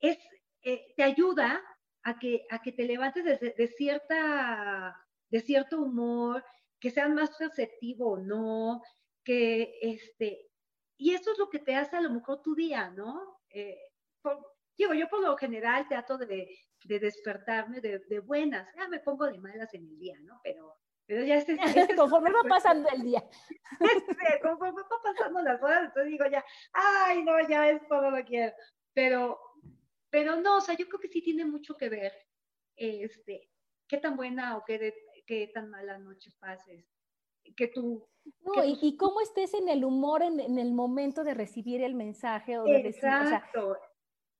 es, 0.01 0.18
eh, 0.62 0.92
te 0.96 1.03
ayuda 1.03 1.62
a 2.03 2.18
que, 2.18 2.46
a 2.51 2.61
que 2.61 2.73
te 2.73 2.85
levantes 2.85 3.25
de, 3.25 3.55
de, 3.57 3.68
cierta, 3.68 4.96
de 5.29 5.40
cierto 5.40 5.81
humor, 5.81 6.44
que 6.81 6.90
seas 6.90 7.11
más 7.11 7.38
receptivo 7.38 8.12
o 8.12 8.18
no, 8.18 8.83
que 9.23 9.79
este, 9.83 10.50
y 11.01 11.15
eso 11.15 11.33
es 11.33 11.39
lo 11.39 11.49
que 11.49 11.59
te 11.59 11.75
hace 11.75 11.97
a 11.97 12.03
lo 12.03 12.11
mejor 12.11 12.43
tu 12.43 12.55
día, 12.55 12.91
¿no? 12.91 13.41
Eh, 13.49 13.79
digo, 14.77 14.93
yo 14.93 15.09
por 15.09 15.23
lo 15.23 15.35
general 15.35 15.89
trato 15.89 16.19
de, 16.19 16.55
de 16.85 16.99
despertarme 16.99 17.81
de, 17.81 18.01
de, 18.01 18.21
buenas, 18.21 18.69
ya 18.77 18.87
me 18.87 19.01
pongo 19.01 19.25
de 19.25 19.39
malas 19.39 19.73
en 19.73 19.87
el 19.87 19.99
día, 19.99 20.19
¿no? 20.21 20.39
Pero, 20.45 20.77
pero 21.07 21.25
ya 21.25 21.37
este, 21.37 21.55
este 21.55 21.97
conforme 21.97 22.31
va 22.31 22.43
pasando 22.47 22.89
el 22.91 23.03
día. 23.03 23.25
Este, 23.81 24.41
conforme 24.43 24.83
va 24.83 25.03
pasando 25.03 25.41
las 25.41 25.63
horas, 25.63 25.85
entonces 25.85 26.11
digo 26.11 26.27
ya, 26.27 26.45
ay, 26.75 27.25
no, 27.25 27.49
ya 27.49 27.71
es 27.71 27.81
todo 27.89 28.11
lo 28.11 28.23
quiero. 28.23 28.53
Pero, 28.93 29.41
pero 30.11 30.37
no, 30.37 30.59
o 30.59 30.61
sea, 30.61 30.77
yo 30.77 30.87
creo 30.87 31.01
que 31.01 31.09
sí 31.09 31.23
tiene 31.23 31.47
mucho 31.47 31.79
que 31.79 31.89
ver, 31.89 32.13
este, 32.77 33.49
qué 33.89 33.97
tan 33.97 34.17
buena 34.17 34.59
o 34.59 34.65
qué, 34.67 34.93
qué 35.27 35.51
tan 35.55 35.71
mala 35.71 35.97
noche 35.97 36.31
pases 36.39 36.89
que 37.57 37.69
tú... 37.69 38.07
No, 38.43 38.63
y, 38.65 38.97
cómo 38.97 39.21
estés 39.21 39.55
en 39.55 39.69
el 39.69 39.85
humor 39.85 40.23
en, 40.23 40.59
el 40.59 40.73
momento 40.73 41.25
de 41.25 41.35
recibir 41.35 41.83
el 41.83 41.95
mensaje 41.95 42.59
o 42.59 42.65
de 42.65 42.79
Exacto. 42.81 43.77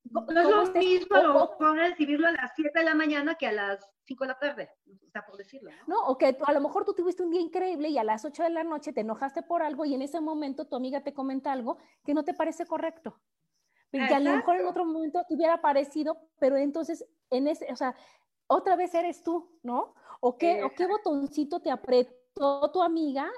no 0.03 0.41
es 0.41 0.49
lo 0.49 0.79
mismo 0.79 1.73
recibirlo 1.73 2.27
a 2.27 2.31
las 2.31 2.51
7 2.55 2.77
de 2.77 2.85
la 2.85 2.95
mañana 2.95 3.35
que 3.35 3.47
a 3.47 3.51
las 3.51 3.89
5 4.05 4.23
de 4.23 4.27
la 4.27 4.39
tarde, 4.39 4.69
o 4.87 5.11
sea, 5.11 5.25
por 5.25 5.35
decirlo. 5.35 5.71
¿no? 5.87 5.95
no 5.95 6.07
o 6.07 6.17
que 6.17 6.37
a 6.39 6.53
lo 6.53 6.61
mejor 6.61 6.85
tú 6.85 6.93
tuviste 6.93 7.23
un 7.23 7.31
día 7.31 7.41
increíble 7.41 7.89
y 7.89 7.97
a 7.97 8.03
las 8.03 8.23
8 8.23 8.43
de 8.43 8.49
la 8.51 8.63
noche 8.63 8.93
te 8.93 9.01
enojaste 9.01 9.41
por 9.41 9.61
algo 9.63 9.83
y 9.83 9.95
en 9.95 10.03
ese 10.03 10.21
momento 10.21 10.67
tu 10.67 10.75
amiga 10.75 11.01
te 11.01 11.13
comenta 11.13 11.51
algo 11.51 11.77
que 12.05 12.13
no 12.13 12.23
te 12.23 12.33
parece 12.33 12.65
correcto. 12.65 13.19
Y 13.91 13.99
a 13.99 14.19
lo 14.19 14.35
mejor 14.35 14.55
en 14.55 14.67
otro 14.67 14.85
momento 14.85 15.21
te 15.27 15.35
hubiera 15.35 15.61
parecido, 15.61 16.17
pero 16.39 16.55
entonces, 16.55 17.05
en 17.29 17.47
ese, 17.47 17.67
o 17.71 17.75
sea, 17.75 17.93
otra 18.47 18.75
vez 18.75 18.93
eres 18.95 19.21
tú, 19.21 19.59
¿no? 19.63 19.95
¿O 20.21 20.37
qué, 20.37 20.63
¿o 20.63 20.69
qué 20.69 20.87
botoncito 20.87 21.61
te 21.61 21.71
apretó 22.31 22.71
tu 22.71 22.81
amiga 22.81 23.29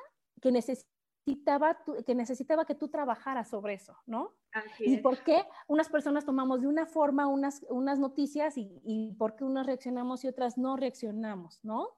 que 0.41 0.51
necesitaba, 0.51 1.79
que 2.05 2.15
necesitaba 2.15 2.65
que 2.65 2.75
tú 2.75 2.89
trabajaras 2.89 3.49
sobre 3.49 3.75
eso, 3.75 3.97
¿no? 4.05 4.35
y 4.79 4.97
por 4.97 5.23
qué 5.23 5.43
unas 5.67 5.89
personas 5.89 6.25
tomamos 6.25 6.61
de 6.61 6.67
una 6.67 6.85
forma 6.85 7.27
unas, 7.27 7.65
unas 7.69 7.97
noticias 7.97 8.57
y, 8.57 8.81
y 8.83 9.13
por 9.13 9.35
qué 9.35 9.43
unas 9.43 9.65
reaccionamos 9.65 10.23
y 10.23 10.27
otras 10.27 10.57
no 10.57 10.77
reaccionamos, 10.77 11.59
¿no? 11.63 11.89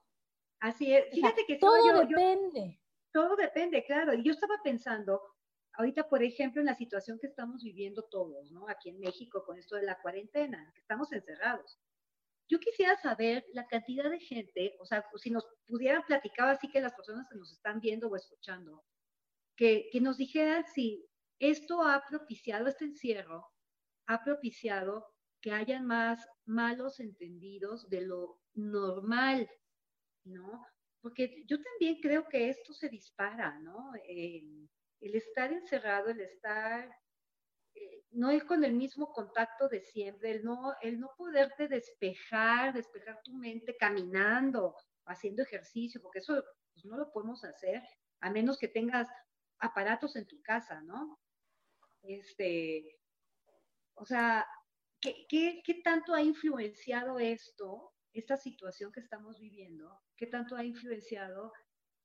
Así 0.60 0.94
es. 0.94 1.10
Fíjate 1.12 1.44
que 1.46 1.56
todo 1.56 2.00
depende. 2.00 2.80
todo 3.12 3.36
depende, 3.36 3.84
claro. 3.84 4.14
Y 4.14 4.22
yo 4.22 4.32
estaba 4.32 4.54
pensando, 4.64 5.20
ahorita, 5.74 6.08
por 6.08 6.22
ejemplo, 6.22 6.62
en 6.62 6.66
la 6.66 6.74
situación 6.74 7.18
que 7.18 7.26
estamos 7.26 7.62
viviendo 7.62 8.04
todos, 8.04 8.50
¿no? 8.52 8.66
Aquí 8.68 8.88
en 8.88 9.00
México 9.00 9.44
con 9.44 9.58
esto 9.58 9.76
de 9.76 9.82
la 9.82 10.00
cuarentena, 10.00 10.72
que 10.74 10.80
estamos 10.80 11.12
encerrados. 11.12 11.78
Yo 12.48 12.58
quisiera 12.60 12.96
saber 12.96 13.44
la 13.52 13.66
cantidad 13.66 14.08
de 14.08 14.20
gente, 14.20 14.76
o 14.78 14.84
sea, 14.84 15.04
si 15.16 15.30
nos 15.30 15.44
pudieran 15.66 16.02
platicar 16.04 16.48
así 16.48 16.68
que 16.68 16.80
las 16.80 16.94
personas 16.94 17.26
que 17.28 17.38
nos 17.38 17.52
están 17.52 17.80
viendo 17.80 18.08
o 18.08 18.16
escuchando, 18.16 18.84
que, 19.56 19.88
que 19.90 20.00
nos 20.00 20.16
dijeran 20.16 20.64
si 20.64 21.04
esto 21.38 21.82
ha 21.82 22.04
propiciado, 22.08 22.68
este 22.68 22.84
encierro, 22.84 23.46
ha 24.06 24.22
propiciado 24.22 25.06
que 25.40 25.52
hayan 25.52 25.86
más 25.86 26.26
malos 26.44 27.00
entendidos 27.00 27.88
de 27.88 28.02
lo 28.02 28.40
normal, 28.54 29.48
¿no? 30.24 30.64
Porque 31.00 31.44
yo 31.46 31.60
también 31.62 32.00
creo 32.00 32.26
que 32.28 32.48
esto 32.48 32.72
se 32.72 32.88
dispara, 32.88 33.58
¿no? 33.60 33.92
el 35.00 35.14
estar 35.14 35.52
encerrado, 35.52 36.08
el 36.08 36.20
estar 36.20 36.90
no 38.16 38.32
ir 38.32 38.46
con 38.46 38.64
el 38.64 38.72
mismo 38.72 39.12
contacto 39.12 39.68
de 39.68 39.80
siempre, 39.80 40.30
el 40.30 40.44
no, 40.44 40.74
el 40.80 40.98
no 40.98 41.10
poderte 41.16 41.68
despejar, 41.68 42.72
despejar 42.72 43.20
tu 43.22 43.34
mente 43.34 43.76
caminando, 43.76 44.74
haciendo 45.04 45.42
ejercicio, 45.42 46.00
porque 46.00 46.20
eso 46.20 46.42
pues, 46.72 46.84
no 46.86 46.96
lo 46.96 47.12
podemos 47.12 47.44
hacer 47.44 47.82
a 48.20 48.30
menos 48.30 48.58
que 48.58 48.68
tengas 48.68 49.08
aparatos 49.58 50.16
en 50.16 50.26
tu 50.26 50.40
casa, 50.42 50.80
¿no? 50.80 51.18
Este, 52.02 52.98
o 53.94 54.04
sea, 54.04 54.46
¿qué, 55.00 55.26
qué, 55.28 55.62
qué 55.64 55.82
tanto 55.82 56.14
ha 56.14 56.22
influenciado 56.22 57.18
esto, 57.18 57.92
esta 58.12 58.36
situación 58.36 58.92
que 58.92 59.00
estamos 59.00 59.38
viviendo? 59.38 60.00
¿Qué 60.16 60.26
tanto 60.26 60.56
ha 60.56 60.64
influenciado 60.64 61.52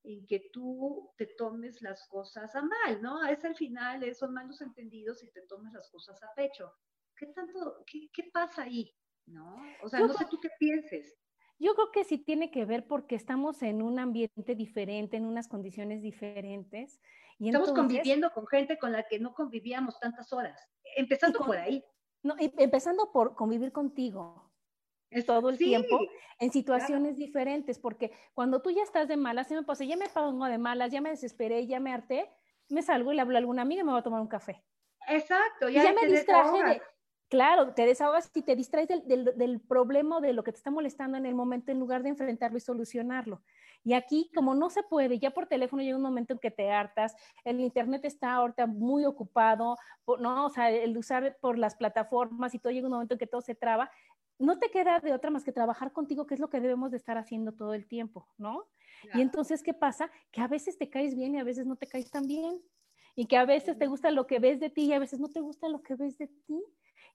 en 0.03 0.25
que 0.25 0.49
tú 0.51 1.11
te 1.17 1.27
tomes 1.37 1.81
las 1.81 2.07
cosas 2.07 2.55
a 2.55 2.61
mal, 2.61 3.01
¿no? 3.01 3.25
Es 3.25 3.43
al 3.45 3.55
final, 3.55 4.13
son 4.15 4.33
malos 4.33 4.61
entendidos 4.61 5.23
y 5.23 5.31
te 5.31 5.41
tomas 5.43 5.73
las 5.73 5.89
cosas 5.89 6.21
a 6.23 6.33
pecho. 6.35 6.73
¿Qué 7.15 7.27
tanto, 7.27 7.83
qué, 7.85 8.09
qué 8.11 8.29
pasa 8.33 8.63
ahí? 8.63 8.95
¿No? 9.25 9.55
O 9.83 9.89
sea, 9.89 9.99
no 9.99 10.13
sé 10.13 10.25
tú 10.29 10.39
qué 10.39 10.49
pienses. 10.59 11.15
Yo 11.59 11.75
creo 11.75 11.91
que 11.91 12.03
sí 12.03 12.17
tiene 12.17 12.49
que 12.49 12.65
ver 12.65 12.87
porque 12.87 13.13
estamos 13.13 13.61
en 13.61 13.83
un 13.83 13.99
ambiente 13.99 14.55
diferente, 14.55 15.17
en 15.17 15.25
unas 15.25 15.47
condiciones 15.47 16.01
diferentes. 16.01 16.99
Y 17.37 17.49
estamos 17.49 17.71
conviviendo 17.71 18.31
con 18.31 18.47
gente 18.47 18.79
con 18.79 18.91
la 18.91 19.07
que 19.07 19.19
no 19.19 19.35
convivíamos 19.35 19.99
tantas 19.99 20.33
horas, 20.33 20.59
empezando 20.95 21.39
por 21.39 21.57
ahí. 21.57 21.83
No, 22.23 22.35
empezando 22.39 23.11
por 23.11 23.35
convivir 23.35 23.71
contigo, 23.71 24.50
todo 25.25 25.49
el 25.49 25.57
tiempo 25.57 25.99
en 26.39 26.51
situaciones 26.51 27.17
diferentes, 27.17 27.77
porque 27.77 28.11
cuando 28.33 28.61
tú 28.61 28.71
ya 28.71 28.83
estás 28.83 29.07
de 29.07 29.17
malas, 29.17 29.47
se 29.47 29.55
me 29.55 29.63
pasa, 29.63 29.83
ya 29.83 29.97
me 29.97 30.09
pongo 30.09 30.45
de 30.45 30.57
malas, 30.57 30.91
ya 30.91 31.01
me 31.01 31.09
desesperé, 31.09 31.67
ya 31.67 31.79
me 31.79 31.93
harté, 31.93 32.29
me 32.69 32.81
salgo 32.81 33.11
y 33.11 33.15
le 33.15 33.21
hablo 33.21 33.35
a 33.35 33.39
alguna 33.39 33.61
amiga 33.61 33.81
y 33.81 33.83
me 33.83 33.91
voy 33.91 33.99
a 33.99 34.03
tomar 34.03 34.21
un 34.21 34.27
café. 34.27 34.63
Exacto, 35.07 35.69
ya, 35.69 35.83
ya 35.83 35.93
me 35.93 36.07
distraje 36.07 36.63
de, 36.63 36.81
claro, 37.29 37.73
te 37.73 37.85
desahogas 37.85 38.31
y 38.33 38.41
te 38.43 38.55
distraes 38.55 38.87
del, 38.87 39.07
del, 39.07 39.37
del, 39.37 39.59
problema 39.59 40.19
de 40.21 40.33
lo 40.33 40.43
que 40.43 40.51
te 40.51 40.57
está 40.57 40.71
molestando 40.71 41.17
en 41.17 41.25
el 41.25 41.35
momento 41.35 41.71
en 41.71 41.79
lugar 41.79 42.03
de 42.03 42.09
enfrentarlo 42.09 42.57
y 42.57 42.61
solucionarlo. 42.61 43.41
Y 43.83 43.93
aquí, 43.93 44.29
como 44.35 44.53
no 44.53 44.69
se 44.69 44.83
puede, 44.83 45.17
ya 45.17 45.31
por 45.31 45.47
teléfono 45.47 45.81
llega 45.81 45.95
un 45.95 46.03
momento 46.03 46.33
en 46.33 46.39
que 46.39 46.51
te 46.51 46.69
hartas, 46.69 47.15
el 47.43 47.59
internet 47.59 48.05
está 48.05 48.33
ahorita 48.33 48.67
muy 48.67 49.05
ocupado, 49.05 49.75
¿no? 50.19 50.45
O 50.45 50.49
sea, 50.49 50.69
el 50.69 50.95
usar 50.97 51.37
por 51.41 51.57
las 51.57 51.75
plataformas 51.75 52.53
y 52.53 52.59
todo 52.59 52.73
llega 52.73 52.87
un 52.87 52.93
momento 52.93 53.15
en 53.15 53.19
que 53.19 53.27
todo 53.27 53.41
se 53.41 53.55
traba, 53.55 53.89
no 54.39 54.57
te 54.59 54.69
queda 54.69 54.99
de 54.99 55.13
otra 55.13 55.29
más 55.29 55.43
que 55.43 55.51
trabajar 55.51 55.91
contigo, 55.91 56.25
que 56.25 56.33
es 56.33 56.39
lo 56.39 56.49
que 56.49 56.59
debemos 56.59 56.91
de 56.91 56.97
estar 56.97 57.17
haciendo 57.17 57.53
todo 57.53 57.73
el 57.73 57.87
tiempo, 57.87 58.27
¿no? 58.37 58.67
Y 59.13 59.21
entonces, 59.21 59.63
¿qué 59.63 59.73
pasa? 59.73 60.11
Que 60.31 60.41
a 60.41 60.47
veces 60.47 60.77
te 60.77 60.89
caes 60.89 61.15
bien 61.15 61.35
y 61.35 61.39
a 61.39 61.43
veces 61.43 61.65
no 61.65 61.75
te 61.75 61.87
caes 61.87 62.11
tan 62.11 62.27
bien. 62.27 62.61
Y 63.15 63.25
que 63.25 63.35
a 63.35 63.45
veces 63.45 63.77
te 63.77 63.87
gusta 63.87 64.09
lo 64.11 64.25
que 64.25 64.39
ves 64.39 64.59
de 64.59 64.69
ti 64.69 64.83
y 64.85 64.93
a 64.93 64.99
veces 64.99 65.19
no 65.19 65.27
te 65.27 65.41
gusta 65.41 65.67
lo 65.67 65.81
que 65.81 65.95
ves 65.95 66.17
de 66.17 66.27
ti. 66.27 66.63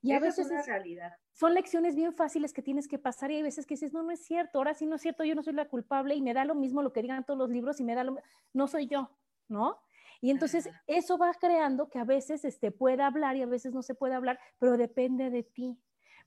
Y 0.01 0.11
a 0.11 0.19
veces 0.19 0.51
es 0.51 0.67
realidad. 0.67 1.13
son 1.33 1.53
lecciones 1.53 1.95
bien 1.95 2.13
fáciles 2.13 2.53
que 2.53 2.61
tienes 2.61 2.87
que 2.87 2.99
pasar 2.99 3.31
y 3.31 3.35
hay 3.35 3.41
veces 3.41 3.65
que 3.65 3.73
dices, 3.73 3.93
no, 3.93 4.03
no 4.03 4.11
es 4.11 4.23
cierto, 4.23 4.59
ahora 4.59 4.73
sí 4.73 4.85
no 4.85 4.95
es 4.95 5.01
cierto, 5.01 5.23
yo 5.23 5.33
no 5.33 5.41
soy 5.41 5.53
la 5.53 5.67
culpable 5.67 6.13
y 6.13 6.21
me 6.21 6.33
da 6.33 6.45
lo 6.45 6.55
mismo 6.55 6.83
lo 6.83 6.93
que 6.93 7.01
digan 7.01 7.25
todos 7.25 7.39
los 7.39 7.49
libros 7.49 7.79
y 7.79 7.83
me 7.83 7.95
da 7.95 8.03
lo 8.03 8.17
no 8.53 8.67
soy 8.67 8.87
yo, 8.87 9.09
¿no? 9.47 9.79
Y 10.21 10.31
entonces 10.31 10.69
eso 10.87 11.17
va 11.17 11.33
creando 11.33 11.89
que 11.89 11.99
a 11.99 12.03
veces 12.03 12.45
este, 12.45 12.71
pueda 12.71 13.07
hablar 13.07 13.35
y 13.35 13.41
a 13.41 13.47
veces 13.47 13.73
no 13.73 13.81
se 13.81 13.95
puede 13.95 14.13
hablar, 14.13 14.39
pero 14.59 14.77
depende 14.77 15.29
de 15.29 15.43
ti. 15.43 15.79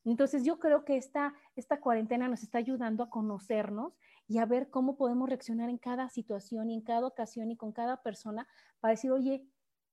Entonces 0.05 0.45
yo 0.45 0.59
creo 0.59 0.85
que 0.85 0.97
esta, 0.97 1.35
esta 1.57 1.81
cuarentena 1.81 2.29
nos 2.29 2.43
está 2.43 2.59
ayudando 2.59 3.03
a 3.05 3.11
conocernos 3.11 3.99
y 4.27 4.39
a 4.39 4.47
ver 4.47 4.71
cómo 4.71 4.97
podemos 4.97 5.29
reaccionar 5.29 5.69
en 5.71 5.79
cada 5.79 6.09
situación 6.09 6.71
y 6.71 6.75
en 6.75 6.83
cada 6.83 7.07
ocasión 7.07 7.51
y 7.51 7.57
con 7.57 7.73
cada 7.73 8.03
persona 8.03 8.47
para 8.81 8.93
decir, 8.93 9.11
oye, 9.13 9.47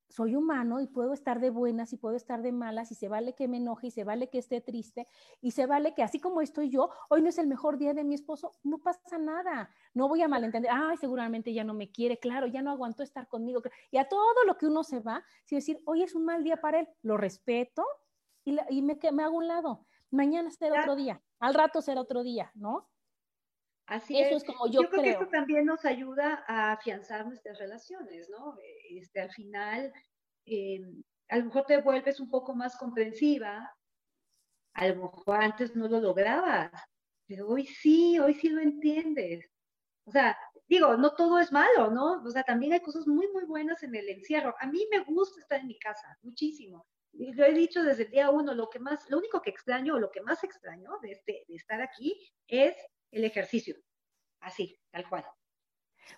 soy 0.10 0.36
humano 0.36 0.80
y 0.80 0.88
puedo 0.88 1.14
estar 1.14 1.40
de 1.40 1.50
buenas 1.50 1.92
y 1.94 1.98
puedo 1.98 2.16
estar 2.16 2.42
de 2.42 2.52
malas 2.52 2.92
y 2.92 2.96
se 2.96 3.10
vale 3.10 3.36
que 3.36 3.48
me 3.48 3.58
enoje 3.58 3.88
y 3.88 3.92
se 3.92 4.04
vale 4.04 4.30
que 4.30 4.38
esté 4.38 4.62
triste 4.62 5.08
y 5.42 5.52
se 5.52 5.66
vale 5.66 5.94
que 5.94 6.04
así 6.04 6.20
como 6.20 6.42
estoy 6.42 6.70
yo, 6.70 6.90
hoy 7.10 7.22
no 7.22 7.30
es 7.30 7.38
el 7.38 7.48
mejor 7.48 7.78
día 7.78 7.94
de 7.94 8.04
mi 8.04 8.16
esposo, 8.16 8.54
no 8.64 8.80
pasa 8.80 9.18
nada, 9.18 9.70
no 9.94 10.08
voy 10.08 10.22
a 10.22 10.28
malentender, 10.28 10.72
ay, 10.74 10.98
seguramente 10.98 11.54
ya 11.54 11.64
no 11.64 11.74
me 11.74 11.92
quiere, 11.92 12.20
claro, 12.20 12.48
ya 12.48 12.62
no 12.62 12.72
aguantó 12.72 13.04
estar 13.04 13.28
conmigo 13.28 13.62
y 13.92 13.98
a 13.98 14.08
todo 14.08 14.46
lo 14.46 14.58
que 14.58 14.68
uno 14.68 14.84
se 14.84 15.00
va, 15.00 15.24
si 15.44 15.56
decir, 15.56 15.82
hoy 15.86 16.04
es 16.04 16.16
un 16.16 16.26
mal 16.26 16.44
día 16.44 16.58
para 16.58 16.80
él, 16.80 16.90
lo 17.02 17.18
respeto 17.18 17.84
y, 18.46 18.58
y 18.70 18.82
me, 18.82 18.98
me 19.12 19.24
hago 19.24 19.38
un 19.38 19.48
lado 19.48 19.88
mañana 20.12 20.50
será 20.52 20.82
otro 20.82 20.96
día, 20.96 21.22
al 21.40 21.54
rato 21.54 21.82
será 21.82 22.02
otro 22.02 22.24
día, 22.24 22.52
¿no? 22.56 22.90
Así 23.86 24.20
Eso 24.20 24.36
es. 24.36 24.44
como 24.44 24.68
yo, 24.68 24.82
yo 24.82 24.90
creo, 24.90 25.04
que 25.04 25.10
esto 25.12 25.28
también 25.28 25.66
nos 25.66 25.86
ayuda 25.86 26.44
a 26.48 26.74
afianzar 26.74 27.26
nuestras 27.26 27.58
relaciones, 27.58 28.30
¿no? 28.30 28.58
Este, 28.90 29.22
al 29.22 29.32
final, 29.32 29.94
eh, 30.46 30.82
a 31.30 31.38
lo 31.38 31.46
mejor 31.46 31.66
te 31.66 31.82
vuelves 31.82 32.20
un 32.20 32.30
poco 32.30 32.54
más 32.54 32.76
comprensiva, 32.78 33.74
a 34.74 34.88
lo 34.88 34.96
mejor 35.04 35.42
antes 35.42 35.76
no 35.76 35.88
lo 35.88 36.02
lograbas, 36.02 36.72
pero 37.28 37.48
hoy 37.48 37.66
sí, 37.66 38.20
hoy 38.20 38.34
sí 38.34 38.50
lo 38.50 38.62
entiendes. 38.62 39.50
O 40.06 40.12
sea, 40.12 40.38
digo, 40.68 40.98
no 40.98 41.14
todo 41.16 41.40
es 41.40 41.52
malo, 41.54 41.90
¿no? 41.90 42.22
O 42.24 42.30
sea, 42.30 42.44
también 42.44 42.74
hay 42.74 42.82
cosas 42.82 43.08
muy, 43.08 43.28
muy 43.30 43.46
buenas 43.46 43.84
en 43.84 43.96
el 43.96 44.10
encierro. 44.10 44.54
A 44.60 44.68
mí 44.68 44.86
me 44.92 45.00
gusta 45.00 45.40
estar 45.40 45.62
en 45.62 45.68
mi 45.68 45.80
casa, 45.80 46.18
muchísimo 46.22 46.86
lo 47.18 47.46
he 47.46 47.54
dicho 47.54 47.84
desde 47.84 48.04
el 48.04 48.12
día 48.12 48.30
uno, 48.30 48.54
lo 48.54 48.70
que 48.70 48.80
más, 48.80 49.10
lo 49.10 49.18
único 49.18 49.42
que 49.42 49.50
extraño, 49.50 49.96
o 49.96 50.00
lo 50.00 50.12
que 50.12 50.22
más 50.22 50.44
extraño 50.44 50.92
de, 51.02 51.12
este, 51.12 51.44
de 51.48 51.56
estar 51.56 51.82
aquí 51.82 52.32
es 52.48 52.76
el 53.12 53.24
ejercicio. 53.24 53.76
Así, 54.40 54.80
tal 54.92 55.08
cual. 55.10 55.26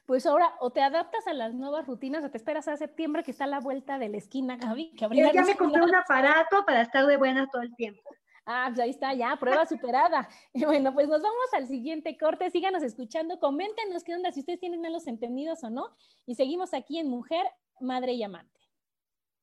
Pues 0.06 0.26
ahora, 0.26 0.54
o 0.60 0.72
te 0.72 0.82
adaptas 0.82 1.26
a 1.28 1.34
las 1.34 1.54
nuevas 1.54 1.88
rutinas, 1.88 2.24
o 2.24 2.30
te 2.30 2.38
esperas 2.38 2.68
a 2.68 2.78
septiembre 2.78 3.24
que 3.24 3.32
está 3.32 3.46
a 3.46 3.48
la 3.48 3.60
vuelta 3.60 3.98
de 3.98 4.10
la 4.10 4.18
esquina, 4.18 4.58
Gaby. 4.58 4.96
Que 4.96 5.08
ya, 5.16 5.32
ya 5.32 5.44
me 5.44 5.56
compré 5.56 5.82
un 5.82 5.96
aparato 5.96 6.64
para 6.66 6.82
estar 6.82 7.06
de 7.06 7.18
buena 7.18 7.48
todo 7.52 7.62
el 7.62 7.76
tiempo. 7.76 8.02
Ah, 8.46 8.66
pues 8.70 8.80
ahí 8.80 8.90
está, 8.90 9.14
ya, 9.14 9.36
prueba 9.40 9.66
superada. 9.66 10.28
Y 10.54 10.66
bueno, 10.66 10.94
pues 10.94 11.08
nos 11.08 11.22
vamos 11.22 11.54
al 11.54 11.68
siguiente 11.68 12.18
corte. 12.18 12.50
Síganos 12.50 12.84
escuchando, 12.84 13.40
coméntenos 13.40 14.04
qué 14.04 14.16
onda, 14.16 14.32
si 14.32 14.42
ustedes 14.42 14.60
tienen 14.60 14.82
malos 14.82 15.08
entendidos 15.08 15.64
o 15.64 15.70
no. 15.70 15.96
Y 16.26 16.36
seguimos 16.36 16.74
aquí 16.74 17.00
en 17.00 17.10
Mujer, 17.10 17.46
Madre 17.80 18.14
y 18.14 18.24
Amante 18.24 18.59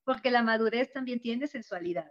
porque 0.06 0.30
la 0.30 0.42
madurez 0.42 0.92
también 0.92 1.20
tiene 1.20 1.48
sensualidad. 1.48 2.10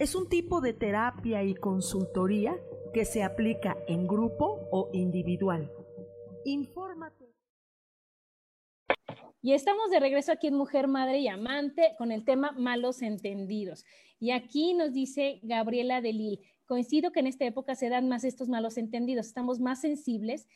Es 0.00 0.14
un 0.14 0.30
tipo 0.30 0.62
de 0.62 0.72
terapia 0.72 1.44
y 1.44 1.54
consultoría 1.54 2.56
que 2.94 3.04
se 3.04 3.22
aplica 3.22 3.76
en 3.86 4.06
grupo 4.06 4.66
o 4.72 4.88
individual. 4.94 5.70
Infórmate. 6.46 7.26
Y 9.42 9.52
estamos 9.52 9.90
de 9.90 10.00
regreso 10.00 10.32
aquí 10.32 10.46
en 10.46 10.54
Mujer, 10.54 10.88
Madre 10.88 11.18
y 11.18 11.28
Amante 11.28 11.96
con 11.98 12.12
el 12.12 12.24
tema 12.24 12.52
malos 12.52 13.02
entendidos. 13.02 13.84
Y 14.18 14.30
aquí 14.30 14.72
nos 14.72 14.94
dice 14.94 15.38
Gabriela 15.42 16.00
Delil, 16.00 16.40
coincido 16.64 17.12
que 17.12 17.20
en 17.20 17.26
esta 17.26 17.44
época 17.44 17.74
se 17.74 17.90
dan 17.90 18.08
más 18.08 18.24
estos 18.24 18.48
malos 18.48 18.78
entendidos, 18.78 19.26
estamos 19.26 19.60
más 19.60 19.82
sensibles 19.82 20.48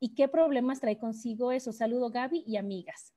y 0.00 0.16
qué 0.16 0.26
problemas 0.26 0.80
trae 0.80 0.98
consigo 0.98 1.52
eso. 1.52 1.72
Saludo 1.72 2.10
Gaby 2.10 2.42
y 2.48 2.56
amigas. 2.56 3.14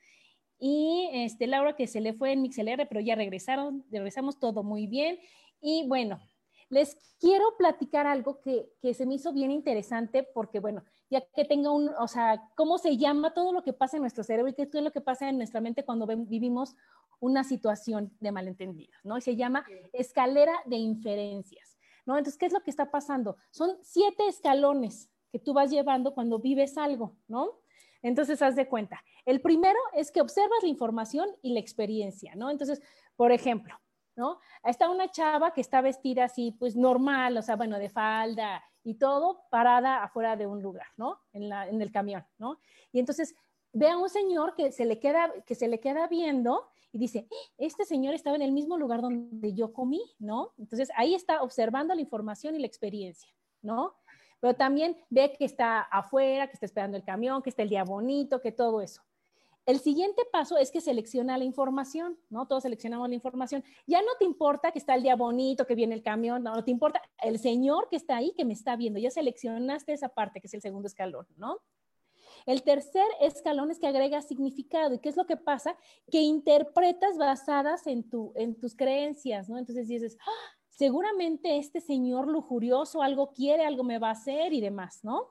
Y 0.59 1.09
este, 1.11 1.47
Laura 1.47 1.75
que 1.75 1.87
se 1.87 2.01
le 2.01 2.13
fue 2.13 2.33
en 2.33 2.43
MixLR, 2.43 2.87
pero 2.87 3.01
ya 3.01 3.15
regresaron, 3.15 3.83
regresamos 3.89 4.39
todo 4.39 4.61
muy 4.61 4.85
bien. 4.85 5.17
Y 5.61 5.87
bueno, 5.87 6.19
les 6.69 6.95
quiero 7.19 7.55
platicar 7.57 8.07
algo 8.07 8.41
que, 8.41 8.71
se 8.93 9.05
me 9.05 9.15
hizo 9.15 9.31
bien 9.31 9.51
interesante 9.51 10.23
porque, 10.23 10.59
bueno, 10.59 10.83
ya 11.09 11.21
que 11.35 11.45
tenga 11.45 11.71
un, 11.71 11.89
o 11.99 12.07
sea, 12.07 12.49
cómo 12.55 12.77
se 12.77 12.97
llama 12.97 13.33
todo 13.33 13.53
lo 13.53 13.63
que 13.63 13.73
pasa 13.73 13.97
en 13.97 14.03
nuestro 14.03 14.23
cerebro 14.23 14.49
y 14.49 14.53
qué 14.53 14.63
es 14.63 14.83
lo 14.83 14.91
que 14.91 15.01
pasa 15.01 15.29
en 15.29 15.37
nuestra 15.37 15.61
mente 15.61 15.85
cuando 15.85 16.07
vivimos 16.07 16.75
una 17.19 17.43
situación 17.43 18.11
de 18.19 18.31
malentendido, 18.31 18.93
¿no? 19.03 19.17
Y 19.17 19.21
se 19.21 19.35
llama 19.35 19.63
escalera 19.93 20.53
de 20.65 20.77
inferencias, 20.77 21.77
¿no? 22.05 22.17
Entonces, 22.17 22.39
¿qué 22.39 22.47
es 22.47 22.53
lo 22.53 22.63
que 22.63 22.71
está 22.71 22.89
pasando? 22.89 23.37
Son 23.51 23.77
siete 23.81 24.27
escalones 24.27 25.09
que 25.31 25.39
tú 25.39 25.53
vas 25.53 25.69
llevando 25.69 26.13
cuando 26.13 26.39
vives 26.39 26.77
algo, 26.77 27.15
¿no? 27.27 27.59
Entonces, 28.01 28.41
haz 28.41 28.55
de 28.55 28.67
cuenta. 28.67 29.03
El 29.25 29.41
primero 29.41 29.77
es 29.93 30.11
que 30.11 30.21
observas 30.21 30.63
la 30.63 30.69
información 30.69 31.29
y 31.43 31.53
la 31.53 31.59
experiencia, 31.59 32.33
¿no? 32.35 32.49
Entonces, 32.49 32.81
por 33.15 33.31
ejemplo, 33.31 33.75
¿no? 34.15 34.39
Está 34.63 34.89
una 34.89 35.09
chava 35.09 35.53
que 35.53 35.61
está 35.61 35.81
vestida 35.81 36.25
así, 36.25 36.51
pues 36.51 36.75
normal, 36.75 37.37
o 37.37 37.41
sea, 37.41 37.55
bueno, 37.55 37.79
de 37.79 37.89
falda 37.89 38.63
y 38.83 38.95
todo, 38.95 39.43
parada 39.49 40.03
afuera 40.03 40.35
de 40.35 40.47
un 40.47 40.61
lugar, 40.61 40.87
¿no? 40.97 41.19
En, 41.33 41.49
la, 41.49 41.67
en 41.67 41.81
el 41.81 41.91
camión, 41.91 42.25
¿no? 42.37 42.59
Y 42.91 42.99
entonces 42.99 43.35
ve 43.73 43.89
a 43.89 43.97
un 43.97 44.09
señor 44.09 44.55
que 44.55 44.71
se 44.71 44.85
le 44.85 44.99
queda, 44.99 45.31
que 45.45 45.55
se 45.55 45.67
le 45.67 45.79
queda 45.79 46.07
viendo 46.07 46.67
y 46.91 46.97
dice, 46.97 47.27
este 47.57 47.85
señor 47.85 48.13
estaba 48.13 48.35
en 48.35 48.41
el 48.41 48.51
mismo 48.51 48.77
lugar 48.77 49.01
donde 49.01 49.53
yo 49.53 49.71
comí, 49.71 50.01
¿no? 50.19 50.53
Entonces 50.57 50.89
ahí 50.95 51.15
está 51.15 51.41
observando 51.41 51.95
la 51.95 52.01
información 52.01 52.55
y 52.55 52.59
la 52.59 52.67
experiencia, 52.67 53.31
¿no? 53.61 53.95
Pero 54.39 54.55
también 54.55 54.97
ve 55.09 55.33
que 55.37 55.45
está 55.45 55.81
afuera, 55.81 56.47
que 56.47 56.53
está 56.53 56.65
esperando 56.65 56.97
el 56.97 57.03
camión, 57.03 57.41
que 57.41 57.49
está 57.49 57.61
el 57.61 57.69
día 57.69 57.83
bonito, 57.83 58.41
que 58.41 58.51
todo 58.51 58.81
eso. 58.81 59.01
El 59.65 59.79
siguiente 59.79 60.23
paso 60.31 60.57
es 60.57 60.71
que 60.71 60.81
selecciona 60.81 61.37
la 61.37 61.43
información, 61.43 62.17
¿no? 62.29 62.47
Todos 62.47 62.63
seleccionamos 62.63 63.07
la 63.07 63.15
información. 63.15 63.63
Ya 63.85 64.01
no 64.01 64.09
te 64.17 64.25
importa 64.25 64.71
que 64.71 64.79
está 64.79 64.95
el 64.95 65.03
día 65.03 65.15
bonito, 65.15 65.67
que 65.67 65.75
viene 65.75 65.93
el 65.93 66.01
camión, 66.01 66.43
no, 66.43 66.55
no 66.55 66.63
te 66.63 66.71
importa 66.71 67.01
el 67.21 67.37
señor 67.37 67.87
que 67.89 67.95
está 67.95 68.17
ahí, 68.17 68.33
que 68.35 68.43
me 68.43 68.53
está 68.53 68.75
viendo. 68.75 68.99
Ya 68.99 69.11
seleccionaste 69.11 69.93
esa 69.93 70.09
parte, 70.09 70.41
que 70.41 70.47
es 70.47 70.53
el 70.53 70.61
segundo 70.61 70.87
escalón, 70.87 71.27
¿no? 71.37 71.59
El 72.45 72.63
tercer 72.63 73.05
escalón 73.19 73.69
es 73.69 73.79
que 73.79 73.87
agrega 73.87 74.21
significado. 74.21 74.95
¿Y 74.95 74.99
qué 74.99 75.09
es 75.09 75.17
lo 75.17 75.25
que 75.25 75.37
pasa? 75.37 75.77
Que 76.09 76.21
interpretas 76.21 77.17
basadas 77.17 77.85
en, 77.87 78.09
tu, 78.09 78.33
en 78.35 78.59
tus 78.59 78.75
creencias, 78.75 79.47
¿no? 79.47 79.59
Entonces 79.59 79.87
dices, 79.87 80.17
¡Ah! 80.21 80.57
seguramente 80.69 81.57
este 81.57 81.81
señor 81.81 82.27
lujurioso 82.27 83.03
algo 83.03 83.31
quiere, 83.31 83.65
algo 83.65 83.83
me 83.83 83.99
va 83.99 84.09
a 84.09 84.13
hacer 84.13 84.53
y 84.53 84.61
demás, 84.61 85.03
¿no? 85.03 85.29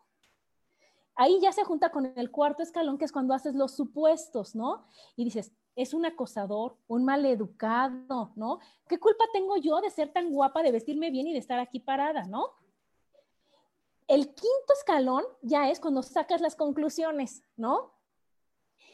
Ahí 1.21 1.39
ya 1.39 1.53
se 1.53 1.65
junta 1.65 1.91
con 1.91 2.11
el 2.17 2.31
cuarto 2.31 2.63
escalón, 2.63 2.97
que 2.97 3.05
es 3.05 3.13
cuando 3.13 3.35
haces 3.35 3.55
los 3.55 3.77
supuestos, 3.77 4.55
¿no? 4.55 4.87
Y 5.17 5.25
dices, 5.25 5.53
es 5.77 5.93
un 5.93 6.07
acosador, 6.07 6.79
un 6.87 7.05
maleducado, 7.05 8.33
¿no? 8.37 8.59
¿Qué 8.89 8.99
culpa 8.99 9.27
tengo 9.31 9.59
yo 9.59 9.83
de 9.83 9.91
ser 9.91 10.15
tan 10.15 10.33
guapa, 10.33 10.63
de 10.63 10.73
vestirme 10.73 11.11
bien 11.11 11.27
y 11.27 11.35
de 11.35 11.39
estar 11.39 11.59
aquí 11.59 11.79
parada, 11.79 12.25
¿no? 12.25 12.55
El 14.09 14.29
quinto 14.29 14.73
escalón 14.79 15.23
ya 15.43 15.69
es 15.69 15.79
cuando 15.79 16.03
sacas 16.03 16.41
las 16.41 16.57
conclusiones, 16.57 17.43
¿no? 17.55 17.93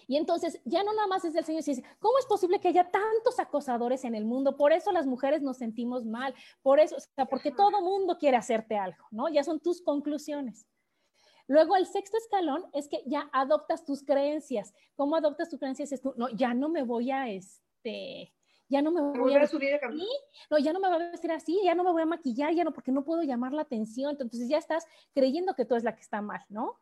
Y 0.08 0.16
entonces 0.16 0.60
ya 0.64 0.82
no 0.82 0.94
nada 0.94 1.06
más 1.06 1.24
es 1.24 1.36
el 1.36 1.44
Señor, 1.44 1.62
dice, 1.62 1.84
¿cómo 2.00 2.18
es 2.18 2.26
posible 2.26 2.58
que 2.58 2.66
haya 2.66 2.90
tantos 2.90 3.38
acosadores 3.38 4.02
en 4.02 4.16
el 4.16 4.24
mundo? 4.24 4.56
Por 4.56 4.72
eso 4.72 4.90
las 4.90 5.06
mujeres 5.06 5.42
nos 5.42 5.58
sentimos 5.58 6.04
mal, 6.04 6.34
por 6.60 6.80
eso, 6.80 6.96
o 6.96 7.00
sea, 7.00 7.26
porque 7.26 7.52
todo 7.52 7.80
mundo 7.82 8.18
quiere 8.18 8.36
hacerte 8.36 8.76
algo, 8.76 9.06
¿no? 9.12 9.28
Ya 9.28 9.44
son 9.44 9.60
tus 9.60 9.80
conclusiones. 9.80 10.66
Luego 11.48 11.76
el 11.76 11.86
sexto 11.86 12.16
escalón 12.16 12.64
es 12.72 12.88
que 12.88 13.02
ya 13.06 13.28
adoptas 13.32 13.84
tus 13.84 14.02
creencias. 14.02 14.74
¿Cómo 14.94 15.16
adoptas 15.16 15.48
tus 15.48 15.58
creencias? 15.58 15.92
Es 15.92 16.00
tú, 16.00 16.14
no, 16.16 16.28
ya 16.30 16.54
no 16.54 16.68
me 16.68 16.82
voy 16.82 17.10
a 17.10 17.28
este, 17.28 18.32
ya 18.68 18.82
no 18.82 18.90
me 18.90 19.00
voy 19.00 19.34
a, 19.34 19.46
subir 19.46 19.74
a 19.74 19.76
así, 19.76 20.08
no, 20.50 20.58
ya 20.58 20.72
no 20.72 20.80
me 20.80 20.88
voy 20.88 20.96
a 20.96 21.10
vestir 21.10 21.30
así, 21.30 21.60
ya 21.64 21.74
no 21.74 21.84
me 21.84 21.92
voy 21.92 22.02
a 22.02 22.06
maquillar, 22.06 22.52
ya 22.52 22.64
no, 22.64 22.72
porque 22.72 22.90
no 22.90 23.04
puedo 23.04 23.22
llamar 23.22 23.52
la 23.52 23.62
atención. 23.62 24.10
Entonces 24.10 24.48
ya 24.48 24.58
estás 24.58 24.86
creyendo 25.14 25.54
que 25.54 25.64
tú 25.64 25.76
es 25.76 25.84
la 25.84 25.94
que 25.94 26.02
está 26.02 26.20
mal, 26.20 26.44
¿no? 26.48 26.80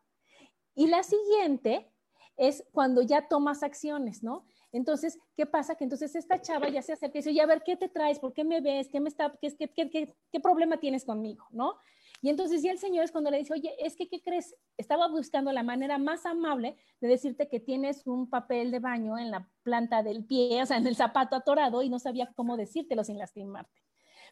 Y 0.73 0.87
la 0.87 1.03
siguiente 1.03 1.91
es 2.37 2.65
cuando 2.71 3.01
ya 3.01 3.27
tomas 3.27 3.63
acciones, 3.63 4.23
¿no? 4.23 4.45
Entonces, 4.71 5.19
¿qué 5.37 5.45
pasa? 5.45 5.75
Que 5.75 5.85
entonces 5.85 6.15
esta 6.15 6.41
chava 6.41 6.67
ya 6.69 6.81
se 6.81 6.93
acerca 6.93 7.17
y 7.17 7.19
dice, 7.19 7.29
oye, 7.29 7.41
a 7.41 7.45
ver, 7.45 7.63
¿qué 7.63 7.77
te 7.77 7.87
traes? 7.87 8.19
¿Por 8.19 8.33
qué 8.33 8.43
me 8.43 8.59
ves? 8.59 8.89
¿Qué, 8.89 8.99
me 8.99 9.07
está, 9.07 9.37
qué, 9.39 9.55
qué, 9.55 9.89
qué, 9.89 10.15
qué 10.31 10.39
problema 10.41 10.77
tienes 10.77 11.05
conmigo? 11.05 11.45
¿No? 11.51 11.77
Y 12.21 12.29
entonces 12.29 12.63
ya 12.63 12.71
el 12.71 12.79
Señor 12.79 13.03
es 13.03 13.11
cuando 13.11 13.29
le 13.29 13.37
dice, 13.37 13.53
oye, 13.53 13.75
es 13.79 13.95
que, 13.95 14.07
¿qué 14.07 14.21
crees? 14.21 14.55
Estaba 14.77 15.07
buscando 15.07 15.51
la 15.51 15.63
manera 15.63 15.97
más 15.97 16.25
amable 16.25 16.77
de 16.99 17.07
decirte 17.07 17.47
que 17.47 17.59
tienes 17.59 18.07
un 18.07 18.29
papel 18.29 18.71
de 18.71 18.79
baño 18.79 19.17
en 19.17 19.31
la 19.31 19.49
planta 19.63 20.01
del 20.01 20.25
pie, 20.25 20.61
o 20.63 20.65
sea, 20.65 20.77
en 20.77 20.87
el 20.87 20.95
zapato 20.95 21.35
atorado 21.35 21.83
y 21.83 21.89
no 21.89 21.99
sabía 21.99 22.31
cómo 22.35 22.57
decírtelo 22.57 23.03
sin 23.03 23.17
lastimarte. 23.17 23.81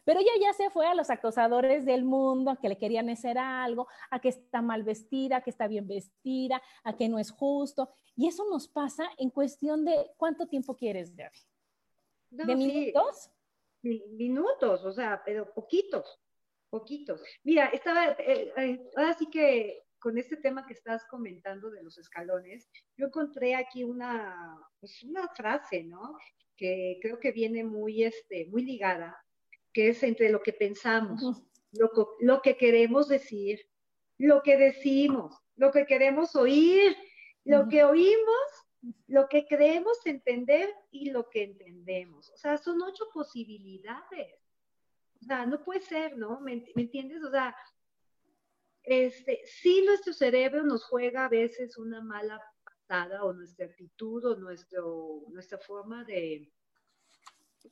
Pero 0.04 0.20
ella 0.20 0.32
ya 0.40 0.52
se 0.52 0.70
fue 0.70 0.86
a 0.86 0.94
los 0.94 1.08
acosadores 1.08 1.84
del 1.86 2.04
mundo, 2.04 2.50
a 2.50 2.56
que 2.56 2.68
le 2.68 2.76
querían 2.76 3.08
hacer 3.08 3.38
algo, 3.38 3.88
a 4.10 4.20
que 4.20 4.28
está 4.28 4.60
mal 4.60 4.82
vestida, 4.82 5.36
a 5.36 5.40
que 5.42 5.50
está 5.50 5.66
bien 5.66 5.86
vestida, 5.86 6.60
a 6.82 6.94
que 6.94 7.08
no 7.08 7.18
es 7.18 7.30
justo. 7.30 7.90
Y 8.14 8.26
eso 8.26 8.44
nos 8.50 8.68
pasa 8.68 9.08
en 9.16 9.30
cuestión 9.30 9.84
de 9.84 10.10
cuánto 10.16 10.46
tiempo 10.46 10.76
quieres, 10.76 11.14
Gaby. 11.16 11.38
¿De 12.30 12.56
minutos? 12.56 13.30
Minutos, 13.82 14.84
o 14.84 14.92
sea, 14.92 15.22
pero 15.24 15.52
poquitos 15.54 16.20
poquitos. 16.74 17.22
Mira, 17.44 17.66
estaba, 17.66 18.16
eh, 18.18 18.52
eh, 18.56 18.90
ahora 18.96 19.14
sí 19.14 19.30
que 19.30 19.84
con 20.00 20.18
este 20.18 20.36
tema 20.38 20.66
que 20.66 20.72
estás 20.72 21.04
comentando 21.08 21.70
de 21.70 21.84
los 21.84 21.96
escalones, 21.98 22.68
yo 22.96 23.06
encontré 23.06 23.54
aquí 23.54 23.84
una, 23.84 24.58
pues 24.80 25.04
una 25.04 25.28
frase, 25.28 25.84
¿no? 25.84 26.18
Que 26.56 26.98
creo 27.00 27.20
que 27.20 27.30
viene 27.30 27.62
muy, 27.62 28.02
este, 28.02 28.46
muy 28.46 28.64
ligada, 28.64 29.16
que 29.72 29.90
es 29.90 30.02
entre 30.02 30.30
lo 30.30 30.42
que 30.42 30.52
pensamos, 30.52 31.22
lo, 31.70 31.90
lo 32.18 32.42
que 32.42 32.56
queremos 32.56 33.06
decir, 33.08 33.60
lo 34.18 34.42
que 34.42 34.56
decimos, 34.56 35.36
lo 35.54 35.70
que 35.70 35.86
queremos 35.86 36.34
oír, 36.34 36.96
lo 37.44 37.68
que 37.68 37.84
oímos, 37.84 38.48
lo 39.06 39.28
que 39.28 39.46
creemos 39.46 40.04
entender 40.04 40.74
y 40.90 41.10
lo 41.10 41.30
que 41.30 41.44
entendemos. 41.44 42.30
O 42.30 42.36
sea, 42.36 42.58
son 42.58 42.82
ocho 42.82 43.04
posibilidades. 43.12 44.43
O 45.20 45.24
sea, 45.24 45.46
no 45.46 45.62
puede 45.62 45.80
ser, 45.80 46.16
¿no? 46.16 46.40
¿Me, 46.40 46.64
entiendes? 46.76 47.22
O 47.22 47.30
sea, 47.30 47.56
este, 48.82 49.40
sí 49.46 49.82
nuestro 49.84 50.12
cerebro 50.12 50.62
nos 50.62 50.84
juega 50.84 51.24
a 51.24 51.28
veces 51.28 51.78
una 51.78 52.02
mala 52.02 52.40
pasada 52.64 53.24
o 53.24 53.32
nuestra 53.32 53.66
actitud 53.66 54.24
o 54.24 54.36
nuestro, 54.36 55.22
nuestra 55.30 55.58
forma 55.58 56.04
de, 56.04 56.52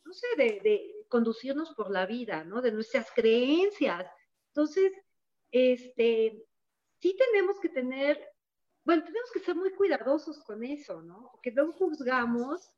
no 0.05 0.13
sé, 0.13 0.27
de, 0.37 1.07
conducirnos 1.09 1.75
por 1.75 1.91
la 1.91 2.07
vida, 2.07 2.45
¿no? 2.45 2.63
De 2.63 2.73
nuestras 2.73 3.11
creencias. 3.11 4.07
Entonces, 4.49 4.93
este, 5.51 6.47
sí 7.01 7.17
tenemos 7.19 7.61
que 7.61 7.69
tener, 7.69 8.19
bueno, 8.85 9.05
tenemos 9.05 9.31
que 9.31 9.41
ser 9.41 9.55
muy 9.55 9.73
cuidadosos 9.73 10.43
con 10.45 10.65
eso, 10.65 11.03
¿no? 11.03 11.29
Porque 11.33 11.51
luego 11.51 11.73
juzgamos, 11.73 12.73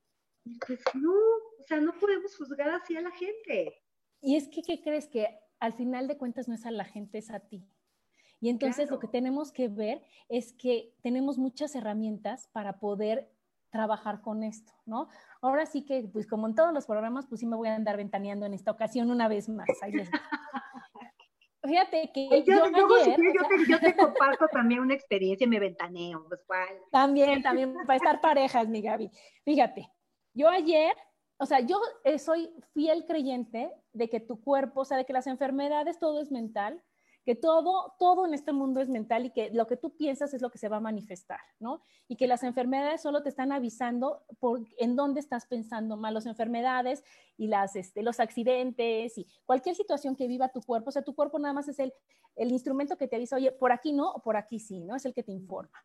pues 0.67 0.81
no, 0.95 1.15
o 1.15 1.63
sea, 1.67 1.81
no 1.81 1.93
podemos 1.99 2.37
juzgar 2.37 2.71
así 2.71 2.97
a 2.97 3.03
la 3.03 3.13
gente. 3.13 3.84
Y 4.25 4.37
es 4.37 4.49
que, 4.49 4.63
¿qué 4.63 4.81
crees? 4.81 5.07
Que 5.07 5.39
al 5.61 5.75
final 5.75 6.09
de 6.09 6.17
cuentas 6.17 6.49
no 6.49 6.55
es 6.55 6.65
a 6.65 6.71
la 6.71 6.85
gente, 6.85 7.19
es 7.19 7.31
a 7.31 7.41
ti. 7.41 7.69
Y 8.41 8.49
entonces 8.49 8.91
lo 8.91 8.99
que 8.99 9.07
tenemos 9.07 9.53
que 9.53 9.69
ver 9.69 10.03
es 10.29 10.53
que 10.55 10.95
tenemos 11.03 11.39
muchas 11.39 11.75
herramientas 11.75 12.49
para 12.53 12.79
poder 12.79 13.31
trabajar 13.71 14.21
con 14.21 14.45
esto, 14.45 14.73
¿no? 14.87 15.09
Ahora 15.41 15.67
sí 15.67 15.85
que, 15.85 16.09
pues 16.13 16.27
como 16.27 16.47
en 16.47 16.55
todos 16.55 16.73
los 16.73 16.87
programas, 16.87 17.27
pues 17.27 17.41
sí 17.41 17.47
me 17.47 17.57
voy 17.57 17.69
a 17.69 17.75
andar 17.75 17.97
ventaneando 17.97 18.47
en 18.47 18.55
esta 18.55 18.71
ocasión 18.71 19.11
una 19.11 19.29
vez 19.29 19.49
más. 19.49 19.67
Fíjate 21.63 22.11
que 22.13 22.45
yo, 22.45 22.63
ayer, 22.65 23.17
yo, 23.69 23.81
te, 23.81 23.97
comparto 23.97 24.47
también 24.49 24.81
una 24.81 24.95
experiencia 24.95 25.47
y 25.47 25.49
me 25.49 25.59
ventaneo, 25.59 26.27
pues 26.29 26.43
cuál. 26.47 26.69
También, 26.93 27.43
también, 27.43 27.75
para 27.87 27.97
estar 27.97 28.21
parejas, 28.21 28.69
mi 28.69 28.83
Gaby. 28.83 29.11
Fíjate, 29.45 29.91
yo 30.35 30.49
ayer, 30.49 30.95
o 31.39 31.47
sea, 31.47 31.61
yo 31.61 31.81
eh, 32.05 32.19
soy 32.19 32.51
fiel 32.73 33.07
creyente 33.07 33.73
de 33.93 34.09
que 34.09 34.21
tu 34.21 34.41
cuerpo, 34.41 34.83
o 34.83 34.85
sea, 34.85 34.97
de 34.97 35.05
que 35.05 35.13
las 35.13 35.27
enfermedades, 35.27 35.99
todo 35.99 36.21
es 36.21 36.31
mental, 36.31 36.83
que 37.25 37.35
todo, 37.35 37.95
todo 37.99 38.27
en 38.27 38.35
este 38.35 38.53
mundo 38.53 38.81
es 38.81 38.89
mental 38.89 39.27
y 39.27 39.31
que 39.31 39.51
lo 39.51 39.67
que 39.67 39.79
tú 39.79 39.97
piensas 39.97 40.35
es 40.35 40.43
lo 40.43 40.51
que 40.51 40.59
se 40.59 40.69
va 40.69 40.77
a 40.77 40.81
manifestar, 40.81 41.41
¿no? 41.59 41.83
Y 42.07 42.17
que 42.17 42.27
las 42.27 42.43
enfermedades 42.43 43.01
solo 43.01 43.23
te 43.23 43.31
están 43.31 43.51
avisando 43.51 44.25
por 44.39 44.61
en 44.79 44.95
dónde 44.95 45.21
estás 45.21 45.47
pensando 45.47 45.97
mal, 45.97 46.13
las 46.13 46.27
enfermedades 46.27 47.03
y 47.39 47.47
las, 47.47 47.77
este, 47.77 48.03
los 48.03 48.21
accidentes 48.21 49.17
y 49.17 49.27
cualquier 49.47 49.75
situación 49.75 50.17
que 50.17 50.29
viva 50.29 50.51
tu 50.51 50.61
cuerpo, 50.61 50.91
o 50.91 50.93
sea, 50.93 51.03
tu 51.03 51.15
cuerpo 51.15 51.39
nada 51.39 51.55
más 51.55 51.67
es 51.69 51.79
el, 51.79 51.95
el 52.37 52.53
instrumento 52.53 52.99
que 52.99 53.09
te 53.09 53.17
avisa, 53.17 53.37
oye, 53.37 53.53
por 53.53 53.73
aquí 53.73 53.93
no 53.93 54.21
por 54.23 54.37
aquí 54.37 54.59
sí, 54.59 54.85
¿no? 54.85 54.95
Es 54.95 55.07
el 55.07 55.15
que 55.15 55.23
te 55.23 55.33
informa. 55.33 55.83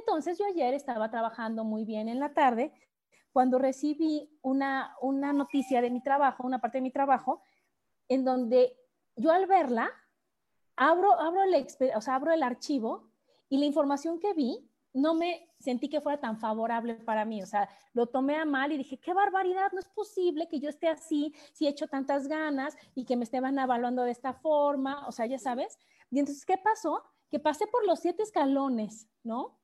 Entonces 0.00 0.38
yo 0.38 0.44
ayer 0.44 0.74
estaba 0.74 1.10
trabajando 1.10 1.64
muy 1.64 1.86
bien 1.86 2.10
en 2.10 2.20
la 2.20 2.34
tarde 2.34 2.72
cuando 3.38 3.60
recibí 3.60 4.28
una, 4.42 4.96
una 5.00 5.32
noticia 5.32 5.80
de 5.80 5.90
mi 5.90 6.02
trabajo, 6.02 6.44
una 6.44 6.60
parte 6.60 6.78
de 6.78 6.82
mi 6.82 6.90
trabajo, 6.90 7.40
en 8.08 8.24
donde 8.24 8.76
yo 9.14 9.30
al 9.30 9.46
verla, 9.46 9.92
abro, 10.74 11.12
abro, 11.20 11.44
el, 11.44 11.66
o 11.94 12.00
sea, 12.00 12.16
abro 12.16 12.32
el 12.32 12.42
archivo 12.42 13.12
y 13.48 13.58
la 13.58 13.66
información 13.66 14.18
que 14.18 14.34
vi 14.34 14.68
no 14.92 15.14
me 15.14 15.54
sentí 15.60 15.88
que 15.88 16.00
fuera 16.00 16.18
tan 16.18 16.40
favorable 16.40 16.94
para 16.96 17.24
mí, 17.24 17.40
o 17.40 17.46
sea, 17.46 17.68
lo 17.92 18.08
tomé 18.08 18.34
a 18.34 18.44
mal 18.44 18.72
y 18.72 18.76
dije, 18.76 18.98
qué 18.98 19.14
barbaridad, 19.14 19.70
no 19.72 19.78
es 19.78 19.88
posible 19.88 20.48
que 20.48 20.58
yo 20.58 20.68
esté 20.68 20.88
así, 20.88 21.32
si 21.52 21.66
he 21.66 21.70
hecho 21.70 21.86
tantas 21.86 22.26
ganas 22.26 22.76
y 22.96 23.04
que 23.04 23.16
me 23.16 23.22
estén 23.22 23.44
evaluando 23.56 24.02
de 24.02 24.10
esta 24.10 24.32
forma, 24.32 25.06
o 25.06 25.12
sea, 25.12 25.26
ya 25.26 25.38
sabes. 25.38 25.78
Y 26.10 26.18
entonces, 26.18 26.44
¿qué 26.44 26.58
pasó? 26.58 27.04
Que 27.30 27.38
pasé 27.38 27.68
por 27.68 27.86
los 27.86 28.00
siete 28.00 28.24
escalones, 28.24 29.06
¿no? 29.22 29.60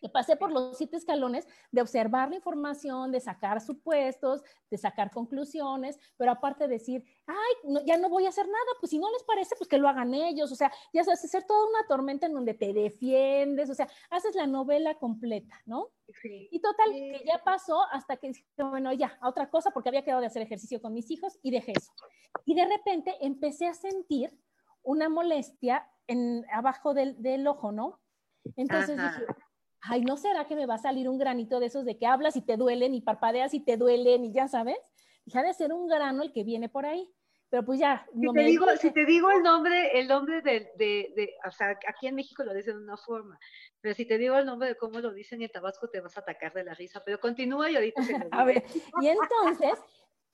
Que 0.00 0.08
pasé 0.08 0.36
por 0.36 0.50
los 0.50 0.76
siete 0.76 0.96
escalones 0.96 1.46
de 1.70 1.82
observar 1.82 2.30
la 2.30 2.36
información, 2.36 3.12
de 3.12 3.20
sacar 3.20 3.60
supuestos, 3.60 4.42
de 4.70 4.78
sacar 4.78 5.10
conclusiones, 5.10 5.98
pero 6.16 6.32
aparte 6.32 6.68
decir, 6.68 7.04
ay, 7.26 7.84
ya 7.86 7.96
no 7.96 8.08
voy 8.08 8.26
a 8.26 8.28
hacer 8.28 8.46
nada, 8.46 8.64
pues 8.80 8.90
si 8.90 8.98
no 8.98 9.10
les 9.10 9.22
parece, 9.24 9.54
pues 9.56 9.68
que 9.68 9.78
lo 9.78 9.88
hagan 9.88 10.14
ellos, 10.14 10.50
o 10.52 10.54
sea, 10.54 10.70
ya 10.92 11.04
sabes, 11.04 11.24
hacer 11.24 11.44
toda 11.44 11.68
una 11.68 11.86
tormenta 11.86 12.26
en 12.26 12.34
donde 12.34 12.54
te 12.54 12.72
defiendes, 12.72 13.70
o 13.70 13.74
sea, 13.74 13.88
haces 14.10 14.34
la 14.34 14.46
novela 14.46 14.94
completa, 14.94 15.60
¿no? 15.66 15.90
Y 16.22 16.60
total, 16.60 16.92
que 16.92 17.22
ya 17.26 17.42
pasó 17.42 17.82
hasta 17.90 18.16
que 18.16 18.28
dije, 18.28 18.44
bueno, 18.58 18.92
ya, 18.92 19.16
a 19.20 19.28
otra 19.28 19.48
cosa, 19.48 19.70
porque 19.70 19.88
había 19.88 20.04
quedado 20.04 20.20
de 20.20 20.26
hacer 20.26 20.42
ejercicio 20.42 20.80
con 20.80 20.92
mis 20.92 21.10
hijos 21.10 21.38
y 21.42 21.50
dejé 21.50 21.72
eso. 21.76 21.92
Y 22.44 22.54
de 22.54 22.66
repente 22.66 23.16
empecé 23.20 23.66
a 23.66 23.74
sentir 23.74 24.38
una 24.82 25.08
molestia 25.08 25.88
en, 26.06 26.44
abajo 26.52 26.94
del, 26.94 27.20
del 27.22 27.46
ojo, 27.46 27.72
¿no? 27.72 28.00
Entonces 28.56 28.96
dije, 28.96 29.26
ay, 29.88 30.02
¿no 30.02 30.16
será 30.16 30.46
que 30.46 30.56
me 30.56 30.66
va 30.66 30.74
a 30.74 30.78
salir 30.78 31.08
un 31.08 31.18
granito 31.18 31.60
de 31.60 31.66
esos 31.66 31.84
de 31.84 31.96
que 31.96 32.06
hablas 32.06 32.36
y 32.36 32.42
te 32.42 32.56
duelen 32.56 32.94
y 32.94 33.00
parpadeas 33.00 33.54
y 33.54 33.60
te 33.60 33.76
duelen 33.76 34.24
y 34.24 34.32
ya 34.32 34.48
sabes? 34.48 34.78
Deja 35.24 35.42
de 35.42 35.54
ser 35.54 35.72
un 35.72 35.86
grano 35.86 36.22
el 36.22 36.32
que 36.32 36.44
viene 36.44 36.68
por 36.68 36.86
ahí. 36.86 37.10
Pero 37.50 37.64
pues 37.64 37.78
ya. 37.78 38.04
Si, 38.12 38.32
te, 38.32 38.40
digo, 38.40 38.66
si 38.80 38.90
te 38.90 39.04
digo 39.04 39.30
el 39.30 39.42
nombre, 39.42 39.98
el 39.98 40.08
nombre 40.08 40.42
de, 40.42 40.72
de, 40.76 41.12
de, 41.14 41.34
o 41.46 41.50
sea, 41.52 41.78
aquí 41.88 42.08
en 42.08 42.16
México 42.16 42.42
lo 42.42 42.52
dicen 42.52 42.78
de 42.78 42.82
una 42.82 42.96
forma, 42.96 43.38
pero 43.80 43.94
si 43.94 44.06
te 44.06 44.18
digo 44.18 44.36
el 44.36 44.46
nombre 44.46 44.68
de 44.68 44.76
cómo 44.76 44.98
lo 44.98 45.12
dicen 45.12 45.40
en 45.40 45.50
Tabasco 45.50 45.88
te 45.88 46.00
vas 46.00 46.16
a 46.16 46.20
atacar 46.20 46.52
de 46.52 46.64
la 46.64 46.74
risa, 46.74 47.02
pero 47.04 47.20
continúa 47.20 47.70
y 47.70 47.76
ahorita 47.76 48.02
se 48.02 48.14
A 48.32 48.44
ver, 48.44 48.64
y 49.00 49.06
entonces, 49.06 49.78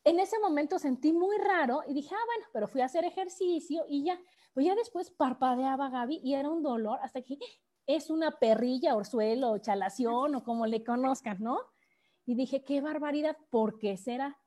en 0.04 0.18
ese 0.18 0.38
momento 0.38 0.78
sentí 0.78 1.12
muy 1.12 1.36
raro 1.36 1.82
y 1.86 1.92
dije, 1.92 2.14
ah, 2.14 2.24
bueno, 2.24 2.46
pero 2.54 2.68
fui 2.68 2.80
a 2.80 2.86
hacer 2.86 3.04
ejercicio 3.04 3.84
y 3.86 4.04
ya, 4.04 4.18
pues 4.54 4.64
ya 4.64 4.74
después 4.74 5.10
parpadeaba 5.10 5.90
Gaby 5.90 6.20
y 6.24 6.34
era 6.34 6.48
un 6.48 6.62
dolor 6.62 7.00
hasta 7.02 7.20
que 7.20 7.36
es 7.86 8.10
una 8.10 8.32
perrilla, 8.32 8.96
orzuelo, 8.96 9.58
chalación 9.58 10.34
o 10.34 10.44
como 10.44 10.66
le 10.66 10.84
conozcan, 10.84 11.38
¿no? 11.40 11.60
Y 12.26 12.34
dije, 12.34 12.62
qué 12.62 12.80
barbaridad, 12.80 13.36
¿por 13.50 13.78
qué 13.78 13.96
será? 13.96 14.38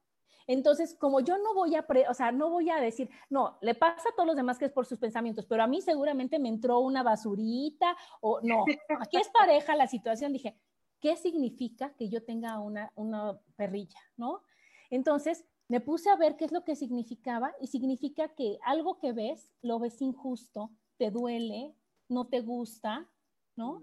Entonces, 0.47 0.95
como 0.95 1.19
yo 1.21 1.37
no 1.37 1.53
voy 1.53 1.75
a, 1.75 1.85
o 2.09 2.13
sea, 2.13 2.31
no 2.31 2.49
voy 2.49 2.69
a 2.69 2.77
decir, 2.77 3.09
no, 3.29 3.57
le 3.61 3.75
pasa 3.75 4.09
a 4.09 4.15
todos 4.15 4.27
los 4.27 4.35
demás 4.35 4.57
que 4.57 4.65
es 4.65 4.71
por 4.71 4.85
sus 4.85 4.99
pensamientos, 4.99 5.45
pero 5.45 5.63
a 5.63 5.67
mí 5.67 5.81
seguramente 5.81 6.39
me 6.39 6.49
entró 6.49 6.79
una 6.79 7.03
basurita 7.03 7.95
o 8.21 8.41
no, 8.41 8.65
aquí 8.99 9.17
es 9.17 9.29
pareja 9.29 9.75
la 9.75 9.87
situación, 9.87 10.33
dije, 10.33 10.57
¿qué 10.99 11.15
significa 11.15 11.93
que 11.95 12.09
yo 12.09 12.23
tenga 12.23 12.59
una, 12.59 12.91
una 12.95 13.39
perrilla, 13.55 13.99
no? 14.17 14.43
Entonces, 14.89 15.45
me 15.67 15.79
puse 15.79 16.09
a 16.09 16.15
ver 16.15 16.35
qué 16.35 16.45
es 16.45 16.51
lo 16.51 16.63
que 16.63 16.75
significaba 16.75 17.53
y 17.59 17.67
significa 17.67 18.29
que 18.35 18.59
algo 18.63 18.99
que 18.99 19.13
ves, 19.13 19.53
lo 19.61 19.79
ves 19.79 20.01
injusto, 20.01 20.71
te 20.97 21.09
duele, 21.09 21.75
no 22.09 22.27
te 22.27 22.41
gusta, 22.41 23.09
¿no? 23.55 23.81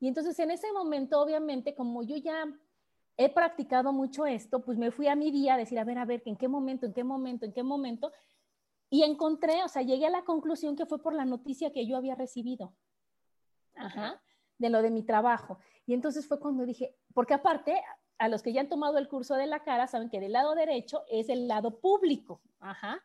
Y 0.00 0.08
entonces 0.08 0.38
en 0.38 0.50
ese 0.50 0.72
momento, 0.72 1.20
obviamente, 1.20 1.74
como 1.74 2.02
yo 2.02 2.16
ya 2.16 2.46
he 3.16 3.30
practicado 3.30 3.92
mucho 3.92 4.26
esto, 4.26 4.64
pues 4.64 4.76
me 4.76 4.90
fui 4.90 5.08
a 5.08 5.16
mi 5.16 5.30
día 5.30 5.54
a 5.54 5.58
decir, 5.58 5.78
a 5.78 5.84
ver, 5.84 5.98
a 5.98 6.04
ver, 6.04 6.22
¿en 6.26 6.36
qué 6.36 6.48
momento, 6.48 6.86
en 6.86 6.92
qué 6.92 7.02
momento, 7.02 7.46
en 7.46 7.52
qué 7.52 7.62
momento? 7.62 8.12
Y 8.90 9.02
encontré, 9.02 9.64
o 9.64 9.68
sea, 9.68 9.82
llegué 9.82 10.06
a 10.06 10.10
la 10.10 10.24
conclusión 10.24 10.76
que 10.76 10.86
fue 10.86 11.02
por 11.02 11.14
la 11.14 11.24
noticia 11.24 11.72
que 11.72 11.86
yo 11.86 11.96
había 11.96 12.14
recibido. 12.14 12.74
Ajá, 13.74 14.22
de 14.58 14.70
lo 14.70 14.82
de 14.82 14.90
mi 14.90 15.02
trabajo. 15.02 15.58
Y 15.86 15.94
entonces 15.94 16.26
fue 16.26 16.40
cuando 16.40 16.64
dije, 16.64 16.94
porque 17.14 17.34
aparte, 17.34 17.82
a 18.18 18.28
los 18.28 18.42
que 18.42 18.52
ya 18.52 18.60
han 18.60 18.68
tomado 18.68 18.98
el 18.98 19.08
curso 19.08 19.34
de 19.34 19.46
la 19.46 19.64
cara, 19.64 19.86
saben 19.86 20.08
que 20.08 20.20
del 20.20 20.32
lado 20.32 20.54
derecho 20.54 21.04
es 21.10 21.28
el 21.28 21.48
lado 21.48 21.80
público. 21.80 22.40
Ajá. 22.60 23.02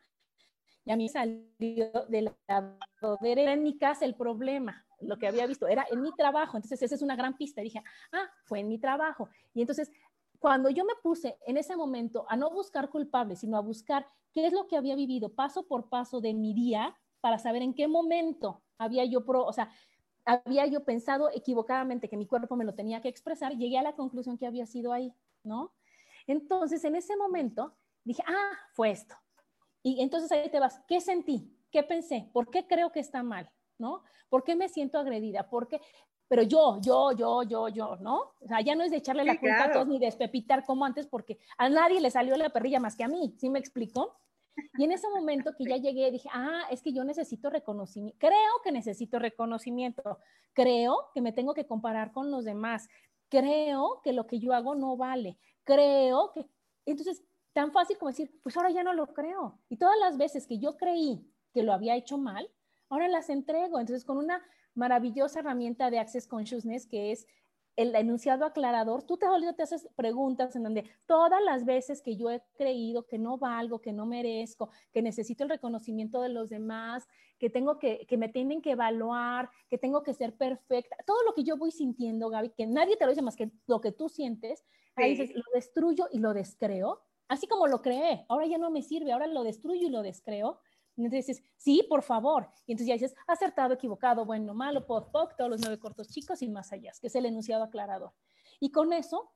Y 0.84 0.90
a 0.90 0.96
mí 0.96 1.08
salió 1.08 2.06
del 2.08 2.34
lado 2.48 3.18
derecho. 3.20 3.50
en 3.50 3.62
mi 3.62 3.78
casa 3.78 4.04
el 4.04 4.14
problema 4.14 4.84
lo 5.02 5.18
que 5.18 5.28
había 5.28 5.46
visto 5.46 5.66
era 5.66 5.86
en 5.90 6.00
mi 6.00 6.12
trabajo. 6.12 6.56
Entonces, 6.56 6.82
esa 6.82 6.94
es 6.94 7.02
una 7.02 7.16
gran 7.16 7.36
pista. 7.36 7.60
dije, 7.60 7.82
ah, 8.12 8.30
fue 8.44 8.60
en 8.60 8.68
mi 8.68 8.78
trabajo. 8.78 9.28
Y 9.54 9.60
entonces, 9.60 9.90
cuando 10.38 10.70
yo 10.70 10.84
me 10.84 10.94
puse 11.02 11.38
en 11.46 11.56
ese 11.56 11.76
momento 11.76 12.26
a 12.28 12.36
no 12.36 12.50
buscar 12.50 12.90
culpables, 12.90 13.40
sino 13.40 13.56
a 13.56 13.60
buscar 13.60 14.06
qué 14.32 14.46
es 14.46 14.52
lo 14.52 14.66
que 14.66 14.76
había 14.76 14.96
vivido 14.96 15.28
paso 15.28 15.66
por 15.66 15.88
paso 15.88 16.20
de 16.20 16.34
mi 16.34 16.54
día 16.54 16.96
para 17.20 17.38
saber 17.38 17.62
en 17.62 17.74
qué 17.74 17.86
momento 17.86 18.62
había 18.78 19.04
yo, 19.04 19.24
pro, 19.24 19.44
o 19.44 19.52
sea, 19.52 19.70
había 20.24 20.66
yo 20.66 20.84
pensado 20.84 21.30
equivocadamente 21.32 22.08
que 22.08 22.16
mi 22.16 22.26
cuerpo 22.26 22.56
me 22.56 22.64
lo 22.64 22.74
tenía 22.74 23.00
que 23.00 23.08
expresar, 23.08 23.56
llegué 23.56 23.78
a 23.78 23.82
la 23.82 23.94
conclusión 23.94 24.38
que 24.38 24.46
había 24.46 24.66
sido 24.66 24.92
ahí, 24.92 25.14
¿no? 25.44 25.72
Entonces, 26.26 26.84
en 26.84 26.96
ese 26.96 27.16
momento, 27.16 27.76
dije, 28.04 28.22
ah, 28.26 28.58
fue 28.72 28.90
esto. 28.90 29.14
Y 29.82 30.00
entonces 30.00 30.30
ahí 30.30 30.50
te 30.50 30.60
vas, 30.60 30.80
¿qué 30.86 31.00
sentí? 31.00 31.56
¿Qué 31.70 31.82
pensé? 31.82 32.28
¿Por 32.32 32.50
qué 32.50 32.66
creo 32.66 32.92
que 32.92 33.00
está 33.00 33.22
mal? 33.22 33.50
¿No? 33.78 34.02
¿Por 34.28 34.44
qué 34.44 34.56
me 34.56 34.68
siento 34.68 34.98
agredida? 34.98 35.48
¿Por 35.48 35.68
qué? 35.68 35.80
Pero 36.28 36.42
yo, 36.42 36.80
yo, 36.80 37.12
yo, 37.12 37.42
yo, 37.42 37.68
yo, 37.68 37.96
¿no? 37.96 38.32
O 38.40 38.48
sea, 38.48 38.60
ya 38.62 38.74
no 38.74 38.84
es 38.84 38.90
de 38.90 38.96
echarle 38.98 39.24
la 39.24 39.38
culpa 39.38 39.64
a 39.64 39.72
todos 39.72 39.86
ni 39.86 39.98
de 39.98 40.06
despepitar 40.06 40.64
como 40.64 40.84
antes, 40.84 41.06
porque 41.06 41.38
a 41.58 41.68
nadie 41.68 42.00
le 42.00 42.10
salió 42.10 42.36
la 42.36 42.48
perrilla 42.50 42.80
más 42.80 42.96
que 42.96 43.04
a 43.04 43.08
mí, 43.08 43.34
¿sí 43.38 43.50
me 43.50 43.58
explico? 43.58 44.16
Y 44.78 44.84
en 44.84 44.92
ese 44.92 45.08
momento 45.08 45.52
que 45.56 45.64
ya 45.64 45.76
llegué, 45.76 46.10
dije, 46.10 46.28
ah, 46.32 46.66
es 46.70 46.82
que 46.82 46.92
yo 46.92 47.04
necesito 47.04 47.50
reconocimiento, 47.50 48.18
creo 48.18 48.60
que 48.62 48.72
necesito 48.72 49.18
reconocimiento, 49.18 50.18
creo 50.52 51.10
que 51.14 51.20
me 51.20 51.32
tengo 51.32 51.54
que 51.54 51.66
comparar 51.66 52.12
con 52.12 52.30
los 52.30 52.44
demás, 52.44 52.88
creo 53.28 54.00
que 54.02 54.12
lo 54.12 54.26
que 54.26 54.38
yo 54.38 54.52
hago 54.52 54.74
no 54.74 54.96
vale, 54.96 55.38
creo 55.64 56.32
que... 56.32 56.46
Entonces, 56.84 57.22
tan 57.52 57.72
fácil 57.72 57.98
como 57.98 58.10
decir, 58.10 58.38
pues 58.42 58.56
ahora 58.56 58.70
ya 58.70 58.82
no 58.82 58.92
lo 58.94 59.12
creo. 59.12 59.58
Y 59.68 59.76
todas 59.76 59.98
las 59.98 60.16
veces 60.16 60.46
que 60.46 60.58
yo 60.58 60.76
creí 60.76 61.24
que 61.52 61.62
lo 61.62 61.72
había 61.72 61.96
hecho 61.96 62.18
mal, 62.18 62.50
ahora 62.92 63.08
las 63.08 63.30
entrego. 63.30 63.80
Entonces, 63.80 64.04
con 64.04 64.18
una 64.18 64.42
maravillosa 64.74 65.40
herramienta 65.40 65.90
de 65.90 65.98
Access 65.98 66.26
Consciousness 66.26 66.86
que 66.86 67.12
es 67.12 67.26
el 67.74 67.94
enunciado 67.94 68.44
aclarador, 68.44 69.02
tú 69.02 69.16
te, 69.16 69.26
te 69.56 69.62
haces 69.62 69.88
preguntas 69.96 70.54
en 70.56 70.62
donde 70.62 70.84
todas 71.06 71.42
las 71.42 71.64
veces 71.64 72.02
que 72.02 72.16
yo 72.16 72.30
he 72.30 72.42
creído 72.58 73.06
que 73.06 73.18
no 73.18 73.38
valgo, 73.38 73.80
que 73.80 73.94
no 73.94 74.04
merezco, 74.04 74.68
que 74.92 75.00
necesito 75.00 75.44
el 75.44 75.50
reconocimiento 75.50 76.20
de 76.20 76.28
los 76.28 76.50
demás, 76.50 77.08
que 77.38 77.48
tengo 77.48 77.78
que, 77.78 78.06
que 78.06 78.18
me 78.18 78.28
tienen 78.28 78.60
que 78.60 78.72
evaluar, 78.72 79.48
que 79.70 79.78
tengo 79.78 80.02
que 80.02 80.12
ser 80.12 80.36
perfecta, 80.36 80.96
todo 81.06 81.22
lo 81.24 81.32
que 81.32 81.44
yo 81.44 81.56
voy 81.56 81.70
sintiendo, 81.70 82.28
Gaby, 82.28 82.50
que 82.50 82.66
nadie 82.66 82.98
te 82.98 83.06
lo 83.06 83.10
dice 83.10 83.22
más 83.22 83.36
que 83.36 83.50
lo 83.66 83.80
que 83.80 83.92
tú 83.92 84.10
sientes, 84.10 84.64
ahí 84.94 85.16
dices, 85.16 85.34
lo 85.34 85.44
destruyo 85.54 86.08
y 86.12 86.18
lo 86.18 86.34
descreo, 86.34 87.00
así 87.28 87.46
como 87.46 87.68
lo 87.68 87.80
creé, 87.80 88.26
ahora 88.28 88.44
ya 88.46 88.58
no 88.58 88.70
me 88.70 88.82
sirve, 88.82 89.12
ahora 89.12 89.26
lo 89.26 89.44
destruyo 89.44 89.86
y 89.86 89.90
lo 89.90 90.02
descreo, 90.02 90.60
entonces 90.96 91.26
dices, 91.26 91.44
sí, 91.56 91.86
por 91.88 92.02
favor. 92.02 92.48
Y 92.66 92.72
entonces 92.72 92.88
ya 92.88 92.94
dices, 92.94 93.14
acertado, 93.26 93.74
equivocado, 93.74 94.24
bueno, 94.24 94.54
malo, 94.54 94.86
pod, 94.86 95.10
poc, 95.10 95.36
todos 95.36 95.50
los 95.50 95.60
nueve 95.60 95.78
cortos 95.78 96.08
chicos 96.08 96.42
y 96.42 96.48
más 96.48 96.72
allá, 96.72 96.92
que 97.00 97.06
es 97.06 97.14
el 97.14 97.26
enunciado 97.26 97.64
aclarador. 97.64 98.12
Y 98.60 98.70
con 98.70 98.92
eso 98.92 99.32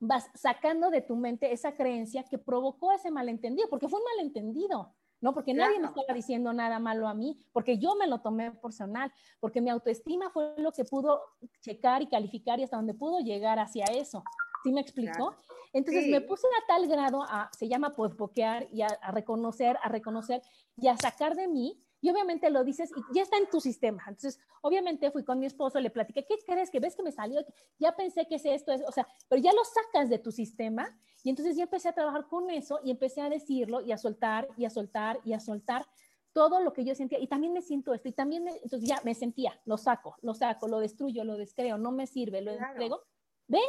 vas 0.00 0.28
sacando 0.34 0.90
de 0.90 1.02
tu 1.02 1.16
mente 1.16 1.52
esa 1.52 1.74
creencia 1.74 2.24
que 2.24 2.38
provocó 2.38 2.92
ese 2.92 3.10
malentendido, 3.10 3.68
porque 3.68 3.88
fue 3.88 4.00
un 4.00 4.06
malentendido. 4.16 4.94
¿no? 5.20 5.34
Porque 5.34 5.52
nadie 5.52 5.78
me 5.78 5.86
estaba 5.86 6.14
diciendo 6.14 6.52
nada 6.52 6.78
malo 6.78 7.06
a 7.06 7.14
mí, 7.14 7.38
porque 7.52 7.78
yo 7.78 7.94
me 7.94 8.06
lo 8.06 8.20
tomé 8.20 8.52
personal, 8.52 9.12
porque 9.38 9.60
mi 9.60 9.68
autoestima 9.68 10.30
fue 10.30 10.54
lo 10.56 10.72
que 10.72 10.84
pudo 10.84 11.20
checar 11.60 12.02
y 12.02 12.08
calificar 12.08 12.58
y 12.58 12.64
hasta 12.64 12.76
donde 12.76 12.94
pudo 12.94 13.20
llegar 13.20 13.58
hacia 13.58 13.84
eso. 13.84 14.24
¿Sí 14.62 14.72
me 14.72 14.80
explicó? 14.80 15.34
Entonces 15.72 16.08
me 16.08 16.20
puse 16.20 16.46
a 16.48 16.66
tal 16.66 16.88
grado 16.88 17.22
a, 17.22 17.50
se 17.56 17.68
llama 17.68 17.94
podboquear 17.94 18.68
y 18.72 18.82
a, 18.82 18.88
a 18.88 19.12
reconocer, 19.12 19.78
a 19.82 19.88
reconocer 19.88 20.42
y 20.76 20.88
a 20.88 20.96
sacar 20.96 21.36
de 21.36 21.46
mí 21.46 21.80
y 22.00 22.10
obviamente 22.10 22.50
lo 22.50 22.64
dices 22.64 22.90
y 22.96 23.14
ya 23.14 23.22
está 23.22 23.36
en 23.36 23.48
tu 23.48 23.60
sistema. 23.60 24.02
Entonces, 24.08 24.40
obviamente 24.62 25.10
fui 25.10 25.24
con 25.24 25.38
mi 25.38 25.46
esposo, 25.46 25.78
le 25.80 25.90
platiqué, 25.90 26.24
¿qué 26.24 26.36
crees? 26.46 26.70
Que 26.70 26.80
ves 26.80 26.96
que 26.96 27.02
me 27.02 27.12
salió, 27.12 27.44
ya 27.78 27.94
pensé 27.94 28.26
que 28.26 28.36
es 28.36 28.44
esto, 28.44 28.72
es, 28.72 28.82
o 28.86 28.92
sea, 28.92 29.06
pero 29.28 29.42
ya 29.42 29.52
lo 29.52 29.62
sacas 29.64 30.08
de 30.08 30.18
tu 30.18 30.32
sistema 30.32 30.88
y 31.22 31.30
entonces 31.30 31.56
ya 31.56 31.64
empecé 31.64 31.88
a 31.88 31.92
trabajar 31.92 32.26
con 32.26 32.50
eso 32.50 32.80
y 32.82 32.90
empecé 32.90 33.20
a 33.20 33.28
decirlo 33.28 33.80
y 33.82 33.92
a 33.92 33.98
soltar 33.98 34.48
y 34.56 34.64
a 34.64 34.70
soltar 34.70 35.20
y 35.24 35.34
a 35.34 35.40
soltar 35.40 35.86
todo 36.32 36.60
lo 36.60 36.72
que 36.72 36.84
yo 36.84 36.94
sentía 36.94 37.18
y 37.18 37.26
también 37.26 37.52
me 37.52 37.60
siento 37.60 37.92
esto 37.92 38.08
y 38.08 38.12
también 38.12 38.46
entonces 38.48 38.88
ya 38.88 39.00
me 39.04 39.14
sentía, 39.14 39.60
lo 39.64 39.76
saco, 39.76 40.16
lo 40.22 40.32
saco, 40.32 40.68
lo 40.68 40.78
destruyo, 40.78 41.24
lo 41.24 41.36
descreo, 41.36 41.76
no 41.76 41.92
me 41.92 42.06
sirve, 42.06 42.40
lo 42.40 42.52
entrego. 42.52 43.02
Ve, 43.48 43.60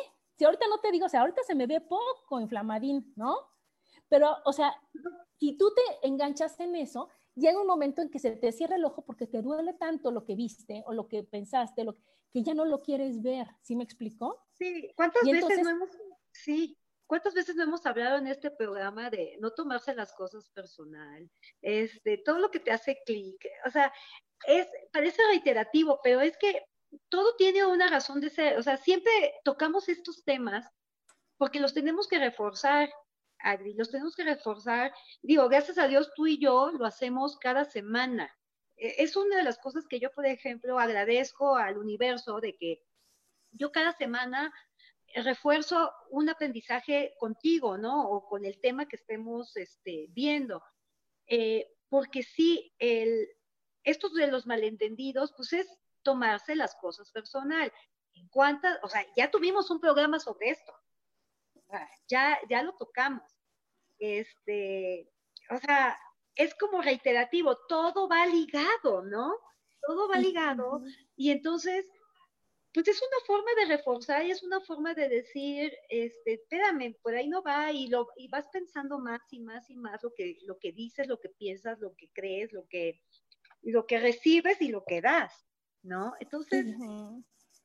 si 0.41 0.45
ahorita 0.45 0.65
no 0.67 0.79
te 0.79 0.91
digo, 0.91 1.05
o 1.05 1.09
sea, 1.09 1.21
ahorita 1.21 1.43
se 1.43 1.53
me 1.53 1.67
ve 1.67 1.81
poco 1.81 2.39
inflamadín, 2.39 3.13
¿no? 3.15 3.37
Pero, 4.09 4.37
o 4.43 4.51
sea, 4.51 4.73
si 5.37 5.55
tú 5.55 5.71
te 5.71 6.07
enganchas 6.07 6.59
en 6.59 6.75
eso, 6.75 7.09
llega 7.35 7.61
un 7.61 7.67
momento 7.67 8.01
en 8.01 8.09
que 8.09 8.17
se 8.17 8.31
te 8.31 8.51
cierra 8.51 8.75
el 8.75 8.85
ojo 8.85 9.05
porque 9.05 9.27
te 9.27 9.43
duele 9.43 9.73
tanto 9.75 10.09
lo 10.09 10.25
que 10.25 10.33
viste 10.33 10.81
o 10.87 10.93
lo 10.93 11.07
que 11.07 11.21
pensaste, 11.23 11.83
lo 11.83 11.93
que, 11.93 12.41
ya 12.41 12.55
no 12.55 12.65
lo 12.65 12.81
quieres 12.81 13.21
ver. 13.21 13.49
¿Sí 13.61 13.75
me 13.75 13.83
explicó? 13.83 14.43
Sí, 14.53 14.91
¿cuántas 14.95 15.21
veces 15.21 15.61
no 15.61 15.69
hemos, 15.69 15.89
sí, 16.31 16.75
cuántas 17.05 17.35
veces 17.35 17.55
no 17.55 17.61
hemos 17.61 17.85
hablado 17.85 18.17
en 18.17 18.25
este 18.25 18.49
programa 18.49 19.11
de 19.11 19.37
no 19.41 19.51
tomarse 19.51 19.93
las 19.93 20.11
cosas 20.11 20.49
personal, 20.49 21.29
este, 21.61 22.17
todo 22.17 22.39
lo 22.39 22.49
que 22.49 22.61
te 22.61 22.71
hace 22.71 22.97
clic, 23.05 23.45
o 23.67 23.69
sea, 23.69 23.93
es, 24.47 24.67
parece 24.91 25.21
reiterativo, 25.29 25.99
pero 26.03 26.19
es 26.19 26.35
que 26.35 26.63
todo 27.09 27.35
tiene 27.35 27.65
una 27.65 27.87
razón 27.89 28.21
de 28.21 28.29
ser, 28.29 28.57
o 28.57 28.63
sea, 28.63 28.77
siempre 28.77 29.11
tocamos 29.43 29.89
estos 29.89 30.23
temas 30.23 30.65
porque 31.37 31.59
los 31.59 31.73
tenemos 31.73 32.07
que 32.07 32.19
reforzar 32.19 32.89
Adri, 33.43 33.73
los 33.73 33.89
tenemos 33.91 34.15
que 34.15 34.23
reforzar. 34.23 34.93
Digo, 35.21 35.47
gracias 35.49 35.77
a 35.77 35.87
Dios 35.87 36.11
tú 36.15 36.27
y 36.27 36.37
yo 36.39 36.71
lo 36.71 36.85
hacemos 36.85 37.37
cada 37.37 37.65
semana. 37.65 38.31
E, 38.77 39.03
es 39.03 39.15
una 39.15 39.37
de 39.37 39.43
las 39.43 39.57
cosas 39.57 39.87
que 39.87 39.99
yo, 39.99 40.11
por 40.11 40.25
ejemplo, 40.25 40.79
agradezco 40.79 41.55
al 41.55 41.77
universo 41.77 42.39
de 42.39 42.55
que 42.55 42.83
yo 43.51 43.71
cada 43.71 43.93
semana 43.93 44.53
refuerzo 45.15 45.91
un 46.09 46.29
aprendizaje 46.29 47.13
contigo, 47.19 47.77
¿no? 47.77 48.09
O 48.09 48.27
con 48.27 48.45
el 48.45 48.59
tema 48.61 48.87
que 48.87 48.95
estemos 48.95 49.55
este, 49.57 50.07
viendo. 50.09 50.63
Eh, 51.27 51.67
porque 51.89 52.23
sí, 52.23 52.73
el, 52.79 53.27
estos 53.83 54.13
de 54.13 54.27
los 54.27 54.45
malentendidos, 54.45 55.33
pues 55.35 55.53
es 55.53 55.67
tomarse 56.03 56.55
las 56.55 56.75
cosas 56.75 57.11
personal. 57.11 57.71
En 58.13 58.27
cuántas, 58.29 58.79
o 58.83 58.89
sea, 58.89 59.05
ya 59.15 59.31
tuvimos 59.31 59.69
un 59.71 59.79
programa 59.79 60.19
sobre 60.19 60.49
esto 60.49 60.73
ya, 62.07 62.37
ya 62.49 62.63
lo 62.63 62.73
tocamos. 62.73 63.23
Este, 63.99 65.09
o 65.49 65.57
sea, 65.57 65.97
es 66.35 66.55
como 66.55 66.81
reiterativo, 66.81 67.57
todo 67.67 68.07
va 68.07 68.25
ligado, 68.25 69.03
¿no? 69.03 69.35
Todo 69.85 70.09
va 70.09 70.17
ligado. 70.17 70.81
Y 71.15 71.31
entonces, 71.31 71.85
pues 72.73 72.87
es 72.87 73.01
una 73.01 73.25
forma 73.25 73.51
de 73.55 73.75
reforzar 73.75 74.25
y 74.25 74.31
es 74.31 74.43
una 74.43 74.61
forma 74.61 74.93
de 74.93 75.09
decir, 75.09 75.73
este, 75.89 76.33
espérame, 76.33 76.95
por 77.01 77.15
ahí 77.15 77.27
no 77.27 77.41
va 77.43 77.71
y, 77.71 77.87
lo, 77.87 78.07
y 78.15 78.27
vas 78.29 78.47
pensando 78.51 78.99
más 78.99 79.21
y 79.31 79.39
más 79.39 79.69
y 79.69 79.75
más 79.75 80.01
lo 80.03 80.13
que, 80.13 80.37
lo 80.45 80.57
que 80.57 80.71
dices, 80.71 81.07
lo 81.07 81.19
que 81.19 81.29
piensas, 81.29 81.79
lo 81.79 81.95
que 81.95 82.09
crees, 82.13 82.53
lo 82.53 82.67
que, 82.67 83.01
lo 83.61 83.85
que 83.85 83.99
recibes 83.99 84.61
y 84.61 84.69
lo 84.69 84.83
que 84.85 85.01
das, 85.01 85.45
¿no? 85.83 86.13
Entonces, 86.19 86.65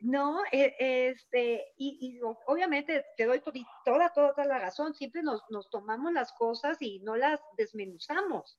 ¿no? 0.01 0.39
E, 0.53 0.75
este, 1.11 1.73
y, 1.77 2.21
obviamente 2.47 3.05
te 3.17 3.25
doy 3.25 3.41
toda, 3.41 4.11
toda, 4.13 4.35
toda 4.35 4.47
la 4.47 4.59
razón, 4.59 4.95
siempre 4.95 5.23
nos, 5.23 5.43
tomamos 5.71 6.13
las 6.13 6.33
cosas 6.33 6.77
y 6.81 7.01
no 7.01 7.17
las 7.17 7.41
desmenuzamos. 7.57 8.59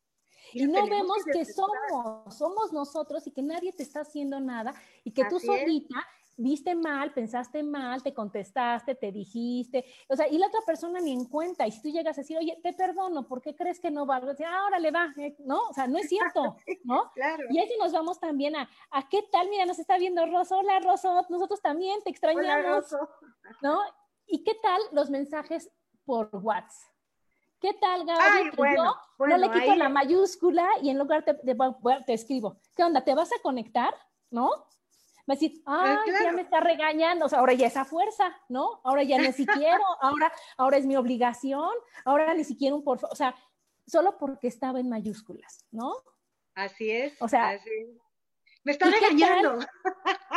Y, 0.53 0.65
no 0.65 0.87
vemos 0.87 1.23
que, 1.31 1.45
somos, 1.45 2.35
somos 2.35 2.71
nosotros 2.71 3.27
y 3.27 3.31
que 3.31 3.43
nadie 3.43 3.73
te 3.73 3.83
está 3.83 4.01
haciendo 4.01 4.39
nada 4.39 4.73
y 5.03 5.11
que 5.11 5.25
tú 5.25 5.39
solita 5.39 6.07
viste 6.37 6.75
mal, 6.75 7.11
pensaste 7.13 7.63
mal, 7.63 8.01
te 8.03 8.13
contestaste, 8.13 8.93
te 8.95 9.11
dijiste, 9.11 9.83
o 10.07 10.15
sea, 10.15 10.27
y 10.27 10.37
la 10.37 10.47
otra 10.47 10.61
persona 10.65 10.99
ni 10.99 11.11
en 11.11 11.25
cuenta, 11.25 11.65
y 11.65 11.71
si 11.71 11.81
tú 11.81 11.89
llegas 11.89 12.17
a 12.17 12.21
decir, 12.21 12.37
oye, 12.37 12.57
te 12.61 12.73
perdono, 12.73 13.27
¿por 13.27 13.41
qué 13.41 13.55
crees 13.55 13.79
que 13.79 13.89
no 13.89 14.05
va? 14.05 14.21
Decir, 14.21 14.45
ahora 14.45 14.79
le 14.79 14.91
va, 14.91 15.13
eh", 15.17 15.35
¿no? 15.39 15.59
O 15.69 15.73
sea, 15.73 15.87
no 15.87 15.97
es 15.97 16.07
cierto, 16.07 16.55
¿no? 16.83 17.11
claro. 17.13 17.43
Y 17.49 17.59
así 17.59 17.73
nos 17.79 17.91
vamos 17.91 18.19
también 18.19 18.55
a, 18.55 18.69
¿a 18.91 19.09
qué 19.09 19.23
tal? 19.31 19.49
Mira, 19.49 19.65
nos 19.65 19.79
está 19.79 19.97
viendo 19.97 20.25
Rosa, 20.27 20.55
hola 20.57 20.79
Rosa, 20.79 21.25
nosotros 21.29 21.59
también 21.59 22.01
te 22.03 22.11
extrañamos, 22.11 22.95
¿no? 23.61 23.79
¿Y 24.27 24.43
qué 24.43 24.53
tal 24.61 24.79
los 24.91 25.09
mensajes 25.09 25.71
por 26.05 26.29
WhatsApp? 26.31 26.93
¿Qué 27.59 27.73
tal, 27.73 28.05
Gaby? 28.05 28.51
yo 28.55 29.25
no 29.25 29.37
le 29.37 29.49
quito 29.49 29.75
la 29.75 29.89
mayúscula 29.89 30.67
y 30.83 30.91
en 30.91 30.99
lugar 30.99 31.25
de, 31.25 31.33
te 32.05 32.13
escribo, 32.13 32.57
¿qué 32.75 32.83
onda? 32.83 33.03
¿Te 33.03 33.15
vas 33.15 33.31
a 33.33 33.41
conectar? 33.41 33.95
¿No? 34.29 34.51
Me 35.27 35.35
decís, 35.35 35.61
ah, 35.65 35.99
ya 36.23 36.31
me 36.31 36.41
está 36.41 36.61
regañando, 36.61 37.25
o 37.25 37.29
sea, 37.29 37.39
ahora 37.39 37.53
ya 37.53 37.67
es 37.67 37.77
a 37.77 37.85
fuerza, 37.85 38.33
¿no? 38.47 38.79
Ahora 38.83 39.03
ya 39.03 39.17
ni 39.19 39.33
siquiera, 39.33 39.77
ahora, 40.01 40.31
ahora 40.55 40.77
es 40.77 40.85
mi 40.85 40.95
obligación, 40.95 41.69
ahora 42.05 42.33
ni 42.33 42.45
siquiera 42.45 42.73
un 42.73 42.83
por 42.83 42.99
o 43.03 43.15
sea, 43.15 43.35
solo 43.85 44.17
porque 44.17 44.47
estaba 44.47 44.79
en 44.79 44.89
mayúsculas, 44.89 45.65
¿no? 45.69 45.93
Así 46.55 46.89
es. 46.89 47.21
O 47.21 47.27
sea, 47.27 47.59
me 48.67 48.73
está 48.73 48.89
regañando. 48.89 49.59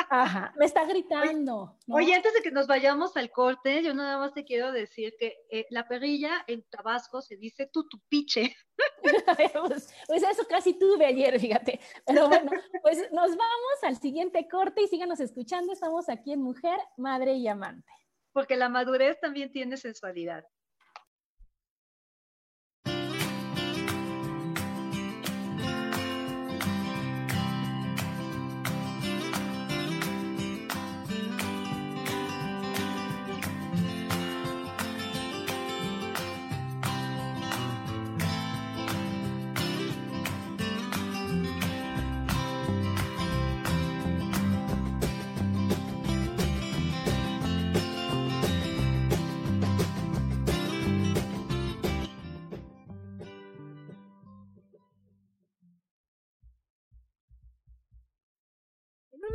Ajá, 0.09 0.55
me 0.57 0.64
está 0.64 0.85
gritando. 0.85 1.76
Oye, 1.89 2.14
antes 2.14 2.33
de 2.33 2.43
que 2.43 2.53
nos 2.53 2.68
vayamos 2.68 3.16
al 3.16 3.28
corte, 3.33 3.83
yo 3.83 3.93
nada 3.93 4.18
más 4.18 4.33
te 4.33 4.45
quiero 4.45 4.70
decir 4.70 5.16
que 5.18 5.37
eh, 5.51 5.66
la 5.70 5.89
perrilla 5.89 6.45
en 6.47 6.62
Tabasco 6.70 7.20
se 7.22 7.37
dice 7.37 7.66
tutupiche. 7.66 8.55
pues, 9.03 9.93
pues, 10.07 10.22
eso 10.22 10.47
casi 10.49 10.78
tuve 10.78 11.07
ayer, 11.07 11.41
fíjate. 11.41 11.81
Pero 12.07 12.28
bueno, 12.28 12.53
pues 12.83 12.99
nos 13.11 13.31
vamos 13.31 13.83
al 13.83 13.97
siguiente 13.99 14.47
corte 14.49 14.83
y 14.83 14.87
síganos 14.87 15.18
escuchando. 15.18 15.72
Estamos 15.72 16.09
aquí 16.09 16.33
en 16.33 16.41
Mujer, 16.41 16.78
Madre 16.97 17.33
y 17.33 17.49
Amante. 17.49 17.91
Porque 18.33 18.55
la 18.55 18.68
madurez 18.68 19.18
también 19.18 19.51
tiene 19.51 19.76
sensualidad. 19.76 20.45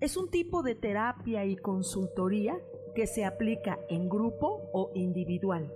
Es 0.00 0.16
un 0.16 0.30
tipo 0.30 0.62
de 0.62 0.74
terapia 0.74 1.44
y 1.44 1.56
consultoría 1.56 2.58
que 2.94 3.06
se 3.06 3.26
aplica 3.26 3.78
en 3.90 4.08
grupo 4.08 4.70
o 4.72 4.90
individual. 4.94 5.70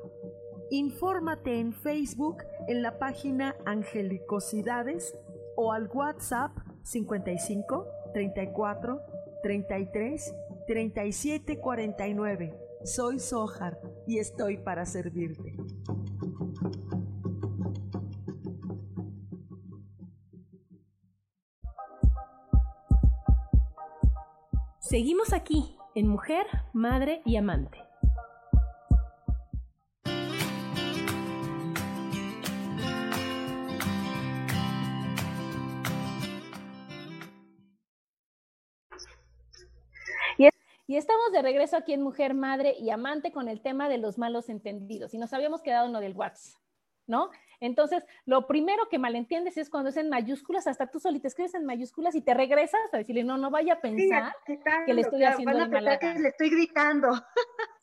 Infórmate 0.71 1.61
en 1.61 1.75
Facebook 1.75 2.39
en 2.67 2.81
la 2.81 2.99
página 2.99 3.55
Angelicosidades 3.67 5.15
o 5.57 5.73
al 5.73 5.91
WhatsApp 5.93 6.53
55 6.85 7.87
34 8.15 9.01
33 9.43 10.35
37 10.67 11.61
49. 11.61 12.59
Soy 12.85 13.19
Sohar 13.21 13.79
y 14.07 14.21
estoy 14.21 14.57
para 14.57 14.87
servirte. 14.87 15.55
Seguimos 24.95 25.33
aquí 25.33 25.77
en 25.97 26.07
Mujer, 26.07 26.47
Madre 26.73 27.21
y 27.25 27.35
Amante. 27.35 27.83
Y 40.87 40.97
estamos 40.97 41.33
de 41.33 41.43
regreso 41.43 41.77
aquí 41.77 41.93
en 41.93 42.03
Mujer, 42.03 42.35
Madre 42.35 42.77
y 42.79 42.91
Amante 42.91 43.33
con 43.33 43.49
el 43.49 43.63
tema 43.63 43.89
de 43.89 43.99
los 43.99 44.17
malos 44.17 44.49
entendidos. 44.49 45.13
Y 45.13 45.19
nos 45.19 45.33
habíamos 45.33 45.61
quedado 45.61 45.87
en 45.87 45.93
lo 45.93 45.99
del 45.99 46.15
WhatsApp, 46.15 46.61
¿no? 47.09 47.31
Entonces, 47.61 48.05
lo 48.27 48.47
primero 48.47 48.89
que 48.89 48.99
malentiendes 48.99 49.57
es 49.57 49.71
cuando 49.71 49.91
es 49.91 49.97
en 49.97 50.09
mayúsculas, 50.09 50.67
hasta 50.67 50.87
tú 50.87 51.01
solita 51.01 51.29
escribes 51.29 51.55
en 51.55 51.65
mayúsculas 51.65 52.15
y 52.15 52.21
te 52.21 52.35
regresas 52.35 52.81
a 52.93 52.99
decirle, 52.99 53.25
no, 53.25 53.39
no 53.39 53.51
vaya 53.51 53.75
a 53.75 53.81
pensar 53.81 54.35
que 54.87 54.95
le 54.95 55.03
estoy 55.03 55.25
haciendo 55.25 55.59
de 55.59 55.69
mala 55.69 55.99
que 55.99 56.15
le 56.15 56.29
estoy 56.29 56.51
gritando. 56.51 57.13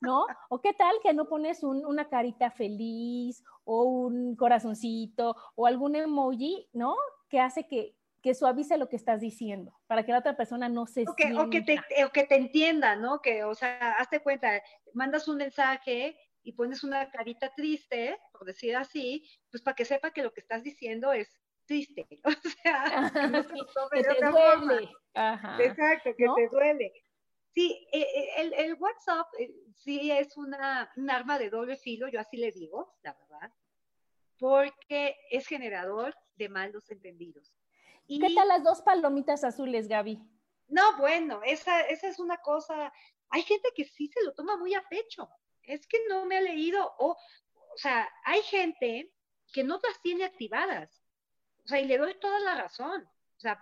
¿No? 0.01 0.26
O 0.49 0.61
qué 0.61 0.74
tal 0.74 0.95
que 1.03 1.13
no 1.13 1.28
pones 1.28 1.63
una 1.63 2.09
carita 2.09 2.49
feliz 2.49 3.43
o 3.65 3.84
un 3.84 4.36
corazoncito 4.36 5.36
o 5.55 5.67
algún 5.67 5.95
emoji, 5.95 6.67
¿no? 6.74 6.95
Que 7.30 7.39
hace 7.39 7.67
que, 7.67 7.95
que 8.22 8.34
suavice 8.34 8.78
lo 8.78 8.89
que 8.89 8.95
estás 8.95 9.19
diciendo, 9.19 9.74
para 9.88 10.03
que 10.03 10.11
la 10.11 10.19
otra 10.19 10.36
persona 10.36 10.69
no 10.69 10.86
se 10.86 11.05
que, 11.17 11.36
o 11.36 11.49
que, 11.49 11.61
te, 11.61 11.80
o 12.03 12.09
que 12.11 12.24
te 12.24 12.36
entienda, 12.36 12.95
¿no? 12.95 13.22
Que, 13.22 13.43
o 13.43 13.55
sea, 13.55 13.93
hazte 13.93 14.22
cuenta, 14.22 14.61
mandas 14.93 15.28
un 15.28 15.38
mensaje 15.38 16.17
y 16.43 16.53
pones 16.53 16.83
una 16.83 17.09
carita 17.11 17.53
triste, 17.53 18.19
por 18.31 18.45
decir 18.45 18.75
así, 18.75 19.27
pues 19.49 19.61
para 19.61 19.75
que 19.75 19.85
sepa 19.85 20.11
que 20.11 20.23
lo 20.23 20.33
que 20.33 20.41
estás 20.41 20.63
diciendo 20.63 21.13
es 21.13 21.39
triste, 21.65 22.07
o 22.23 22.31
sea, 22.31 23.11
que, 23.13 24.03
te 24.03 24.25
duele. 24.25 24.89
Exacto, 25.59 26.11
que 26.17 26.25
te 26.35 26.47
duele. 26.49 26.91
Sí, 27.53 27.87
eh, 27.91 28.01
eh, 28.01 28.29
el, 28.37 28.53
el 28.53 28.73
WhatsApp 28.75 29.27
eh, 29.37 29.53
sí 29.75 30.09
es 30.09 30.37
una, 30.37 30.89
un 30.95 31.09
arma 31.09 31.37
de 31.37 31.49
doble 31.49 31.75
filo, 31.75 32.07
yo 32.07 32.19
así 32.19 32.37
le 32.37 32.51
digo, 32.51 32.95
la 33.03 33.13
verdad, 33.13 33.53
porque 34.39 35.17
es 35.29 35.47
generador 35.47 36.15
de 36.35 36.49
malos 36.49 36.89
entendidos. 36.89 37.53
¿Qué 38.07 38.33
tal 38.35 38.47
las 38.47 38.63
dos 38.63 38.81
palomitas 38.81 39.43
azules, 39.43 39.87
Gaby? 39.87 40.19
No, 40.67 40.97
bueno, 40.97 41.41
esa, 41.45 41.81
esa 41.81 42.07
es 42.07 42.19
una 42.19 42.37
cosa, 42.37 42.91
hay 43.29 43.41
gente 43.43 43.69
que 43.75 43.85
sí 43.85 44.07
se 44.07 44.23
lo 44.23 44.33
toma 44.33 44.57
muy 44.57 44.73
a 44.73 44.83
pecho, 44.89 45.29
es 45.74 45.88
que 45.88 45.97
no 46.09 46.26
me 46.26 46.38
ha 46.38 46.41
leído, 46.41 46.93
o, 46.99 47.11
o 47.11 47.78
sea, 47.78 48.09
hay 48.26 48.41
gente 48.43 49.11
que 49.53 49.63
no 49.63 49.80
las 49.82 50.01
tiene 50.01 50.26
activadas, 50.26 51.03
o 51.63 51.67
sea, 51.67 51.80
y 51.80 51.86
le 51.86 51.97
doy 51.97 52.13
toda 52.19 52.39
la 52.39 52.55
razón, 52.55 53.03
o 53.38 53.39
sea, 53.39 53.61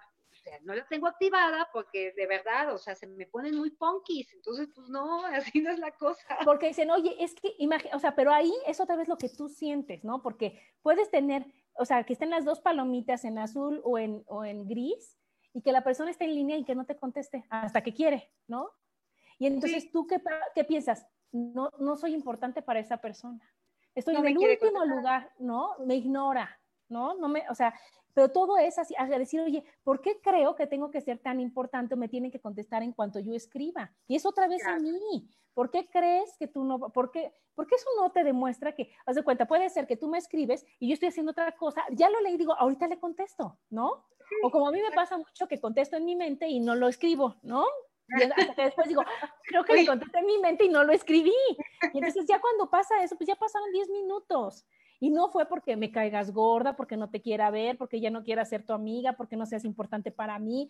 no 0.64 0.74
la 0.74 0.88
tengo 0.88 1.07
activada 1.07 1.70
porque 1.72 2.12
de 2.14 2.28
verdad, 2.28 2.74
o 2.74 2.78
sea, 2.78 2.95
se 2.95 3.07
me 3.07 3.28
ponen 3.28 3.55
muy 3.55 3.72
punkis, 3.72 4.34
entonces, 4.34 4.68
pues 4.74 4.89
no, 4.89 5.24
así 5.26 5.62
no 5.62 5.70
es 5.70 5.80
la 5.80 5.91
cosa. 5.91 6.38
Porque 6.45 6.68
dicen, 6.68 6.89
oye, 6.91 7.16
es 7.20 7.36
que, 7.36 7.55
o 7.93 7.99
sea, 7.99 8.16
pero 8.16 8.34
ahí 8.34 8.51
es 8.66 8.80
otra 8.80 8.95
vez 8.95 9.07
lo 9.07 9.18
que 9.18 9.30
tú 9.30 9.47
sientes, 9.47 10.03
¿no? 10.03 10.22
Porque 10.22 10.62
puedes 10.82 11.10
tener, 11.12 11.45
o 11.74 11.86
sea, 11.86 12.03
que 12.03 12.14
estén 12.14 12.30
las 12.30 12.45
dos 12.45 12.62
palomitas 12.62 13.24
en 13.26 13.38
azul 13.38 13.82
o 13.84 13.99
en, 13.99 14.24
o 14.28 14.45
en 14.45 14.68
gris 14.68 15.18
y 15.53 15.62
que 15.62 15.72
la 15.72 15.84
persona 15.84 16.12
esté 16.12 16.26
en 16.26 16.36
línea 16.36 16.57
y 16.57 16.66
que 16.66 16.76
no 16.76 16.86
te 16.86 16.97
conteste 16.97 17.45
hasta 17.49 17.82
que 17.82 17.93
quiere, 17.93 18.32
¿no? 18.47 18.72
Y 19.38 19.47
entonces 19.47 19.89
tú, 19.91 20.05
¿qué, 20.05 20.22
¿qué, 20.53 20.66
piensas? 20.66 21.05
No, 21.32 21.69
no 21.80 21.95
soy 21.95 22.13
importante 22.13 22.61
para 22.61 22.80
esa 22.80 22.97
persona. 22.97 23.39
Estoy 23.95 24.15
en 24.15 24.25
el 24.25 24.38
último 24.38 24.86
lugar, 24.86 25.32
¿no? 25.39 25.75
Me 25.86 25.95
ignora, 25.95 26.59
¿no? 26.88 27.15
No 27.15 27.27
me, 27.27 27.47
o 27.49 27.55
sea, 27.55 27.73
pero 28.13 28.30
todo 28.30 28.57
es 28.57 28.77
así, 28.77 28.93
a 28.97 29.05
decir, 29.05 29.41
oye, 29.41 29.63
¿por 29.84 30.01
qué 30.01 30.19
creo 30.21 30.55
que 30.55 30.67
tengo 30.67 30.91
que 30.91 31.01
ser 31.01 31.19
tan 31.19 31.39
importante 31.39 31.93
o 31.93 31.97
me 31.97 32.07
tienen 32.07 32.32
que 32.32 32.39
contestar 32.39 32.84
en 32.84 32.93
cuanto 32.93 33.19
yo 33.19 33.34
escriba? 33.34 33.91
Y 34.07 34.15
es 34.15 34.25
otra 34.25 34.47
vez 34.47 34.65
a 34.65 34.77
mí. 34.80 35.30
¿Por 35.53 35.71
qué 35.71 35.89
crees 35.89 36.38
que 36.38 36.47
tú 36.47 36.63
no, 36.63 36.80
por 36.80 37.11
qué, 37.11 37.34
porque 37.55 37.75
eso 37.75 37.89
no 37.99 38.11
te 38.11 38.23
demuestra 38.23 38.73
que, 38.73 38.91
haz 39.05 39.15
de 39.15 39.23
cuenta, 39.23 39.45
puede 39.45 39.69
ser 39.69 39.88
que 39.88 39.97
tú 39.97 40.07
me 40.07 40.17
escribes 40.17 40.65
y 40.80 40.88
yo 40.88 40.93
estoy 40.93 41.09
haciendo 41.09 41.32
otra 41.32 41.51
cosa, 41.53 41.84
ya 41.91 42.09
lo 42.09 42.21
leí 42.21 42.38
digo, 42.38 42.53
ahorita 42.53 42.88
le 42.88 42.99
contesto, 42.99 43.59
¿no? 43.69 44.05
o 44.43 44.51
como 44.51 44.67
a 44.67 44.71
mí 44.71 44.82
me 44.82 44.91
pasa 44.91 45.17
mucho 45.17 45.47
que 45.47 45.59
contesto 45.59 45.97
en 45.97 46.05
mi 46.05 46.15
mente 46.15 46.47
y 46.47 46.59
no 46.59 46.75
lo 46.75 46.88
escribo, 46.88 47.36
¿no? 47.41 47.65
Hasta 48.36 48.55
que 48.55 48.64
después 48.64 48.88
digo, 48.88 49.03
creo 49.43 49.64
que 49.64 49.74
le 49.74 49.86
contesté 49.86 50.20
en 50.20 50.26
mi 50.26 50.38
mente 50.39 50.66
y 50.66 50.70
no 50.70 50.84
lo 50.84 50.93
escribí. 50.93 51.34
Y 51.93 51.97
entonces 51.97 52.26
ya 52.28 52.39
cuando 52.39 52.70
pasa 52.70 53.03
eso, 53.03 53.16
pues 53.16 53.28
ya 53.28 53.36
pasaron 53.36 53.72
10 53.72 53.89
minutos. 53.89 54.66
Y 55.01 55.10
no 55.12 55.30
fue 55.30 55.45
porque 55.45 55.78
me 55.78 55.91
caigas 55.91 56.32
gorda, 56.34 56.76
porque 56.76 56.97
no 56.97 57.10
te 57.10 57.22
quiera 57.22 57.49
ver, 57.51 57.78
porque 57.78 58.01
ya 58.01 58.10
no 58.10 58.24
quiera 58.24 58.43
ser 58.43 58.66
tu 58.66 58.74
amiga, 58.74 59.14
porque 59.14 59.38
no 59.38 59.45
seas 59.45 59.64
importante 59.64 60.12
para 60.12 60.38
mí. 60.39 60.70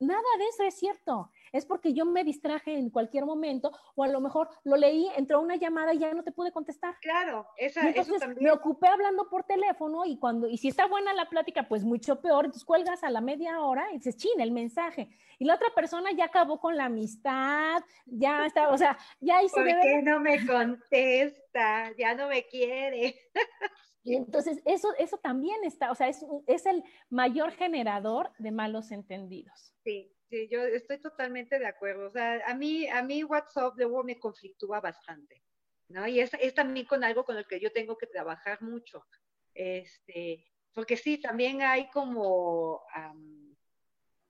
Nada 0.00 0.22
de 0.38 0.44
eso 0.46 0.64
es 0.64 0.74
cierto. 0.74 1.30
Es 1.52 1.66
porque 1.66 1.92
yo 1.92 2.04
me 2.04 2.24
distraje 2.24 2.76
en 2.76 2.90
cualquier 2.90 3.26
momento 3.26 3.70
o 3.94 4.02
a 4.02 4.08
lo 4.08 4.20
mejor 4.20 4.48
lo 4.64 4.76
leí, 4.76 5.06
entró 5.16 5.40
una 5.40 5.54
llamada 5.54 5.94
y 5.94 5.98
ya 5.98 6.12
no 6.14 6.24
te 6.24 6.32
pude 6.32 6.50
contestar. 6.50 6.96
Claro, 7.00 7.46
esa, 7.56 7.86
entonces 7.86 8.08
eso 8.08 8.18
también. 8.18 8.42
me 8.44 8.50
ocupé 8.50 8.88
hablando 8.88 9.28
por 9.28 9.44
teléfono 9.44 10.04
y 10.04 10.18
cuando 10.18 10.48
y 10.48 10.56
si 10.56 10.68
está 10.68 10.86
buena 10.86 11.14
la 11.14 11.28
plática, 11.28 11.68
pues 11.68 11.84
mucho 11.84 12.20
peor. 12.20 12.46
Entonces 12.46 12.64
cuelgas 12.64 13.04
a 13.04 13.10
la 13.10 13.20
media 13.20 13.60
hora 13.60 13.92
y 13.92 13.98
dices, 13.98 14.16
chin, 14.16 14.40
el 14.40 14.50
mensaje. 14.50 15.08
Y 15.40 15.46
la 15.46 15.54
otra 15.54 15.70
persona 15.74 16.12
ya 16.12 16.26
acabó 16.26 16.60
con 16.60 16.76
la 16.76 16.84
amistad, 16.84 17.82
ya 18.04 18.44
está, 18.44 18.68
o 18.68 18.76
sea, 18.76 18.98
ya 19.20 19.42
hizo... 19.42 19.56
¿Por 19.56 19.64
qué 19.64 20.02
no 20.02 20.20
me 20.20 20.46
contesta? 20.46 21.96
Ya 21.96 22.14
no 22.14 22.28
me 22.28 22.46
quiere. 22.46 23.16
Y 24.02 24.16
entonces 24.16 24.62
eso, 24.64 24.88
eso 24.98 25.18
también 25.18 25.62
está, 25.62 25.90
o 25.90 25.94
sea, 25.94 26.08
es, 26.08 26.24
es 26.46 26.64
el 26.64 26.82
mayor 27.10 27.52
generador 27.52 28.32
de 28.38 28.50
malos 28.50 28.92
entendidos. 28.92 29.74
Sí, 29.84 30.10
sí, 30.30 30.48
yo 30.50 30.64
estoy 30.64 30.98
totalmente 31.02 31.58
de 31.58 31.66
acuerdo. 31.66 32.06
O 32.06 32.10
sea, 32.10 32.40
a 32.46 32.54
mí, 32.54 32.88
a 32.88 33.02
mí 33.02 33.24
WhatsApp 33.24 33.74
luego 33.76 34.02
me 34.02 34.18
conflictúa 34.18 34.80
bastante, 34.80 35.42
¿no? 35.88 36.08
Y 36.08 36.20
es, 36.20 36.32
es 36.40 36.54
también 36.54 36.86
con 36.86 37.04
algo 37.04 37.24
con 37.24 37.36
el 37.36 37.46
que 37.46 37.60
yo 37.60 37.70
tengo 37.72 37.98
que 37.98 38.06
trabajar 38.06 38.62
mucho. 38.62 39.06
Este, 39.52 40.46
porque 40.72 40.96
sí, 40.96 41.20
también 41.20 41.60
hay 41.60 41.90
como 41.90 42.80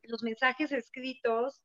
los 0.03 0.23
mensajes 0.23 0.73
escritos, 0.73 1.63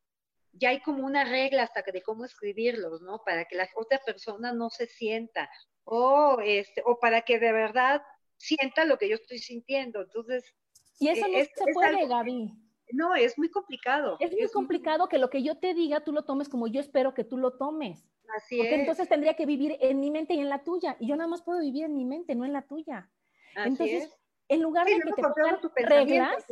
ya 0.52 0.70
hay 0.70 0.82
como 0.82 1.06
una 1.06 1.26
regla 1.26 1.64
hasta 1.64 1.84
que 1.84 1.92
de 1.92 2.02
cómo 2.02 2.26
escribirlos, 2.26 3.02
¿no? 3.02 3.22
Para 3.26 3.46
que 3.46 3.56
la 3.56 3.68
otra 3.76 4.00
persona 4.06 4.54
no 4.54 4.70
se 4.70 4.88
sienta 4.88 5.50
o, 5.84 6.40
este, 6.44 6.82
o 6.86 7.00
para 7.00 7.22
que 7.22 7.40
de 7.40 7.52
verdad 7.52 8.02
sienta 8.38 8.86
lo 8.86 8.98
que 8.98 9.10
yo 9.10 9.16
estoy 9.16 9.40
sintiendo. 9.40 10.02
Entonces, 10.02 10.56
y 11.00 11.10
eso 11.10 11.28
no 11.28 11.38
es, 11.38 11.50
se 11.54 11.74
puede, 11.74 12.08
Gaby. 12.08 12.54
no, 12.94 13.16
es 13.16 13.38
muy 13.38 13.50
complicado. 13.50 14.18
Es 14.20 14.32
muy 14.32 14.48
complicado 14.50 15.10
que 15.10 15.18
lo 15.18 15.30
que 15.30 15.44
yo 15.44 15.58
te 15.58 15.74
diga 15.74 16.04
tú 16.04 16.14
lo 16.14 16.24
tomes 16.24 16.48
como 16.48 16.68
yo 16.68 16.80
espero 16.80 17.14
que 17.14 17.24
tú 17.24 17.38
lo 17.38 17.58
tomes. 17.58 18.08
Así 18.38 18.58
Porque 18.58 18.76
es. 18.76 18.80
entonces 18.80 19.08
tendría 19.10 19.36
que 19.36 19.46
vivir 19.46 19.78
en 19.82 20.00
mi 20.00 20.10
mente 20.10 20.34
y 20.34 20.40
en 20.40 20.50
la 20.50 20.64
tuya. 20.64 20.98
Y 21.00 21.08
yo 21.08 21.16
nada 21.16 21.28
más 21.28 21.44
puedo 21.44 21.60
vivir 21.60 21.84
en 21.86 21.96
mi 21.96 22.06
mente, 22.06 22.34
no 22.34 22.46
en 22.46 22.54
la 22.54 22.64
tuya. 22.66 23.10
Así 23.56 23.70
entonces, 23.70 24.04
es. 24.06 24.18
en 24.48 24.62
lugar 24.62 24.88
Sí, 24.88 24.94
de 24.96 25.02
que 25.02 25.12
te 25.14 25.22
pongan 25.22 25.60
reglas. 25.76 26.46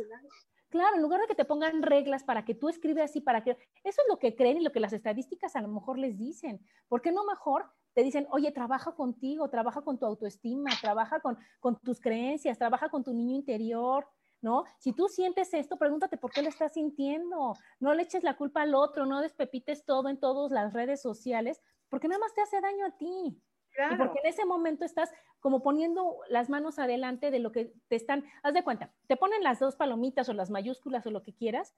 Claro, 0.74 0.96
en 0.96 1.02
lugar 1.02 1.20
de 1.20 1.28
que 1.28 1.36
te 1.36 1.44
pongan 1.44 1.82
reglas 1.82 2.24
para 2.24 2.44
que 2.44 2.52
tú 2.52 2.68
escribas 2.68 3.04
así, 3.04 3.20
para 3.20 3.44
que 3.44 3.52
eso 3.84 4.02
es 4.02 4.08
lo 4.08 4.18
que 4.18 4.34
creen 4.34 4.56
y 4.56 4.64
lo 4.64 4.72
que 4.72 4.80
las 4.80 4.92
estadísticas 4.92 5.54
a 5.54 5.60
lo 5.60 5.68
mejor 5.68 6.00
les 6.00 6.18
dicen. 6.18 6.66
¿Por 6.88 7.00
qué 7.00 7.12
no 7.12 7.24
mejor 7.24 7.70
te 7.92 8.02
dicen, 8.02 8.26
oye, 8.32 8.50
trabaja 8.50 8.90
contigo, 8.96 9.48
trabaja 9.48 9.82
con 9.82 10.00
tu 10.00 10.04
autoestima, 10.04 10.72
trabaja 10.80 11.20
con, 11.20 11.38
con 11.60 11.78
tus 11.78 12.00
creencias, 12.00 12.58
trabaja 12.58 12.88
con 12.88 13.04
tu 13.04 13.14
niño 13.14 13.36
interior? 13.36 14.08
¿No? 14.40 14.64
Si 14.80 14.92
tú 14.92 15.06
sientes 15.06 15.54
esto, 15.54 15.78
pregúntate 15.78 16.16
por 16.16 16.32
qué 16.32 16.42
lo 16.42 16.48
estás 16.48 16.72
sintiendo. 16.72 17.54
No 17.78 17.94
le 17.94 18.02
eches 18.02 18.24
la 18.24 18.36
culpa 18.36 18.62
al 18.62 18.74
otro, 18.74 19.06
no 19.06 19.20
despepites 19.20 19.84
todo 19.84 20.08
en 20.08 20.18
todas 20.18 20.50
las 20.50 20.72
redes 20.72 21.00
sociales, 21.00 21.62
porque 21.88 22.08
nada 22.08 22.18
más 22.18 22.34
te 22.34 22.42
hace 22.42 22.60
daño 22.60 22.84
a 22.84 22.96
ti. 22.96 23.40
Y 23.88 23.96
Claro. 23.96 23.96
porque 23.96 24.20
en 24.20 24.26
ese 24.26 24.44
momento 24.46 24.84
estás 24.84 25.10
como 25.40 25.62
poniendo 25.62 26.18
las 26.28 26.48
manos 26.50 26.78
adelante 26.78 27.30
de 27.30 27.38
lo 27.38 27.52
que 27.52 27.74
te 27.88 27.96
están, 27.96 28.24
haz 28.42 28.54
de 28.54 28.64
cuenta, 28.64 28.94
te 29.08 29.16
ponen 29.16 29.42
las 29.42 29.58
dos 29.60 29.76
palomitas 29.76 30.28
o 30.28 30.32
las 30.32 30.50
mayúsculas 30.50 31.06
o 31.06 31.10
lo 31.10 31.22
que 31.22 31.34
quieras, 31.34 31.74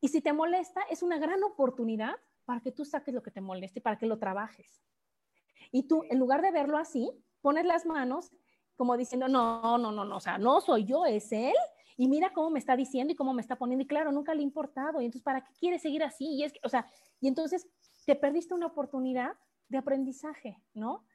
y 0.00 0.08
si 0.08 0.20
te 0.20 0.32
molesta, 0.34 0.82
es 0.90 1.02
una 1.02 1.18
gran 1.18 1.42
oportunidad 1.44 2.16
para 2.44 2.60
que 2.60 2.72
tú 2.72 2.84
saques 2.84 3.14
lo 3.14 3.22
que 3.22 3.30
te 3.30 3.40
moleste, 3.40 3.80
para 3.80 3.98
que 3.98 4.06
lo 4.06 4.18
trabajes. 4.18 4.82
Y 5.72 5.84
tú, 5.88 6.02
en 6.10 6.18
lugar 6.18 6.42
de 6.42 6.50
verlo 6.52 6.78
así, 6.78 7.10
pones 7.40 7.64
las 7.66 7.86
manos 7.86 8.30
como 8.76 8.96
diciendo, 8.96 9.28
no, 9.28 9.78
no, 9.78 9.90
no, 9.92 10.04
no, 10.04 10.16
o 10.16 10.20
sea, 10.20 10.38
no 10.38 10.60
soy 10.60 10.84
yo, 10.84 11.06
es 11.06 11.32
él, 11.32 11.54
y 11.96 12.08
mira 12.08 12.32
cómo 12.34 12.50
me 12.50 12.58
está 12.58 12.76
diciendo 12.76 13.12
y 13.12 13.16
cómo 13.16 13.32
me 13.32 13.40
está 13.40 13.56
poniendo, 13.56 13.84
y 13.84 13.86
claro, 13.86 14.12
nunca 14.12 14.34
le 14.34 14.40
ha 14.40 14.44
importado, 14.44 15.00
y 15.00 15.06
entonces, 15.06 15.22
¿para 15.22 15.42
qué 15.44 15.54
quiere 15.58 15.78
seguir 15.78 16.04
así? 16.04 16.26
Y 16.26 16.44
es 16.44 16.52
que, 16.52 16.60
o 16.64 16.68
sea, 16.68 16.86
y 17.20 17.28
entonces 17.28 17.68
te 18.04 18.16
perdiste 18.16 18.54
una 18.54 18.66
oportunidad 18.66 19.32
de 19.68 19.78
aprendizaje, 19.78 20.62
¿no? 20.74 21.06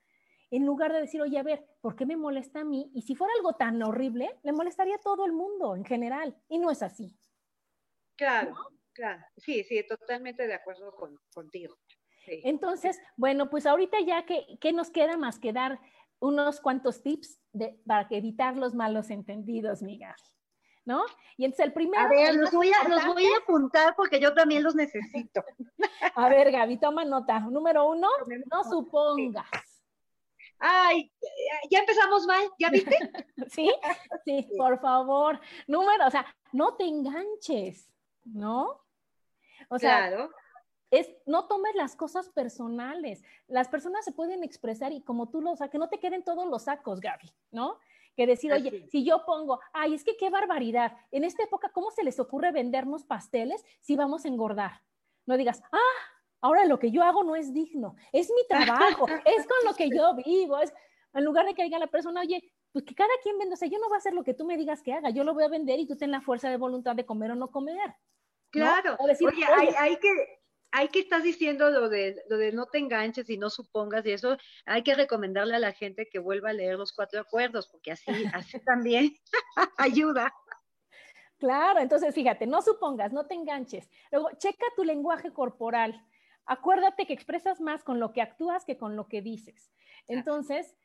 En 0.52 0.66
lugar 0.66 0.92
de 0.92 1.00
decir, 1.00 1.22
oye, 1.22 1.40
a 1.40 1.44
ver, 1.44 1.66
¿por 1.80 1.96
qué 1.96 2.06
me 2.06 2.18
molesta 2.18 2.60
a 2.60 2.66
mí? 2.66 2.92
Y 2.94 3.04
si 3.04 3.16
fuera 3.16 3.34
algo 3.38 3.54
tan 3.54 3.82
horrible, 3.82 4.38
le 4.44 4.52
molestaría 4.52 4.96
a 4.96 5.02
todo 5.02 5.26
el 5.26 5.32
mundo 5.32 5.78
en 5.78 5.86
general, 5.86 6.38
y 6.50 6.60
no 6.60 6.70
es 6.70 6.84
así. 6.84 7.18
Claro, 8.18 8.56
claro. 8.92 9.24
Sí, 9.38 9.64
sí, 9.64 9.82
totalmente 9.88 10.46
de 10.46 10.54
acuerdo 10.54 10.94
con, 10.94 11.18
contigo. 11.34 11.78
Sí. 12.26 12.42
Entonces, 12.44 13.00
bueno, 13.16 13.50
pues 13.50 13.66
ahorita 13.66 13.98
ya 14.02 14.26
que, 14.26 14.46
¿qué 14.60 14.74
nos 14.74 14.92
queda 14.92 15.16
más 15.16 15.40
que 15.40 15.54
dar 15.54 15.80
unos 16.20 16.60
cuantos 16.60 17.02
tips 17.02 17.40
de, 17.54 17.80
para 17.88 18.08
evitar 18.12 18.58
los 18.58 18.76
malos 18.76 19.10
entendidos, 19.10 19.82
Miguel? 19.82 20.14
¿No? 20.84 21.06
Y 21.38 21.46
entonces 21.46 21.68
el 21.68 21.74
primero... 21.74 22.04
A 22.04 22.10
ver, 22.10 22.36
los 22.36 22.52
voy 22.52 22.72
a, 22.74 22.88
los 22.90 23.06
voy 23.06 23.26
a 23.26 23.38
apuntar 23.42 23.96
porque 23.96 24.20
yo 24.20 24.34
también 24.34 24.64
los 24.64 24.76
necesito. 24.76 25.44
A 26.16 26.28
ver, 26.28 26.52
Gaby, 26.52 26.80
toma 26.80 27.06
nota. 27.06 27.40
Número 27.40 27.88
uno, 27.88 28.10
no 28.52 28.64
supongas. 28.64 29.48
Ay, 30.64 31.12
ya 31.72 31.80
empezamos 31.80 32.28
mal, 32.28 32.44
¿ya 32.60 32.70
viste? 32.70 32.96
¿Sí? 33.50 33.74
Sí, 34.26 34.48
por 34.56 34.80
favor. 34.80 35.40
Número, 35.66 36.06
o 36.06 36.12
sea, 36.12 36.24
no 36.52 36.76
te 36.76 36.86
enganches, 36.86 37.90
¿no? 38.24 38.80
O 39.70 39.80
sea, 39.80 40.08
claro. 40.08 40.30
es, 40.92 41.10
no 41.26 41.48
tomes 41.48 41.74
las 41.74 41.96
cosas 41.96 42.30
personales. 42.30 43.24
Las 43.48 43.70
personas 43.70 44.06
se 44.06 44.12
pueden 44.12 44.44
expresar 44.44 44.92
y 44.92 45.02
como 45.02 45.30
tú 45.30 45.42
lo, 45.42 45.52
o 45.52 45.56
sea, 45.56 45.70
que 45.70 45.80
no 45.80 45.90
te 45.90 46.00
queden 46.00 46.24
todos 46.24 46.48
los 46.48 46.66
sacos, 46.66 47.02
Gaby, 47.02 47.32
¿no? 47.50 47.80
Que 48.16 48.28
decir, 48.28 48.54
Así 48.54 48.68
oye, 48.68 48.88
si 48.92 49.04
yo 49.04 49.26
pongo, 49.26 49.62
ay, 49.74 49.96
es 49.96 50.04
que 50.04 50.16
qué 50.16 50.30
barbaridad, 50.30 50.96
en 51.10 51.24
esta 51.24 51.44
época, 51.44 51.72
¿cómo 51.74 51.90
se 51.90 52.04
les 52.04 52.20
ocurre 52.20 52.52
vendernos 52.52 53.04
pasteles 53.04 53.66
si 53.80 53.96
vamos 53.96 54.26
a 54.26 54.28
engordar? 54.28 54.84
No 55.26 55.38
digas, 55.38 55.64
ah, 55.72 56.11
ahora 56.42 56.66
lo 56.66 56.80
que 56.80 56.92
yo 56.92 57.04
hago 57.04 57.24
no 57.24 57.36
es 57.36 57.54
digno, 57.54 57.96
es 58.12 58.30
mi 58.30 58.46
trabajo, 58.48 59.06
es 59.26 59.48
con 59.48 59.66
lo 59.66 59.74
que 59.76 59.90
yo 59.90 60.16
vivo, 60.26 60.60
es, 60.60 60.74
en 61.14 61.24
lugar 61.24 61.46
de 61.46 61.54
que 61.54 61.64
diga 61.64 61.80
la 61.80 61.88
persona, 61.88 62.22
oye, 62.22 62.52
pues 62.72 62.86
que 62.86 62.96
cada 62.96 63.12
quien 63.22 63.38
venda, 63.38 63.54
o 63.54 63.58
sea, 63.58 63.68
yo 63.68 63.80
no 63.80 63.88
voy 63.88 63.96
a 63.96 64.00
hacer 64.00 64.14
lo 64.14 64.24
que 64.24 64.34
tú 64.34 64.46
me 64.46 64.58
digas 64.58 64.82
que 64.82 64.94
haga, 64.94 65.10
yo 65.10 65.24
lo 65.24 65.34
voy 65.34 65.44
a 65.44 65.50
vender 65.50 65.80
y 65.80 65.88
tú 65.88 65.98
ten 65.98 66.12
la 66.12 66.22
fuerza 66.22 66.50
de 66.50 66.58
voluntad 66.58 66.96
de 66.96 67.06
comer 67.06 67.32
o 67.32 67.36
no 67.36 67.52
comer. 67.52 67.88
¿no? 67.88 67.96
Claro. 68.52 68.96
O 69.00 69.08
decir, 69.08 69.28
oye, 69.28 69.46
hay, 69.46 69.70
hay 69.78 69.98
que, 69.98 70.10
hay 70.72 70.88
que 70.88 71.00
estás 71.00 71.24
diciendo 71.24 71.70
lo 71.70 71.90
de, 71.90 72.24
lo 72.30 72.38
de 72.38 72.52
no 72.54 72.66
te 72.66 72.78
enganches 72.78 73.30
y 73.30 73.38
no 73.38 73.50
supongas 73.50 74.06
y 74.06 74.14
eso, 74.14 74.38
hay 74.66 74.84
que 74.84 74.96
recomendarle 74.96 75.56
a 75.56 75.60
la 75.60 75.74
gente 75.74 76.08
que 76.10 76.20
vuelva 76.20 76.50
a 76.50 76.54
leer 76.54 76.78
los 76.78 76.94
cuatro 76.94 77.20
acuerdos, 77.20 77.68
porque 77.68 77.92
así, 77.92 78.06
así 78.34 78.60
también 78.66 79.16
ayuda. 79.78 80.34
Claro, 81.38 81.80
entonces 81.80 82.14
fíjate, 82.14 82.46
no 82.46 82.62
supongas, 82.62 83.12
no 83.12 83.26
te 83.26 83.34
enganches. 83.34 83.90
Luego, 84.12 84.30
checa 84.38 84.66
tu 84.76 84.84
lenguaje 84.84 85.34
corporal. 85.34 86.06
Acuérdate 86.52 87.06
que 87.06 87.14
expresas 87.14 87.62
más 87.62 87.84
con 87.84 88.00
lo 88.00 88.12
que 88.12 88.22
actúas 88.22 88.66
que 88.66 88.78
con 88.78 88.96
lo 88.96 89.08
que 89.08 89.22
dices. 89.22 89.72
Entonces, 90.08 90.76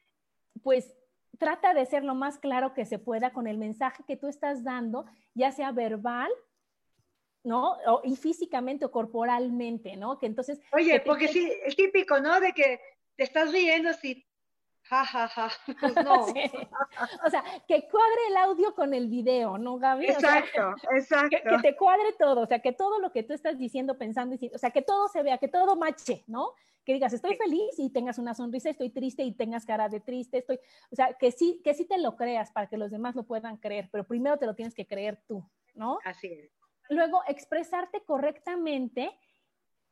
pues 0.62 0.94
trata 1.38 1.74
de 1.74 1.84
ser 1.86 2.04
lo 2.04 2.14
más 2.14 2.38
claro 2.38 2.72
que 2.72 2.84
se 2.84 2.98
pueda 2.98 3.32
con 3.32 3.46
el 3.46 3.58
mensaje 3.58 4.04
que 4.06 4.16
tú 4.16 4.28
estás 4.28 4.62
dando, 4.64 5.06
ya 5.34 5.52
sea 5.52 5.72
verbal, 5.72 6.30
¿no? 7.44 7.76
O, 7.86 8.00
y 8.04 8.16
físicamente 8.16 8.84
o 8.84 8.90
corporalmente, 8.90 9.96
¿no? 9.96 10.18
Que 10.18 10.26
entonces... 10.26 10.60
Oye, 10.72 10.92
que 10.92 11.00
te- 11.00 11.06
porque 11.06 11.28
sí, 11.28 11.52
el 11.64 11.76
típico, 11.76 12.18
¿no? 12.20 12.40
De 12.40 12.52
que 12.52 12.80
te 13.16 13.24
estás 13.24 13.52
riendo 13.52 13.90
así, 13.90 14.25
ja, 14.88 15.04
ja, 15.04 15.28
ja. 15.28 15.50
Pues 15.80 15.94
no. 16.04 16.26
Sí. 16.28 16.50
O 17.26 17.30
sea, 17.30 17.42
que 17.66 17.88
cuadre 17.88 18.20
el 18.30 18.36
audio 18.36 18.74
con 18.74 18.94
el 18.94 19.08
video, 19.08 19.58
¿no, 19.58 19.78
Gaby? 19.78 20.10
O 20.10 20.20
sea, 20.20 20.38
Exacto, 20.38 20.74
que, 20.90 20.96
exacto. 20.98 21.36
que 21.50 21.58
te 21.62 21.76
cuadre 21.76 22.12
todo, 22.18 22.42
o 22.42 22.46
sea, 22.46 22.60
que 22.60 22.72
todo 22.72 22.98
lo 23.00 23.12
que 23.12 23.22
tú 23.22 23.32
estás 23.32 23.58
diciendo, 23.58 23.98
pensando, 23.98 24.36
o 24.54 24.58
sea, 24.58 24.70
que 24.70 24.82
todo 24.82 25.08
se 25.08 25.22
vea, 25.22 25.38
que 25.38 25.48
todo 25.48 25.76
mache, 25.76 26.24
¿no? 26.26 26.50
Que 26.84 26.92
digas, 26.94 27.12
estoy 27.12 27.32
Sí. 27.32 27.38
feliz 27.38 27.78
y 27.78 27.90
tengas 27.90 28.18
una 28.18 28.32
sonrisa, 28.34 28.70
estoy 28.70 28.90
triste 28.90 29.22
y 29.24 29.32
tengas 29.32 29.66
cara 29.66 29.88
de 29.88 29.98
triste, 30.00 30.38
estoy, 30.38 30.60
o 30.90 30.94
sea, 30.96 31.14
que 31.14 31.32
sí, 31.32 31.60
que 31.64 31.74
sí 31.74 31.84
te 31.84 31.98
lo 31.98 32.14
creas 32.16 32.52
para 32.52 32.68
que 32.68 32.76
los 32.76 32.90
demás 32.92 33.16
lo 33.16 33.24
puedan 33.24 33.56
creer, 33.56 33.88
pero 33.90 34.04
primero 34.04 34.38
te 34.38 34.46
lo 34.46 34.54
tienes 34.54 34.74
que 34.74 34.86
creer 34.86 35.20
tú, 35.26 35.44
¿no? 35.74 35.98
Así 36.04 36.28
es. 36.28 36.50
Luego, 36.88 37.22
expresarte 37.26 38.04
correctamente, 38.04 39.18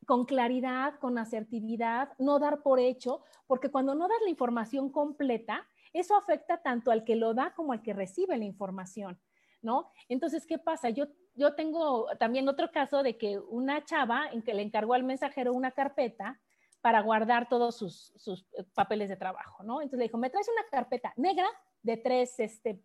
con 0.05 0.25
claridad, 0.25 0.99
con 0.99 1.17
asertividad, 1.17 2.13
no 2.17 2.39
dar 2.39 2.61
por 2.61 2.79
hecho, 2.79 3.21
porque 3.47 3.69
cuando 3.69 3.95
no 3.95 4.07
das 4.07 4.21
la 4.23 4.29
información 4.29 4.89
completa, 4.89 5.67
eso 5.93 6.15
afecta 6.15 6.61
tanto 6.61 6.91
al 6.91 7.03
que 7.03 7.15
lo 7.15 7.33
da 7.33 7.53
como 7.53 7.73
al 7.73 7.81
que 7.81 7.93
recibe 7.93 8.37
la 8.37 8.45
información, 8.45 9.19
¿no? 9.61 9.91
Entonces, 10.09 10.45
¿qué 10.45 10.57
pasa? 10.57 10.89
Yo, 10.89 11.07
yo 11.35 11.55
tengo 11.55 12.07
también 12.19 12.47
otro 12.49 12.71
caso 12.71 13.03
de 13.03 13.17
que 13.17 13.39
una 13.39 13.83
chava 13.85 14.29
en 14.31 14.41
que 14.41 14.53
le 14.53 14.61
encargó 14.61 14.93
al 14.93 15.03
mensajero 15.03 15.53
una 15.53 15.71
carpeta 15.71 16.39
para 16.81 17.01
guardar 17.01 17.49
todos 17.49 17.75
sus, 17.75 18.13
sus 18.15 18.45
eh, 18.53 18.63
papeles 18.75 19.09
de 19.09 19.15
trabajo, 19.15 19.63
¿no? 19.63 19.81
Entonces 19.81 19.99
le 19.99 20.05
dijo, 20.05 20.17
me 20.17 20.29
traes 20.29 20.47
una 20.49 20.67
carpeta 20.69 21.13
negra 21.15 21.47
de 21.81 21.97
tres, 21.97 22.39
este, 22.39 22.79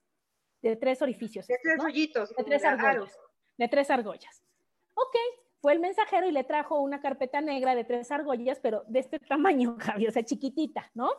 de 0.63 0.77
tres 0.77 1.03
orificios. 1.03 1.47
De 1.47 1.59
tres 1.63 1.77
¿no? 1.77 1.85
rollitos. 1.85 2.35
de 2.35 2.45
tres 2.45 2.65
argollas. 2.65 3.19
De 3.59 3.69
tres 3.69 3.91
argollas. 3.91 4.43
Ok, 4.95 5.17
fue 5.61 5.73
el 5.73 5.81
mensajero 5.81 6.27
y 6.27 6.33
le 6.33 6.45
trajo 6.45 6.81
una 6.81 7.01
carpeta 7.01 7.41
negra 7.41 7.75
de 7.75 7.85
tres 7.85 8.11
argollas, 8.11 8.59
pero 8.61 8.85
de 8.89 9.01
este 9.01 9.19
tamaño, 9.19 9.77
Javi, 9.79 10.07
o 10.07 10.11
sea, 10.11 10.25
chiquitita, 10.25 10.91
¿no? 10.95 11.11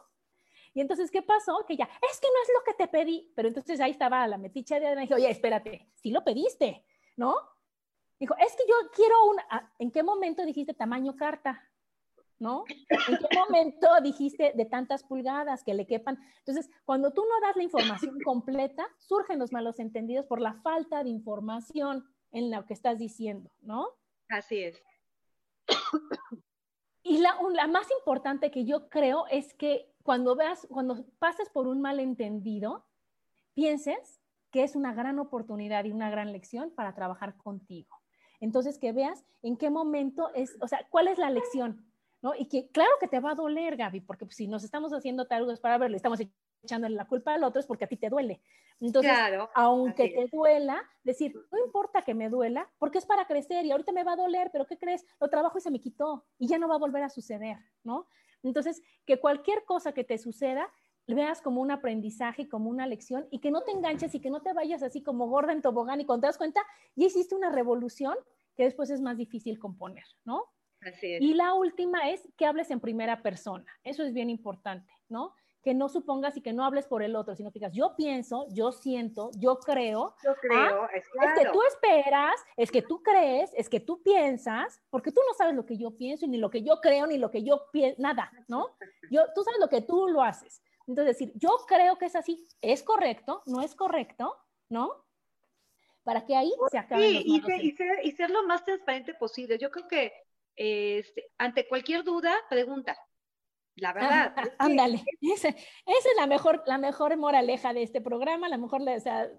Y 0.73 0.81
entonces, 0.81 1.11
¿qué 1.11 1.21
pasó? 1.21 1.65
Que 1.67 1.75
ya, 1.75 1.83
es 1.83 2.19
que 2.19 2.27
no 2.27 2.41
es 2.43 2.49
lo 2.55 2.63
que 2.65 2.73
te 2.77 2.87
pedí. 2.87 3.31
Pero 3.35 3.49
entonces 3.49 3.79
ahí 3.81 3.91
estaba 3.91 4.25
la 4.27 4.37
metiche 4.37 4.79
de 4.79 4.87
Adriana 4.87 5.03
y 5.03 5.07
dijo, 5.07 5.15
oye, 5.15 5.29
espérate, 5.29 5.89
sí 5.95 6.11
lo 6.11 6.23
pediste, 6.23 6.85
¿no? 7.17 7.35
Dijo, 8.19 8.35
es 8.37 8.55
que 8.55 8.63
yo 8.67 8.75
quiero 8.95 9.25
una. 9.25 9.45
Ah, 9.49 9.69
¿En 9.79 9.91
qué 9.91 10.01
momento 10.01 10.45
dijiste 10.45 10.73
tamaño 10.73 11.15
carta? 11.15 11.61
¿No? 12.39 12.63
¿En 12.89 13.17
qué 13.17 13.37
momento 13.37 13.87
dijiste 14.01 14.53
de 14.55 14.65
tantas 14.65 15.03
pulgadas 15.03 15.63
que 15.63 15.75
le 15.75 15.85
quepan? 15.85 16.17
Entonces, 16.39 16.71
cuando 16.85 17.11
tú 17.11 17.21
no 17.21 17.45
das 17.45 17.55
la 17.55 17.63
información 17.63 18.19
completa, 18.23 18.87
surgen 18.97 19.37
los 19.37 19.51
malos 19.51 19.77
entendidos 19.79 20.25
por 20.25 20.41
la 20.41 20.53
falta 20.61 21.03
de 21.03 21.09
información 21.09 22.03
en 22.31 22.49
lo 22.49 22.65
que 22.65 22.73
estás 22.73 22.97
diciendo, 22.97 23.51
¿no? 23.61 23.89
Así 24.31 24.63
es. 24.63 24.81
Y 27.03 27.17
la, 27.17 27.35
la 27.53 27.67
más 27.67 27.87
importante 27.91 28.49
que 28.49 28.63
yo 28.63 28.87
creo 28.87 29.25
es 29.27 29.53
que 29.53 29.91
cuando 30.03 30.35
veas, 30.35 30.65
cuando 30.69 31.05
pases 31.19 31.49
por 31.49 31.67
un 31.67 31.81
malentendido, 31.81 32.85
pienses 33.53 34.21
que 34.49 34.63
es 34.63 34.75
una 34.75 34.93
gran 34.93 35.19
oportunidad 35.19 35.83
y 35.83 35.91
una 35.91 36.09
gran 36.09 36.31
lección 36.31 36.71
para 36.71 36.95
trabajar 36.95 37.35
contigo. 37.37 37.97
Entonces, 38.39 38.77
que 38.79 38.93
veas 38.93 39.25
en 39.41 39.57
qué 39.57 39.69
momento 39.69 40.33
es, 40.33 40.57
o 40.61 40.67
sea, 40.67 40.87
cuál 40.89 41.07
es 41.07 41.17
la 41.17 41.29
lección, 41.29 41.85
¿no? 42.21 42.33
Y 42.33 42.47
que 42.47 42.69
claro 42.69 42.91
que 42.99 43.07
te 43.07 43.19
va 43.19 43.31
a 43.31 43.35
doler, 43.35 43.75
Gaby, 43.75 44.01
porque 44.01 44.25
pues, 44.25 44.37
si 44.37 44.47
nos 44.47 44.63
estamos 44.63 44.93
haciendo 44.93 45.27
tarugos 45.27 45.59
para 45.59 45.77
verlo, 45.77 45.97
estamos 45.97 46.21
echándole 46.63 46.95
la 46.95 47.07
culpa 47.07 47.33
al 47.33 47.43
otro, 47.43 47.59
es 47.59 47.65
porque 47.67 47.85
a 47.85 47.87
ti 47.87 47.97
te 47.97 48.09
duele. 48.09 48.41
Entonces, 48.79 49.11
Claro. 49.11 49.49
aunque 49.53 50.09
te 50.09 50.27
duela, 50.31 50.81
decir, 51.03 51.33
no 51.51 51.59
importa 51.65 52.01
que 52.03 52.13
me 52.13 52.29
duela, 52.29 52.71
porque 52.79 52.97
es 52.97 53.05
para 53.05 53.25
crecer 53.25 53.65
y 53.65 53.71
ahorita 53.71 53.91
me 53.91 54.03
va 54.03 54.13
a 54.13 54.15
doler, 54.15 54.49
pero 54.51 54.65
¿qué 54.65 54.77
crees? 54.77 55.05
Lo 55.19 55.29
trabajo 55.29 55.57
y 55.57 55.61
se 55.61 55.71
me 55.71 55.81
quitó 55.81 56.25
y 56.37 56.47
ya 56.47 56.57
no 56.57 56.67
va 56.67 56.75
a 56.75 56.79
volver 56.79 57.03
a 57.03 57.09
suceder, 57.09 57.57
¿no? 57.83 58.07
Entonces, 58.43 58.81
que 59.05 59.19
cualquier 59.19 59.65
cosa 59.65 59.93
que 59.93 60.03
te 60.03 60.17
suceda, 60.17 60.71
veas 61.07 61.41
como 61.41 61.61
un 61.61 61.71
aprendizaje, 61.71 62.47
como 62.47 62.69
una 62.69 62.87
lección 62.87 63.27
y 63.31 63.39
que 63.39 63.51
no 63.51 63.61
te 63.61 63.71
enganches 63.71 64.15
y 64.15 64.21
que 64.21 64.29
no 64.29 64.41
te 64.41 64.53
vayas 64.53 64.81
así 64.81 65.03
como 65.03 65.27
gorda 65.27 65.51
en 65.51 65.61
tobogán 65.61 65.99
y 65.99 66.05
cuando 66.05 66.21
te 66.21 66.27
das 66.27 66.37
cuenta, 66.37 66.61
ya 66.95 67.07
hiciste 67.07 67.35
una 67.35 67.51
revolución 67.51 68.15
que 68.55 68.63
después 68.63 68.89
es 68.89 69.01
más 69.01 69.17
difícil 69.17 69.59
componer, 69.59 70.05
¿no? 70.23 70.45
Así 70.81 71.13
es. 71.13 71.21
Y 71.21 71.33
la 71.33 71.53
última 71.53 72.09
es 72.09 72.27
que 72.37 72.45
hables 72.45 72.71
en 72.71 72.79
primera 72.79 73.21
persona. 73.21 73.65
Eso 73.83 74.03
es 74.03 74.13
bien 74.13 74.29
importante, 74.29 74.91
¿no? 75.09 75.33
Que 75.63 75.73
no 75.73 75.89
supongas 75.89 76.35
y 76.37 76.41
que 76.41 76.53
no 76.53 76.65
hables 76.65 76.87
por 76.87 77.03
el 77.03 77.15
otro, 77.15 77.35
sino 77.35 77.51
que 77.51 77.59
digas, 77.59 77.73
yo 77.73 77.95
pienso, 77.95 78.47
yo 78.49 78.71
siento, 78.71 79.29
yo 79.37 79.57
creo. 79.59 80.15
Yo 80.23 80.35
creo, 80.41 80.83
Ah, 80.83 80.89
es 80.93 81.03
Es 81.03 81.09
que 81.11 81.41
claro. 81.41 81.51
tú 81.51 81.61
esperas, 81.63 82.35
es 82.57 82.71
que 82.71 82.81
tú 82.81 83.03
crees, 83.03 83.51
es 83.55 83.69
que 83.69 83.79
tú 83.79 84.01
piensas, 84.01 84.81
porque 84.89 85.11
tú 85.11 85.21
no 85.27 85.33
sabes 85.35 85.55
lo 85.55 85.65
que 85.65 85.77
yo 85.77 85.95
pienso, 85.97 86.25
ni 86.27 86.37
lo 86.37 86.49
que 86.49 86.63
yo 86.63 86.81
creo, 86.81 87.05
ni 87.07 87.17
lo 87.17 87.29
que 87.29 87.43
yo 87.43 87.69
pienso, 87.71 88.01
nada, 88.01 88.31
¿no? 88.47 88.75
Yo, 89.11 89.21
tú 89.35 89.43
sabes 89.43 89.59
lo 89.59 89.69
que 89.69 89.81
tú 89.81 90.07
lo 90.07 90.23
haces. 90.23 90.63
Entonces, 90.87 91.17
decir, 91.17 91.31
yo 91.35 91.49
creo 91.67 91.97
que 91.97 92.05
es 92.05 92.15
así, 92.15 92.47
es 92.59 92.81
correcto, 92.83 93.43
no 93.45 93.61
es 93.61 93.75
correcto, 93.75 94.35
¿no? 94.69 95.05
Para 96.03 96.25
que 96.25 96.35
ahí 96.35 96.51
se 96.71 96.77
acaben 96.79 97.07
Sí, 97.07 97.23
y, 97.25 97.41
ser, 97.41 97.63
y, 97.63 97.71
ser, 97.71 97.99
y 98.03 98.11
ser 98.13 98.31
lo 98.31 98.43
más 98.47 98.65
transparente 98.65 99.13
posible. 99.13 99.59
Yo 99.59 99.69
creo 99.69 99.87
que 99.87 100.11
este, 100.55 101.31
ante 101.37 101.67
cualquier 101.67 102.03
duda, 102.03 102.33
pregunta. 102.49 102.97
La 103.75 103.93
verdad. 103.93 104.33
es 104.37 104.49
que- 104.49 104.55
Ándale, 104.59 105.03
esa, 105.21 105.47
esa 105.85 106.09
es 106.09 106.15
la 106.17 106.27
mejor, 106.27 106.63
la 106.65 106.77
mejor 106.77 107.15
moraleja 107.17 107.73
de 107.73 107.83
este 107.83 108.01
programa, 108.01 108.49
la 108.49 108.57
mejor 108.57 108.81
o 108.81 108.99
sea, 108.99 109.29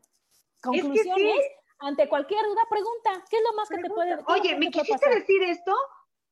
conclusión 0.63 1.17
sí. 1.19 1.31
es, 1.31 1.47
ante 1.81 2.09
cualquier 2.09 2.45
duda, 2.45 2.63
pregunta, 2.71 3.25
¿qué 3.29 3.37
es 3.37 3.43
lo 3.43 3.53
más 3.55 3.69
que 3.69 3.79
te 3.79 3.91
puede 3.91 4.17
lo 4.17 4.23
Oye, 4.27 4.57
¿me 4.57 4.71
quisiste 4.71 4.93
pasar? 4.95 5.15
decir 5.15 5.43
esto? 5.43 5.75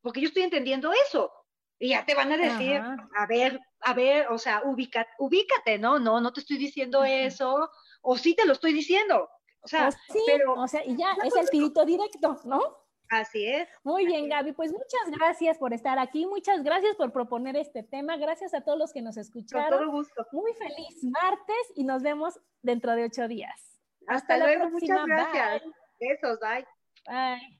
Porque 0.00 0.20
yo 0.20 0.28
estoy 0.28 0.44
entendiendo 0.44 0.92
eso. 0.92 1.30
Y 1.78 1.90
ya 1.90 2.04
te 2.04 2.14
van 2.14 2.30
a 2.30 2.36
decir, 2.36 2.76
Ajá. 2.76 3.08
a 3.16 3.26
ver, 3.26 3.58
a 3.80 3.94
ver, 3.94 4.28
o 4.30 4.36
sea, 4.38 4.62
ubica, 4.64 5.06
ubícate, 5.18 5.78
¿no? 5.78 5.98
No, 5.98 6.20
no 6.20 6.30
te 6.32 6.40
estoy 6.40 6.58
diciendo 6.58 7.04
eso, 7.04 7.70
o 8.02 8.18
sí 8.18 8.34
te 8.34 8.44
lo 8.44 8.52
estoy 8.52 8.72
diciendo. 8.74 9.28
O 9.62 9.68
sea, 9.68 9.88
O 9.88 9.92
sí, 9.92 10.22
pero 10.26 10.54
o 10.54 10.68
sea, 10.68 10.84
y 10.84 10.96
ya, 10.96 11.16
es 11.24 11.34
el 11.34 11.48
tirito 11.48 11.84
directo, 11.86 12.38
¿no? 12.44 12.79
Así 13.10 13.46
es. 13.46 13.68
Muy 13.84 14.06
bien, 14.06 14.28
Gaby, 14.28 14.52
pues 14.52 14.72
muchas 14.72 15.10
gracias 15.18 15.58
por 15.58 15.74
estar 15.74 15.98
aquí, 15.98 16.26
muchas 16.26 16.62
gracias 16.62 16.96
por 16.96 17.12
proponer 17.12 17.56
este 17.56 17.82
tema, 17.82 18.16
gracias 18.16 18.54
a 18.54 18.62
todos 18.62 18.78
los 18.78 18.92
que 18.92 19.02
nos 19.02 19.16
Con 19.16 19.20
escucharon. 19.22 19.68
todo 19.78 19.90
gusto. 19.90 20.26
Muy 20.32 20.52
feliz 20.54 21.04
martes 21.04 21.72
y 21.76 21.84
nos 21.84 22.02
vemos 22.02 22.40
dentro 22.62 22.94
de 22.94 23.04
ocho 23.04 23.28
días. 23.28 23.78
Hasta, 24.06 24.36
la 24.38 24.46
luego, 24.46 24.70
próxima, 24.70 25.02
muchas 25.02 25.06
gracias. 25.06 25.62
bye. 25.62 26.08
Besos, 26.08 26.38
bye. 26.40 26.66
Bye. 27.06 27.59